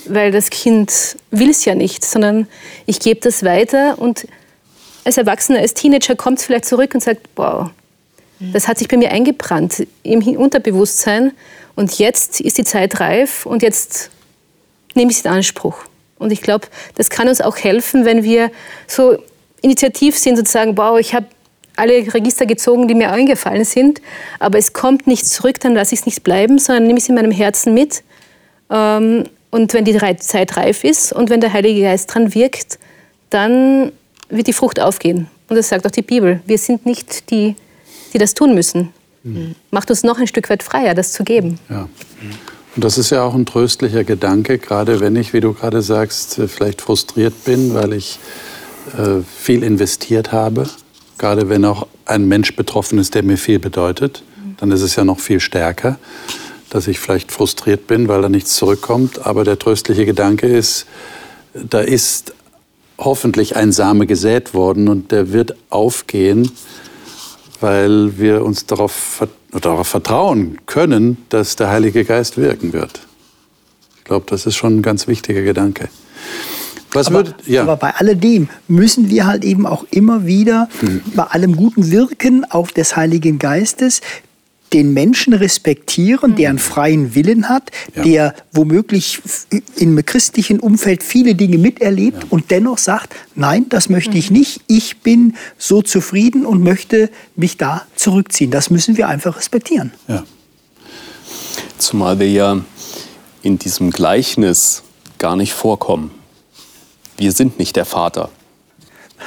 weil 0.08 0.32
das 0.32 0.50
Kind 0.50 1.18
will 1.32 1.50
es 1.50 1.66
ja 1.66 1.76
nicht, 1.76 2.06
sondern 2.06 2.48
ich 2.86 3.00
gebe 3.00 3.20
das 3.20 3.44
weiter 3.44 3.98
und 3.98 4.28
als 5.04 5.18
Erwachsener, 5.18 5.60
als 5.60 5.74
Teenager 5.74 6.16
kommt 6.16 6.40
es 6.40 6.46
vielleicht 6.46 6.66
zurück 6.66 6.94
und 6.94 7.02
sagt, 7.02 7.22
wow, 7.36 7.70
das 8.40 8.68
hat 8.68 8.78
sich 8.78 8.88
bei 8.88 8.98
mir 8.98 9.12
eingebrannt 9.12 9.88
im 10.04 10.22
Unterbewusstsein 10.38 11.32
und 11.76 11.98
jetzt 12.00 12.42
ist 12.42 12.58
die 12.58 12.64
Zeit 12.64 13.00
reif 13.00 13.46
und 13.46 13.62
jetzt 13.62 14.10
nehme 14.94 15.12
ich 15.12 15.20
es 15.20 15.26
in 15.26 15.32
Anspruch. 15.32 15.78
Und 16.18 16.32
ich 16.32 16.42
glaube, 16.42 16.68
das 16.96 17.10
kann 17.10 17.28
uns 17.28 17.42
auch 17.42 17.58
helfen, 17.58 18.06
wenn 18.06 18.24
wir 18.24 18.52
so 18.88 19.18
initiativ 19.62 20.18
sind 20.18 20.38
und 20.38 20.48
sagen, 20.48 20.78
wow, 20.78 21.00
ich 21.00 21.14
habe 21.14 21.28
alle 21.76 22.14
Register 22.14 22.46
gezogen, 22.46 22.88
die 22.88 22.96
mir 22.96 23.12
eingefallen 23.12 23.66
sind, 23.66 24.02
aber 24.40 24.58
es 24.58 24.74
kommt 24.74 25.08
nicht 25.08 25.28
zurück, 25.28 25.60
dann 25.60 25.74
lasse 25.74 25.94
ich 25.94 26.02
es 26.02 26.06
nicht 26.06 26.24
bleiben, 26.24 26.58
sondern 26.58 26.88
nehme 26.88 27.00
es 27.00 27.10
in 27.10 27.16
meinem 27.16 27.32
Herzen 27.32 27.74
mit 27.74 28.04
ähm, 28.70 29.26
und 29.56 29.74
wenn 29.74 29.86
die 29.86 29.98
Zeit 30.18 30.58
reif 30.58 30.84
ist 30.84 31.14
und 31.14 31.30
wenn 31.30 31.40
der 31.40 31.54
Heilige 31.54 31.80
Geist 31.84 32.14
dran 32.14 32.36
wirkt, 32.36 32.78
dann 33.30 33.94
wird 34.28 34.48
die 34.48 34.54
Frucht 34.54 34.82
aufgehen. 34.82 35.28
Und 35.48 35.56
das 35.56 35.70
sagt 35.70 35.88
auch 35.88 35.92
die 35.92 36.02
Bibel. 36.02 36.42
Wir 36.46 36.58
sind 36.58 36.86
nicht 36.86 37.32
die, 37.32 37.56
die 38.14 38.18
das 38.18 38.34
tun 38.34 38.54
müssen. 38.54 38.90
Mhm. 39.24 39.56
Macht 39.72 39.90
uns 39.90 40.04
noch 40.04 40.20
ein 40.20 40.28
Stück 40.28 40.50
weit 40.50 40.62
freier, 40.62 40.94
das 40.94 41.14
zu 41.14 41.24
geben. 41.24 41.58
Ja. 41.70 41.88
Und 42.76 42.84
das 42.84 42.98
ist 42.98 43.12
ja 43.12 43.24
auch 43.24 43.34
ein 43.34 43.46
tröstlicher 43.46 44.04
Gedanke, 44.04 44.58
gerade 44.58 45.00
wenn 45.00 45.16
ich, 45.16 45.32
wie 45.32 45.40
du 45.40 45.54
gerade 45.54 45.82
sagst, 45.82 46.38
äh, 46.38 46.50
vielleicht 46.50 46.82
frustriert 46.82 47.46
bin, 47.46 47.74
weil 47.74 47.94
ich 47.94 48.20
äh, 48.98 49.22
viel 49.38 49.64
investiert 49.64 50.34
habe. 50.34 50.70
Gerade 51.18 51.48
wenn 51.48 51.64
auch 51.64 51.88
ein 52.04 52.28
Mensch 52.28 52.58
betroffen 52.58 53.00
ist, 53.00 53.16
der 53.16 53.24
mir 53.24 53.38
viel 53.38 53.60
bedeutet, 53.60 54.22
dann 54.58 54.72
ist 54.72 54.82
es 54.82 54.98
ja 54.98 55.06
noch 55.06 55.22
viel 55.22 55.40
stärker 55.40 55.98
dass 56.76 56.90
ich 56.90 57.00
vielleicht 57.00 57.32
frustriert 57.32 57.88
bin, 57.88 58.10
weil 58.10 58.22
da 58.22 58.28
nichts 58.28 58.56
zurückkommt. 58.56 59.26
Aber 59.26 59.46
der 59.46 59.58
tröstliche 59.58 60.06
Gedanke 60.06 60.48
ist, 60.48 60.86
da 61.54 61.80
ist 61.80 62.34
hoffentlich 62.98 63.56
ein 63.56 63.72
Same 63.72 64.06
gesät 64.06 64.54
worden 64.54 64.90
und 64.90 65.10
der 65.14 65.32
wird 65.32 65.56
aufgehen, 65.70 66.52
weil 67.62 68.18
wir 68.18 68.44
uns 68.44 68.66
darauf, 68.66 69.26
darauf 69.52 69.88
vertrauen 69.88 70.58
können, 70.66 71.16
dass 71.30 71.56
der 71.56 71.70
Heilige 71.70 72.04
Geist 72.04 72.36
wirken 72.36 72.74
wird. 72.74 73.00
Ich 74.00 74.04
glaube, 74.04 74.26
das 74.30 74.46
ist 74.46 74.56
schon 74.56 74.80
ein 74.80 74.82
ganz 74.82 75.08
wichtiger 75.08 75.44
Gedanke. 75.44 75.88
Was 76.92 77.08
aber, 77.08 77.26
würd, 77.26 77.36
ja. 77.46 77.62
aber 77.62 77.78
bei 77.78 77.96
alledem 77.96 78.50
müssen 78.68 79.10
wir 79.10 79.28
halt 79.28 79.46
eben 79.46 79.66
auch 79.66 79.86
immer 79.92 80.26
wieder 80.26 80.68
hm. 80.80 81.02
bei 81.16 81.24
allem 81.24 81.56
guten 81.56 81.92
Wirken 81.92 82.46
auch 82.50 82.70
des 82.70 82.98
Heiligen 82.98 83.40
Geistes 83.40 84.02
den 84.76 84.94
Menschen 84.94 85.34
respektieren, 85.34 86.36
der 86.36 86.50
einen 86.50 86.60
freien 86.60 87.16
Willen 87.16 87.48
hat, 87.48 87.72
ja. 87.96 88.04
der 88.04 88.36
womöglich 88.52 89.22
im 89.78 90.06
christlichen 90.06 90.60
Umfeld 90.60 91.02
viele 91.02 91.34
Dinge 91.34 91.58
miterlebt 91.58 92.24
ja. 92.24 92.30
und 92.30 92.52
dennoch 92.52 92.78
sagt, 92.78 93.16
nein, 93.36 93.68
das 93.70 93.88
möchte 93.88 94.18
ich 94.18 94.32
mhm. 94.32 94.38
nicht, 94.40 94.62
ich 94.68 94.98
bin 94.98 95.38
so 95.58 95.82
zufrieden 95.82 96.46
und 96.46 96.62
möchte 96.62 97.10
mich 97.38 97.56
da 97.56 97.88
zurückziehen. 97.96 98.52
Das 98.52 98.70
müssen 98.70 98.98
wir 98.98 99.08
einfach 99.08 99.38
respektieren. 99.38 99.94
Ja. 100.10 100.26
Zumal 101.78 102.20
wir 102.20 102.30
ja 102.30 102.60
in 103.44 103.58
diesem 103.58 103.92
Gleichnis 103.92 104.84
gar 105.20 105.38
nicht 105.38 105.54
vorkommen. 105.54 106.12
Wir 107.16 107.32
sind 107.32 107.60
nicht 107.60 107.78
der 107.78 107.86
Vater. 107.86 108.30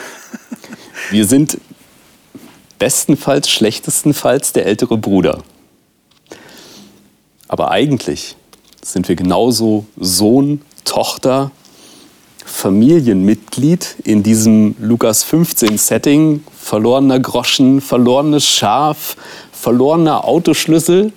Wir 1.11 1.24
sind 1.24 1.59
bestenfalls, 2.79 3.51
schlechtestenfalls 3.51 4.53
der 4.53 4.66
ältere 4.66 4.97
Bruder. 4.97 5.43
Aber 7.49 7.70
eigentlich 7.70 8.37
sind 8.83 9.09
wir 9.09 9.16
genauso 9.16 9.87
Sohn, 9.97 10.62
Tochter, 10.85 11.51
Familienmitglied 12.45 13.97
in 14.05 14.22
diesem 14.22 14.74
Lukas 14.79 15.22
15 15.22 15.76
Setting, 15.79 16.45
verlorener 16.59 17.20
Groschen, 17.20 17.81
verlorenes 17.81 18.47
Schaf, 18.47 19.16
verlorener 19.53 20.24
Autoschlüssel 20.24 21.12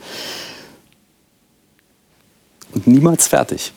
und 2.73 2.87
niemals 2.87 3.27
fertig, 3.27 3.71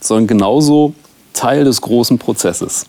sondern 0.00 0.26
genauso 0.26 0.94
Teil 1.32 1.64
des 1.64 1.80
großen 1.80 2.18
Prozesses. 2.18 2.86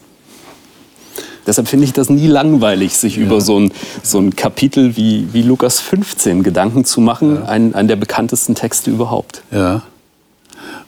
Deshalb 1.45 1.67
finde 1.67 1.85
ich 1.85 1.93
das 1.93 2.09
nie 2.09 2.27
langweilig, 2.27 2.95
sich 2.95 3.17
ja. 3.17 3.23
über 3.23 3.41
so 3.41 3.59
ein, 3.59 3.71
so 4.01 4.19
ein 4.19 4.35
Kapitel 4.35 4.95
wie, 4.95 5.27
wie 5.33 5.41
Lukas 5.41 5.79
15 5.79 6.43
Gedanken 6.43 6.85
zu 6.85 7.01
machen, 7.01 7.35
ja. 7.35 7.45
einen, 7.45 7.75
einen 7.75 7.87
der 7.87 7.95
bekanntesten 7.97 8.55
Texte 8.55 8.91
überhaupt. 8.91 9.41
Ja. 9.51 9.83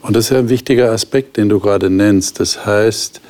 Und 0.01 0.15
das 0.15 0.25
ist 0.25 0.31
ja 0.31 0.39
ein 0.39 0.49
wichtiger 0.49 0.91
Aspekt, 0.91 1.37
den 1.37 1.49
du 1.49 1.59
gerade 1.59 1.89
nennst. 1.89 2.39
Das 2.39 2.65
heißt, 2.65 3.21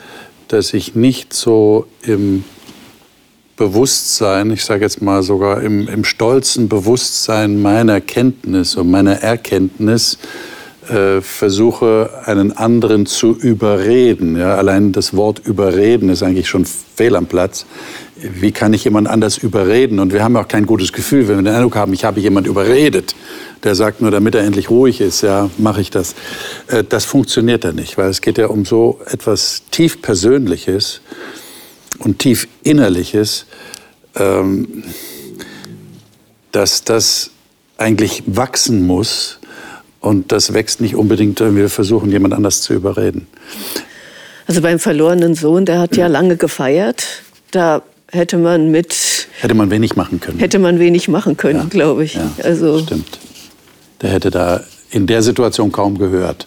dass 0.47 0.73
ich 0.73 0.95
nicht 0.95 1.33
so 1.33 1.87
im 2.01 2.43
Bewusstsein, 3.57 4.51
ich 4.51 4.65
sage 4.65 4.83
jetzt 4.83 5.01
mal 5.01 5.23
sogar 5.23 5.61
im, 5.61 5.87
im 5.87 6.03
stolzen 6.03 6.67
Bewusstsein 6.67 7.61
meiner 7.61 8.01
Kenntnis 8.01 8.75
und 8.75 8.91
meiner 8.91 9.21
Erkenntnis, 9.21 10.17
äh, 10.89 11.21
versuche, 11.21 12.09
einen 12.25 12.55
anderen 12.55 13.05
zu 13.05 13.35
überreden. 13.35 14.37
Ja, 14.37 14.55
allein 14.55 14.91
das 14.91 15.15
Wort 15.15 15.39
überreden 15.45 16.09
ist 16.09 16.23
eigentlich 16.23 16.47
schon 16.47 16.65
fehl 16.65 17.15
am 17.15 17.25
Platz. 17.25 17.65
Wie 18.15 18.51
kann 18.51 18.73
ich 18.73 18.83
jemand 18.83 19.07
anders 19.07 19.37
überreden? 19.37 19.99
Und 19.99 20.13
wir 20.13 20.23
haben 20.23 20.37
auch 20.37 20.47
kein 20.47 20.65
gutes 20.65 20.93
Gefühl, 20.93 21.27
wenn 21.27 21.37
wir 21.37 21.43
den 21.43 21.55
Eindruck 21.55 21.75
haben, 21.75 21.93
ich 21.93 22.05
habe 22.05 22.19
jemand 22.19 22.47
überredet. 22.47 23.15
Der 23.63 23.75
sagt 23.75 24.01
nur, 24.01 24.11
damit 24.11 24.35
er 24.35 24.43
endlich 24.43 24.69
ruhig 24.69 25.01
ist, 25.01 25.21
ja, 25.21 25.49
mache 25.57 25.81
ich 25.81 25.89
das. 25.89 26.15
Äh, 26.67 26.83
das 26.83 27.05
funktioniert 27.05 27.63
ja 27.63 27.71
nicht, 27.71 27.97
weil 27.97 28.09
es 28.09 28.21
geht 28.21 28.37
ja 28.37 28.47
um 28.47 28.63
so 28.65 28.99
etwas 29.07 29.63
tief 29.71 30.01
Persönliches 30.01 31.01
und 31.99 32.19
tief 32.19 32.47
Innerliches, 32.63 33.45
ähm, 34.15 34.83
dass 36.51 36.83
das 36.83 37.31
eigentlich 37.77 38.23
wachsen 38.27 38.85
muss 38.85 39.39
und 40.05 40.31
das 40.31 40.53
wächst 40.53 40.81
nicht 40.81 40.95
unbedingt, 40.95 41.39
wenn 41.39 41.55
wir 41.55 41.67
versuchen, 41.67 42.11
jemand 42.11 42.35
anders 42.35 42.61
zu 42.61 42.73
überreden. 42.73 43.27
Also 44.45 44.61
beim 44.61 44.77
verlorenen 44.77 45.33
Sohn, 45.33 45.65
der 45.65 45.79
hat 45.79 45.97
ja 45.97 46.05
lange 46.05 46.37
gefeiert. 46.37 47.23
Da 47.49 47.81
hätte 48.11 48.37
man 48.37 48.69
mit. 48.69 49.27
Hätte 49.39 49.55
man 49.55 49.71
wenig 49.71 49.95
machen 49.95 50.19
können. 50.19 50.37
Hätte 50.37 50.59
man 50.59 50.77
wenig 50.77 51.07
machen 51.07 51.37
können, 51.37 51.61
ja. 51.61 51.65
glaube 51.67 52.03
ich. 52.03 52.13
Ja, 52.13 52.31
also 52.43 52.79
stimmt. 52.79 53.19
Der 54.03 54.11
hätte 54.11 54.29
da 54.29 54.63
in 54.91 55.07
der 55.07 55.23
Situation 55.23 55.71
kaum 55.71 55.97
gehört, 55.97 56.45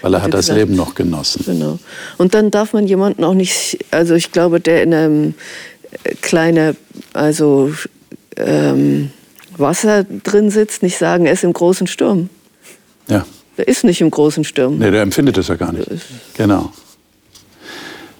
weil 0.00 0.14
er 0.14 0.22
hat 0.22 0.32
das 0.32 0.46
gesagt, 0.46 0.58
Leben 0.58 0.74
noch 0.74 0.94
genossen. 0.94 1.42
Genau. 1.44 1.78
Und 2.16 2.32
dann 2.32 2.50
darf 2.50 2.72
man 2.72 2.86
jemanden 2.86 3.24
auch 3.24 3.34
nicht, 3.34 3.78
also 3.90 4.14
ich 4.14 4.32
glaube, 4.32 4.58
der 4.58 4.82
in 4.82 4.94
einem 4.94 5.34
äh, 6.04 6.14
kleinen, 6.22 6.78
also 7.12 7.72
ähm, 8.38 9.10
Wasser 9.58 10.04
drin 10.04 10.50
sitzt, 10.50 10.82
nicht 10.82 10.96
sagen, 10.96 11.26
er 11.26 11.34
ist 11.34 11.44
im 11.44 11.52
großen 11.52 11.86
Sturm. 11.86 12.30
Ja. 13.08 13.26
Der 13.56 13.68
ist 13.68 13.84
nicht 13.84 14.00
im 14.00 14.10
großen 14.10 14.44
Sturm. 14.44 14.78
Nee, 14.78 14.90
der 14.90 15.02
empfindet 15.02 15.38
es 15.38 15.48
ja 15.48 15.54
gar 15.54 15.72
nicht. 15.72 15.88
Genau. 16.34 16.72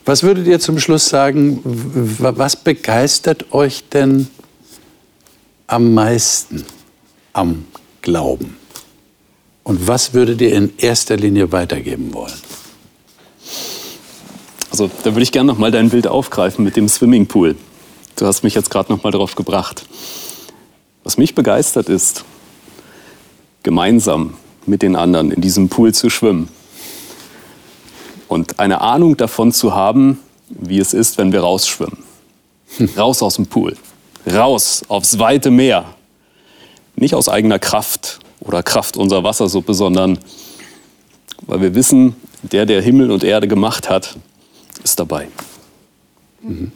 Was 0.05 0.23
würdet 0.23 0.47
ihr 0.47 0.61
zum 0.61 0.79
Schluss 0.79 1.07
sagen, 1.09 1.61
was 1.65 2.57
begeistert 2.57 3.53
euch 3.53 3.89
denn 3.89 4.29
am 5.67 5.95
meisten 5.95 6.65
am 7.33 7.65
Glauben? 8.03 8.57
Und 9.65 9.89
was 9.89 10.15
würdet 10.15 10.41
ihr 10.41 10.53
in 10.53 10.73
erster 10.79 11.17
Linie 11.17 11.51
weitergeben 11.51 12.15
wollen? 12.15 12.33
Also, 14.71 14.89
da 15.03 15.13
würde 15.13 15.23
ich 15.23 15.33
gerne 15.33 15.49
noch 15.49 15.59
mal 15.59 15.73
dein 15.73 15.91
Bild 15.91 16.07
aufgreifen 16.07 16.65
mit 16.65 16.77
dem 16.77 16.89
Swimmingpool. 16.89 17.57
Du 18.15 18.27
hast 18.27 18.45
mich 18.45 18.55
jetzt 18.55 18.71
gerade 18.71 18.93
noch 18.93 19.03
mal 19.03 19.11
darauf 19.11 19.35
gebracht. 19.35 19.85
Was 21.03 21.19
mich 21.19 21.35
begeistert 21.35 21.89
ist, 21.89 22.25
gemeinsam 23.65 24.35
mit 24.67 24.83
den 24.83 24.97
anderen 24.97 25.31
in 25.31 25.41
diesem 25.41 25.69
Pool 25.69 25.95
zu 25.95 26.11
schwimmen. 26.11 26.49
Und 28.29 28.59
eine 28.59 28.81
Ahnung 28.81 29.17
davon 29.17 29.53
zu 29.53 29.75
haben, 29.75 30.19
wie 30.49 30.79
es 30.79 30.95
ist, 30.95 31.19
wenn 31.19 31.33
wir 31.33 31.41
rausschwimmen. 31.41 31.99
Hm. 32.77 32.89
Raus 32.97 33.23
aus 33.23 33.37
dem 33.37 33.47
Pool. 33.47 33.77
Raus 34.31 34.83
aufs 34.89 35.19
weite 35.19 35.51
Meer. 35.51 35.85
Nicht 36.97 37.15
aus 37.15 37.29
eigener 37.29 37.59
Kraft 37.59 38.19
oder 38.41 38.63
Kraft 38.63 38.97
unserer 38.97 39.23
Wassersuppe, 39.23 39.75
sondern 39.75 40.19
weil 41.43 41.61
wir 41.61 41.75
wissen, 41.75 42.17
der, 42.43 42.67
der 42.67 42.83
Himmel 42.83 43.11
und 43.11 43.23
Erde 43.23 43.49
gemacht 43.49 43.89
hat, 43.89 44.17
ist 44.83 44.99
dabei. 44.99 45.29
Mhm. 46.43 46.73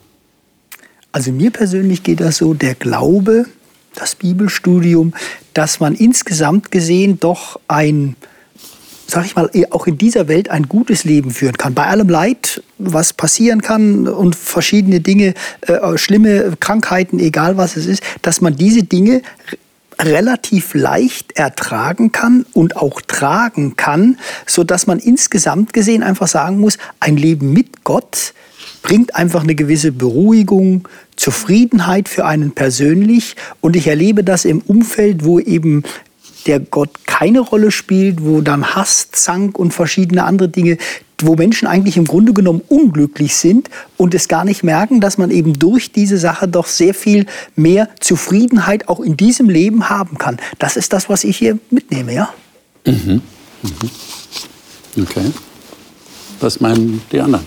Also 1.12 1.32
mir 1.32 1.50
persönlich 1.50 2.02
geht 2.02 2.20
das 2.20 2.36
so, 2.36 2.54
der 2.54 2.74
Glaube 2.74 3.46
das 3.94 4.14
Bibelstudium, 4.14 5.14
dass 5.54 5.80
man 5.80 5.94
insgesamt 5.94 6.70
gesehen 6.70 7.18
doch 7.20 7.60
ein, 7.68 8.16
sag 9.06 9.26
ich 9.26 9.36
mal, 9.36 9.50
auch 9.70 9.86
in 9.86 9.98
dieser 9.98 10.28
Welt 10.28 10.50
ein 10.50 10.68
gutes 10.68 11.04
Leben 11.04 11.30
führen 11.30 11.56
kann. 11.56 11.74
Bei 11.74 11.86
allem 11.86 12.08
Leid, 12.08 12.62
was 12.78 13.12
passieren 13.12 13.62
kann 13.62 14.06
und 14.06 14.36
verschiedene 14.36 15.00
Dinge, 15.00 15.34
äh, 15.62 15.96
schlimme 15.98 16.54
Krankheiten, 16.60 17.18
egal 17.18 17.56
was 17.56 17.76
es 17.76 17.86
ist, 17.86 18.02
dass 18.22 18.40
man 18.40 18.56
diese 18.56 18.84
Dinge 18.84 19.22
relativ 20.00 20.74
leicht 20.74 21.32
ertragen 21.32 22.12
kann 22.12 22.46
und 22.52 22.76
auch 22.76 23.00
tragen 23.02 23.76
kann, 23.76 24.18
so 24.46 24.64
dass 24.64 24.86
man 24.86 24.98
insgesamt 24.98 25.72
gesehen 25.72 26.02
einfach 26.02 26.28
sagen 26.28 26.58
muss, 26.58 26.78
ein 27.00 27.16
Leben 27.16 27.52
mit 27.52 27.84
Gott 27.84 28.34
bringt 28.82 29.14
einfach 29.14 29.42
eine 29.42 29.54
gewisse 29.54 29.92
Beruhigung, 29.92 30.88
Zufriedenheit 31.20 32.08
für 32.08 32.24
einen 32.24 32.52
persönlich. 32.52 33.36
Und 33.60 33.76
ich 33.76 33.86
erlebe 33.86 34.24
das 34.24 34.46
im 34.46 34.60
Umfeld, 34.60 35.22
wo 35.22 35.38
eben 35.38 35.82
der 36.46 36.60
Gott 36.60 37.06
keine 37.06 37.40
Rolle 37.40 37.70
spielt, 37.70 38.24
wo 38.24 38.40
dann 38.40 38.74
Hass, 38.74 39.10
Zank 39.10 39.58
und 39.58 39.74
verschiedene 39.74 40.24
andere 40.24 40.48
Dinge, 40.48 40.78
wo 41.20 41.34
Menschen 41.34 41.68
eigentlich 41.68 41.98
im 41.98 42.06
Grunde 42.06 42.32
genommen 42.32 42.62
unglücklich 42.68 43.36
sind 43.36 43.68
und 43.98 44.14
es 44.14 44.28
gar 44.28 44.46
nicht 44.46 44.64
merken, 44.64 45.02
dass 45.02 45.18
man 45.18 45.30
eben 45.30 45.58
durch 45.58 45.92
diese 45.92 46.16
Sache 46.16 46.48
doch 46.48 46.66
sehr 46.66 46.94
viel 46.94 47.26
mehr 47.54 47.90
Zufriedenheit 48.00 48.88
auch 48.88 49.00
in 49.00 49.18
diesem 49.18 49.50
Leben 49.50 49.90
haben 49.90 50.16
kann. 50.16 50.38
Das 50.58 50.78
ist 50.78 50.94
das, 50.94 51.10
was 51.10 51.24
ich 51.24 51.36
hier 51.36 51.58
mitnehme, 51.68 52.14
ja? 52.14 52.32
Mhm. 52.86 53.20
Mhm. 53.62 55.02
Okay. 55.02 55.30
Was 56.40 56.60
meinen 56.60 57.02
die 57.12 57.20
anderen? 57.20 57.44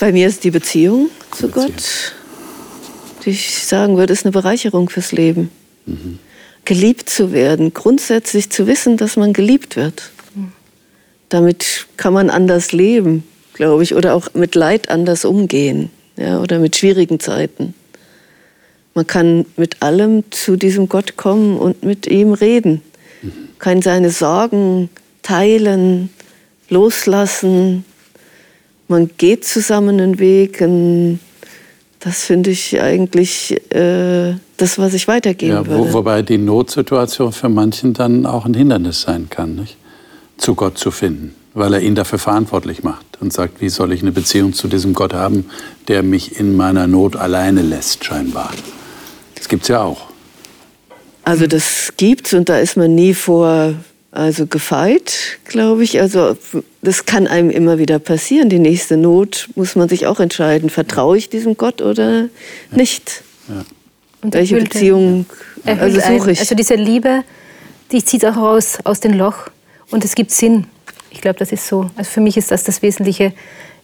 Bei 0.00 0.10
mir 0.10 0.26
ist 0.26 0.42
die 0.42 0.50
Beziehung 0.50 1.10
zu 1.30 1.46
Beziehung. 1.46 1.66
Gott, 1.68 2.14
die 3.24 3.30
ich 3.30 3.64
sagen 3.64 3.96
würde, 3.96 4.12
ist 4.12 4.24
eine 4.24 4.32
Bereicherung 4.32 4.88
fürs 4.88 5.12
Leben. 5.12 5.50
Mhm. 5.86 6.18
Geliebt 6.64 7.08
zu 7.08 7.32
werden, 7.32 7.72
grundsätzlich 7.72 8.50
zu 8.50 8.66
wissen, 8.66 8.96
dass 8.96 9.16
man 9.16 9.32
geliebt 9.32 9.76
wird. 9.76 10.10
Damit 11.28 11.86
kann 11.96 12.12
man 12.12 12.28
anders 12.28 12.72
leben, 12.72 13.22
glaube 13.54 13.82
ich, 13.82 13.94
oder 13.94 14.14
auch 14.14 14.34
mit 14.34 14.54
Leid 14.54 14.90
anders 14.90 15.24
umgehen 15.24 15.90
ja, 16.16 16.40
oder 16.40 16.58
mit 16.58 16.76
schwierigen 16.76 17.20
Zeiten. 17.20 17.74
Man 18.94 19.06
kann 19.06 19.46
mit 19.56 19.80
allem 19.80 20.24
zu 20.30 20.56
diesem 20.56 20.88
Gott 20.88 21.16
kommen 21.16 21.56
und 21.56 21.84
mit 21.84 22.08
ihm 22.08 22.32
reden, 22.32 22.82
mhm. 23.22 23.32
kann 23.60 23.80
seine 23.80 24.10
Sorgen 24.10 24.90
teilen, 25.22 26.10
loslassen, 26.68 27.84
man 28.90 29.08
geht 29.16 29.44
zusammen 29.44 30.00
einen 30.00 30.18
Weg. 30.18 30.60
Und 30.60 31.20
das 32.00 32.24
finde 32.24 32.50
ich 32.50 32.80
eigentlich 32.80 33.52
äh, 33.74 34.34
das, 34.56 34.78
was 34.78 34.94
ich 34.94 35.06
weitergeben 35.06 35.52
ja, 35.52 35.66
wo, 35.66 35.70
würde. 35.70 35.92
Wobei 35.92 36.22
die 36.22 36.38
Notsituation 36.38 37.32
für 37.32 37.48
manchen 37.48 37.92
dann 37.92 38.26
auch 38.26 38.46
ein 38.46 38.54
Hindernis 38.54 39.02
sein 39.02 39.28
kann, 39.30 39.54
nicht? 39.54 39.76
zu 40.38 40.54
Gott 40.54 40.78
zu 40.78 40.90
finden, 40.90 41.34
weil 41.52 41.74
er 41.74 41.80
ihn 41.80 41.94
dafür 41.94 42.18
verantwortlich 42.18 42.82
macht 42.82 43.04
und 43.20 43.32
sagt, 43.32 43.60
wie 43.60 43.68
soll 43.68 43.92
ich 43.92 44.00
eine 44.00 44.12
Beziehung 44.12 44.54
zu 44.54 44.68
diesem 44.68 44.94
Gott 44.94 45.12
haben, 45.12 45.50
der 45.88 46.02
mich 46.02 46.40
in 46.40 46.56
meiner 46.56 46.86
Not 46.86 47.16
alleine 47.16 47.60
lässt, 47.60 48.04
scheinbar. 48.04 48.50
Das 49.34 49.48
gibt 49.48 49.62
es 49.62 49.68
ja 49.68 49.82
auch. 49.82 50.08
Also 51.22 51.46
das 51.46 51.92
gibt's 51.98 52.32
und 52.32 52.48
da 52.48 52.58
ist 52.58 52.78
man 52.78 52.94
nie 52.94 53.12
vor 53.12 53.74
also 54.12 54.46
gefeit, 54.46 55.38
glaube 55.44 55.84
ich. 55.84 56.00
Also 56.00 56.36
das 56.82 57.06
kann 57.06 57.26
einem 57.26 57.50
immer 57.50 57.78
wieder 57.78 57.98
passieren. 57.98 58.48
Die 58.48 58.58
nächste 58.58 58.96
Not 58.96 59.48
muss 59.54 59.76
man 59.76 59.88
sich 59.88 60.06
auch 60.06 60.18
entscheiden. 60.18 60.70
Vertraue 60.70 61.16
ich 61.16 61.28
diesem 61.28 61.56
Gott 61.56 61.80
oder 61.80 62.28
nicht? 62.72 63.22
Ja. 63.48 63.64
Und 64.22 64.34
Welche 64.34 64.56
Beziehung 64.56 65.26
also 65.64 66.00
suche 66.00 66.32
ich? 66.32 66.40
Also 66.40 66.54
diese 66.54 66.74
Liebe, 66.74 67.22
die 67.92 68.04
zieht 68.04 68.24
auch 68.26 68.36
raus 68.36 68.78
aus 68.84 69.00
dem 69.00 69.12
Loch 69.12 69.48
und 69.90 70.04
es 70.04 70.14
gibt 70.14 70.30
Sinn. 70.30 70.66
Ich 71.10 71.20
glaube, 71.20 71.38
das 71.38 71.52
ist 71.52 71.66
so. 71.66 71.90
Also 71.96 72.10
für 72.10 72.20
mich 72.20 72.36
ist 72.36 72.50
das 72.50 72.64
das 72.64 72.82
Wesentliche. 72.82 73.32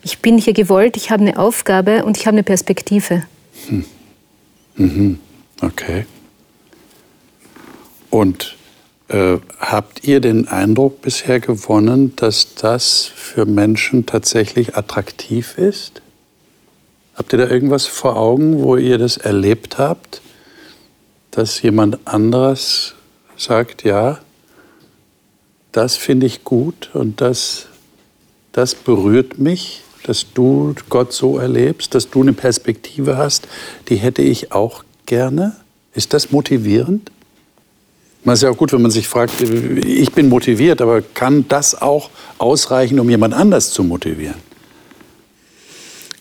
Ich 0.02 0.18
bin 0.20 0.38
hier 0.38 0.52
gewollt, 0.52 0.96
ich 0.96 1.10
habe 1.10 1.22
eine 1.22 1.38
Aufgabe 1.38 2.04
und 2.04 2.16
ich 2.16 2.26
habe 2.26 2.34
eine 2.34 2.42
Perspektive. 2.42 3.22
Hm. 3.68 3.84
Mhm. 4.76 5.18
Okay. 5.62 6.04
Und 8.10 8.56
äh, 9.09 9.38
habt 9.61 10.04
ihr 10.04 10.20
den 10.20 10.48
Eindruck 10.48 11.00
bisher 11.02 11.38
gewonnen, 11.38 12.14
dass 12.16 12.54
das 12.54 13.04
für 13.04 13.46
Menschen 13.46 14.07
tatsächlich 14.07 14.76
attraktiv 14.76 15.59
ist? 15.59 16.02
Habt 17.14 17.32
ihr 17.32 17.38
da 17.38 17.48
irgendwas 17.48 17.86
vor 17.86 18.16
Augen, 18.16 18.62
wo 18.62 18.76
ihr 18.76 18.98
das 18.98 19.16
erlebt 19.16 19.78
habt, 19.78 20.20
dass 21.30 21.62
jemand 21.62 22.07
anderes 22.07 22.94
sagt, 23.36 23.84
ja, 23.84 24.18
das 25.72 25.96
finde 25.96 26.26
ich 26.26 26.42
gut 26.42 26.90
und 26.94 27.20
das, 27.20 27.66
das 28.52 28.74
berührt 28.74 29.38
mich, 29.38 29.82
dass 30.04 30.26
du 30.32 30.74
Gott 30.88 31.12
so 31.12 31.38
erlebst, 31.38 31.94
dass 31.94 32.11
du 32.11 32.22
eine 32.22 32.32
Perspektive 32.32 33.16
hast, 33.16 33.46
die 33.88 33.96
hätte 33.96 34.22
ich 34.22 34.52
auch 34.52 34.84
gerne? 35.04 35.57
Ist 35.94 36.12
das 36.12 36.30
motivierend? 36.30 37.11
Man 38.26 38.32
ist 38.32 38.42
ja 38.42 38.50
auch 38.50 38.56
gut, 38.56 38.72
wenn 38.72 38.82
man 38.82 38.90
sich 38.90 39.06
fragt, 39.06 39.40
ich 39.40 40.10
bin 40.10 40.28
motiviert, 40.28 40.82
aber 40.82 41.00
kann 41.00 41.46
das 41.46 41.80
auch 41.80 42.10
ausreichen, 42.38 42.98
um 42.98 43.08
jemand 43.08 43.34
anders 43.34 43.70
zu 43.70 43.84
motivieren? 43.84 44.34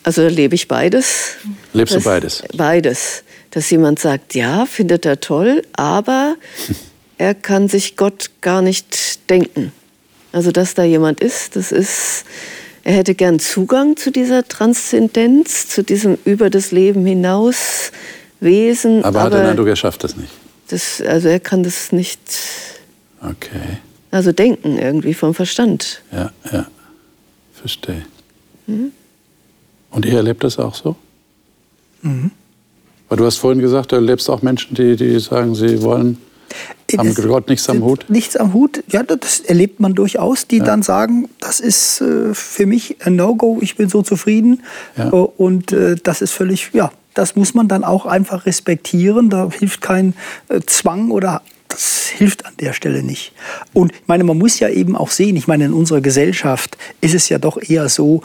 Also 0.04 0.22
erlebe 0.22 0.54
ich 0.54 0.68
beides. 0.68 1.34
Lebst 1.72 1.96
du 1.96 2.00
beides? 2.00 2.44
Beides. 2.56 3.24
Dass 3.50 3.68
jemand 3.70 3.98
sagt, 3.98 4.36
ja, 4.36 4.66
findet 4.66 5.04
er 5.04 5.18
toll, 5.18 5.62
aber 5.72 6.36
er 7.18 7.34
kann 7.34 7.66
sich 7.66 7.96
Gott 7.96 8.30
gar 8.40 8.62
nicht 8.62 9.28
denken. 9.28 9.72
Also 10.30 10.52
dass 10.52 10.74
da 10.74 10.84
jemand 10.84 11.18
ist, 11.18 11.56
das 11.56 11.72
ist, 11.72 12.24
er 12.84 12.94
hätte 12.94 13.16
gern 13.16 13.40
Zugang 13.40 13.96
zu 13.96 14.12
dieser 14.12 14.46
Transzendenz, 14.46 15.68
zu 15.70 15.82
diesem 15.82 16.18
über 16.24 16.50
das 16.50 16.70
Leben 16.70 17.04
hinaus 17.04 17.90
Wesen. 18.38 19.02
Aber, 19.02 19.22
aber 19.22 19.22
hat 19.24 19.32
den 19.32 19.50
Eindruck, 19.50 19.66
er 19.66 19.74
schafft 19.74 20.04
das 20.04 20.16
nicht? 20.16 20.30
Das, 20.68 21.00
also 21.00 21.28
er 21.28 21.40
kann 21.40 21.62
das 21.62 21.92
nicht. 21.92 22.20
Okay. 23.20 23.78
Also 24.10 24.32
denken 24.32 24.78
irgendwie 24.78 25.14
vom 25.14 25.34
Verstand. 25.34 26.02
Ja, 26.12 26.32
ja. 26.52 26.66
Verstehe. 27.52 28.04
Mhm. 28.66 28.92
Und 29.90 30.04
ihr 30.04 30.14
erlebt 30.14 30.44
das 30.44 30.58
auch 30.58 30.74
so? 30.74 30.96
Mhm. 32.02 32.30
Weil 33.08 33.18
du 33.18 33.24
hast 33.24 33.36
vorhin 33.36 33.60
gesagt, 33.60 33.92
du 33.92 33.96
erlebst 33.96 34.28
auch 34.28 34.42
Menschen, 34.42 34.74
die, 34.74 34.96
die 34.96 35.18
sagen, 35.20 35.54
sie 35.54 35.82
wollen 35.82 36.18
haben 36.96 37.14
das, 37.14 37.24
Gott 37.24 37.48
nichts 37.48 37.68
am 37.68 37.82
Hut? 37.82 38.04
Nichts 38.08 38.36
am 38.36 38.54
Hut, 38.54 38.82
ja, 38.88 39.02
das 39.02 39.40
erlebt 39.40 39.80
man 39.80 39.94
durchaus, 39.94 40.46
die 40.46 40.58
ja. 40.58 40.64
dann 40.64 40.82
sagen, 40.82 41.28
das 41.40 41.60
ist 41.60 42.00
äh, 42.00 42.34
für 42.34 42.66
mich 42.66 42.96
ein 43.04 43.16
No-Go, 43.16 43.58
ich 43.60 43.76
bin 43.76 43.88
so 43.88 44.02
zufrieden 44.02 44.62
ja. 44.96 45.08
äh, 45.08 45.10
und 45.10 45.72
äh, 45.72 45.96
das 46.02 46.22
ist 46.22 46.32
völlig, 46.32 46.70
ja, 46.72 46.92
das 47.16 47.34
muss 47.34 47.54
man 47.54 47.66
dann 47.66 47.82
auch 47.82 48.06
einfach 48.06 48.46
respektieren. 48.46 49.30
Da 49.30 49.48
hilft 49.50 49.80
kein 49.80 50.14
äh, 50.48 50.60
Zwang 50.66 51.10
oder 51.10 51.42
das 51.68 52.06
hilft 52.06 52.46
an 52.46 52.52
der 52.60 52.72
Stelle 52.72 53.02
nicht. 53.02 53.32
Und 53.72 53.92
ich 53.92 54.06
meine, 54.06 54.22
man 54.22 54.38
muss 54.38 54.60
ja 54.60 54.68
eben 54.68 54.94
auch 54.94 55.10
sehen, 55.10 55.34
ich 55.36 55.48
meine, 55.48 55.64
in 55.64 55.72
unserer 55.72 56.00
Gesellschaft 56.00 56.76
ist 57.00 57.14
es 57.14 57.28
ja 57.28 57.38
doch 57.38 57.58
eher 57.60 57.88
so, 57.88 58.22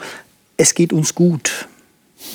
es 0.56 0.74
geht 0.74 0.92
uns 0.92 1.14
gut. 1.14 1.68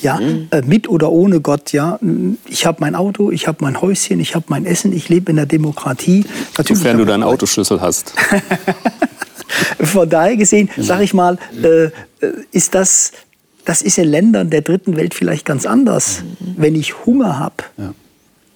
Ja, 0.01 0.19
mhm. 0.19 0.47
äh, 0.51 0.61
mit 0.63 0.89
oder 0.89 1.11
ohne 1.11 1.39
Gott, 1.39 1.71
ja. 1.71 1.97
Ich 2.45 2.65
habe 2.65 2.77
mein 2.81 2.93
Auto, 2.95 3.31
ich 3.31 3.47
habe 3.47 3.59
mein 3.61 3.79
Häuschen, 3.79 4.19
ich 4.19 4.35
habe 4.35 4.45
mein 4.49 4.65
Essen, 4.65 4.91
ich 4.91 5.07
lebe 5.07 5.29
in 5.29 5.37
der 5.37 5.45
Demokratie. 5.45 6.25
Natürlich 6.57 6.79
Sofern 6.79 6.97
du 6.97 7.05
deinen 7.05 7.23
Autoschlüssel 7.23 7.79
hast. 7.79 8.13
Von 9.79 10.09
daher 10.09 10.35
gesehen, 10.35 10.69
sage 10.75 11.03
ich 11.03 11.13
mal, 11.13 11.37
äh, 11.63 11.85
äh, 11.85 11.91
ist 12.51 12.75
das 12.75 13.11
das 13.67 13.81
ist 13.81 13.97
in 13.97 14.05
Ländern 14.05 14.49
der 14.49 14.61
dritten 14.61 14.95
Welt 14.95 15.13
vielleicht 15.13 15.45
ganz 15.45 15.65
anders. 15.65 16.23
Mhm. 16.39 16.55
Wenn 16.55 16.75
ich 16.75 17.05
Hunger 17.05 17.37
habe, 17.37 17.55
ja. 17.77 17.93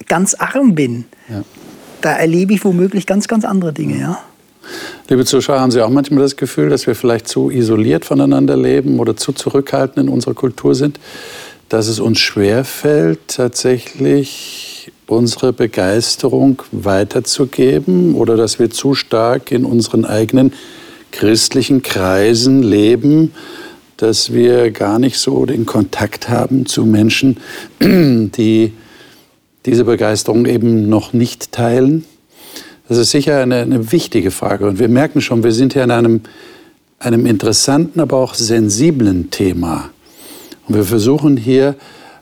ganz 0.07 0.35
arm 0.35 0.73
bin, 0.73 1.03
ja. 1.27 1.43
da 1.99 2.13
erlebe 2.13 2.53
ich 2.53 2.63
womöglich 2.63 3.05
ganz, 3.05 3.27
ganz 3.27 3.43
andere 3.43 3.73
Dinge. 3.73 3.99
Ja? 3.99 4.19
Liebe 5.09 5.25
Zuschauer, 5.25 5.59
haben 5.59 5.71
Sie 5.71 5.81
auch 5.81 5.89
manchmal 5.89 6.23
das 6.23 6.37
Gefühl, 6.37 6.69
dass 6.69 6.87
wir 6.87 6.95
vielleicht 6.95 7.27
zu 7.27 7.51
isoliert 7.51 8.05
voneinander 8.05 8.55
leben 8.55 8.99
oder 8.99 9.17
zu 9.17 9.33
zurückhaltend 9.33 10.07
in 10.07 10.13
unserer 10.13 10.33
Kultur 10.33 10.75
sind, 10.75 10.97
dass 11.67 11.89
es 11.89 11.99
uns 11.99 12.19
schwerfällt, 12.19 13.19
tatsächlich 13.27 14.93
unsere 15.07 15.51
Begeisterung 15.51 16.61
weiterzugeben 16.71 18.15
oder 18.15 18.37
dass 18.37 18.59
wir 18.59 18.69
zu 18.69 18.95
stark 18.95 19.51
in 19.51 19.65
unseren 19.65 20.05
eigenen 20.05 20.53
christlichen 21.11 21.81
Kreisen 21.81 22.63
leben, 22.63 23.33
dass 24.01 24.33
wir 24.33 24.71
gar 24.71 24.97
nicht 24.97 25.19
so 25.19 25.45
den 25.45 25.67
Kontakt 25.67 26.27
haben 26.27 26.65
zu 26.65 26.85
Menschen, 26.85 27.37
die 27.79 28.73
diese 29.65 29.85
Begeisterung 29.85 30.47
eben 30.47 30.89
noch 30.89 31.13
nicht 31.13 31.51
teilen? 31.51 32.05
Das 32.89 32.97
ist 32.97 33.11
sicher 33.11 33.41
eine, 33.41 33.57
eine 33.57 33.91
wichtige 33.91 34.31
Frage. 34.31 34.67
Und 34.67 34.79
wir 34.79 34.89
merken 34.89 35.21
schon, 35.21 35.43
wir 35.43 35.51
sind 35.51 35.73
hier 35.73 35.83
in 35.83 35.91
einem, 35.91 36.21
einem 36.97 37.27
interessanten, 37.27 37.99
aber 37.99 38.17
auch 38.17 38.33
sensiblen 38.33 39.29
Thema. 39.29 39.91
Und 40.67 40.75
wir 40.75 40.83
versuchen 40.83 41.37
hier 41.37 41.75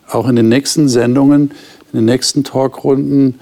auch 0.06 0.28
in 0.28 0.36
den 0.36 0.50
nächsten 0.50 0.86
Sendungen, 0.86 1.52
in 1.92 2.00
den 2.00 2.04
nächsten 2.04 2.44
Talkrunden 2.44 3.40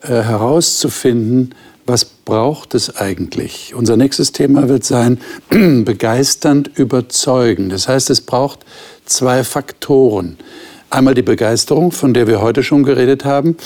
äh, 0.00 0.08
herauszufinden, 0.08 1.56
was 1.86 2.04
braucht 2.04 2.74
es 2.74 2.96
eigentlich? 2.96 3.74
Unser 3.74 3.96
nächstes 3.96 4.32
Thema 4.32 4.68
wird 4.68 4.84
sein, 4.84 5.20
begeisternd 5.48 6.70
überzeugen. 6.76 7.68
Das 7.68 7.88
heißt, 7.88 8.10
es 8.10 8.20
braucht 8.20 8.60
zwei 9.06 9.44
Faktoren. 9.44 10.36
Einmal 10.90 11.14
die 11.14 11.22
Begeisterung, 11.22 11.92
von 11.92 12.14
der 12.14 12.26
wir 12.26 12.40
heute 12.40 12.62
schon 12.62 12.82
geredet 12.82 13.24
haben, 13.24 13.56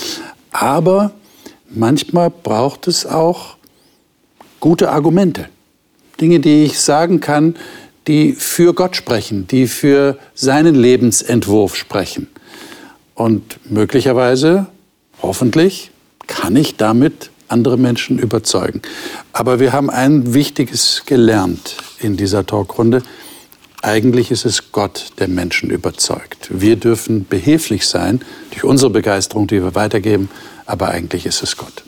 aber 0.50 1.12
manchmal 1.68 2.30
braucht 2.30 2.86
es 2.86 3.06
auch 3.06 3.56
gute 4.60 4.90
Argumente. 4.90 5.48
Dinge, 6.20 6.40
die 6.40 6.64
ich 6.64 6.80
sagen 6.80 7.20
kann, 7.20 7.56
die 8.06 8.32
für 8.32 8.74
Gott 8.74 8.96
sprechen, 8.96 9.46
die 9.46 9.66
für 9.66 10.18
seinen 10.34 10.74
Lebensentwurf 10.74 11.76
sprechen. 11.76 12.28
Und 13.14 13.58
möglicherweise, 13.70 14.66
hoffentlich, 15.22 15.90
kann 16.26 16.56
ich 16.56 16.76
damit 16.76 17.30
andere 17.54 17.78
Menschen 17.78 18.18
überzeugen. 18.18 18.82
Aber 19.32 19.60
wir 19.60 19.72
haben 19.72 19.88
ein 19.88 20.34
Wichtiges 20.34 21.04
gelernt 21.06 21.76
in 22.00 22.16
dieser 22.16 22.44
Talkrunde. 22.44 23.02
Eigentlich 23.80 24.32
ist 24.32 24.44
es 24.44 24.72
Gott, 24.72 25.12
der 25.18 25.28
Menschen 25.28 25.70
überzeugt. 25.70 26.48
Wir 26.50 26.74
dürfen 26.76 27.26
behilflich 27.28 27.86
sein 27.86 28.20
durch 28.50 28.64
unsere 28.64 28.90
Begeisterung, 28.90 29.46
die 29.46 29.62
wir 29.62 29.76
weitergeben, 29.76 30.28
aber 30.66 30.88
eigentlich 30.88 31.26
ist 31.26 31.42
es 31.42 31.56
Gott. 31.56 31.84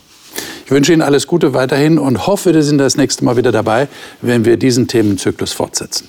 Ich 0.65 0.71
wünsche 0.71 0.93
Ihnen 0.93 1.03
alles 1.03 1.27
Gute 1.27 1.53
weiterhin 1.53 1.99
und 1.99 2.27
hoffe, 2.27 2.53
Sie 2.53 2.63
sind 2.63 2.79
das 2.79 2.97
nächste 2.97 3.25
Mal 3.25 3.37
wieder 3.37 3.51
dabei, 3.51 3.89
wenn 4.21 4.45
wir 4.45 4.57
diesen 4.57 4.87
Themenzyklus 4.87 5.53
fortsetzen. 5.53 6.09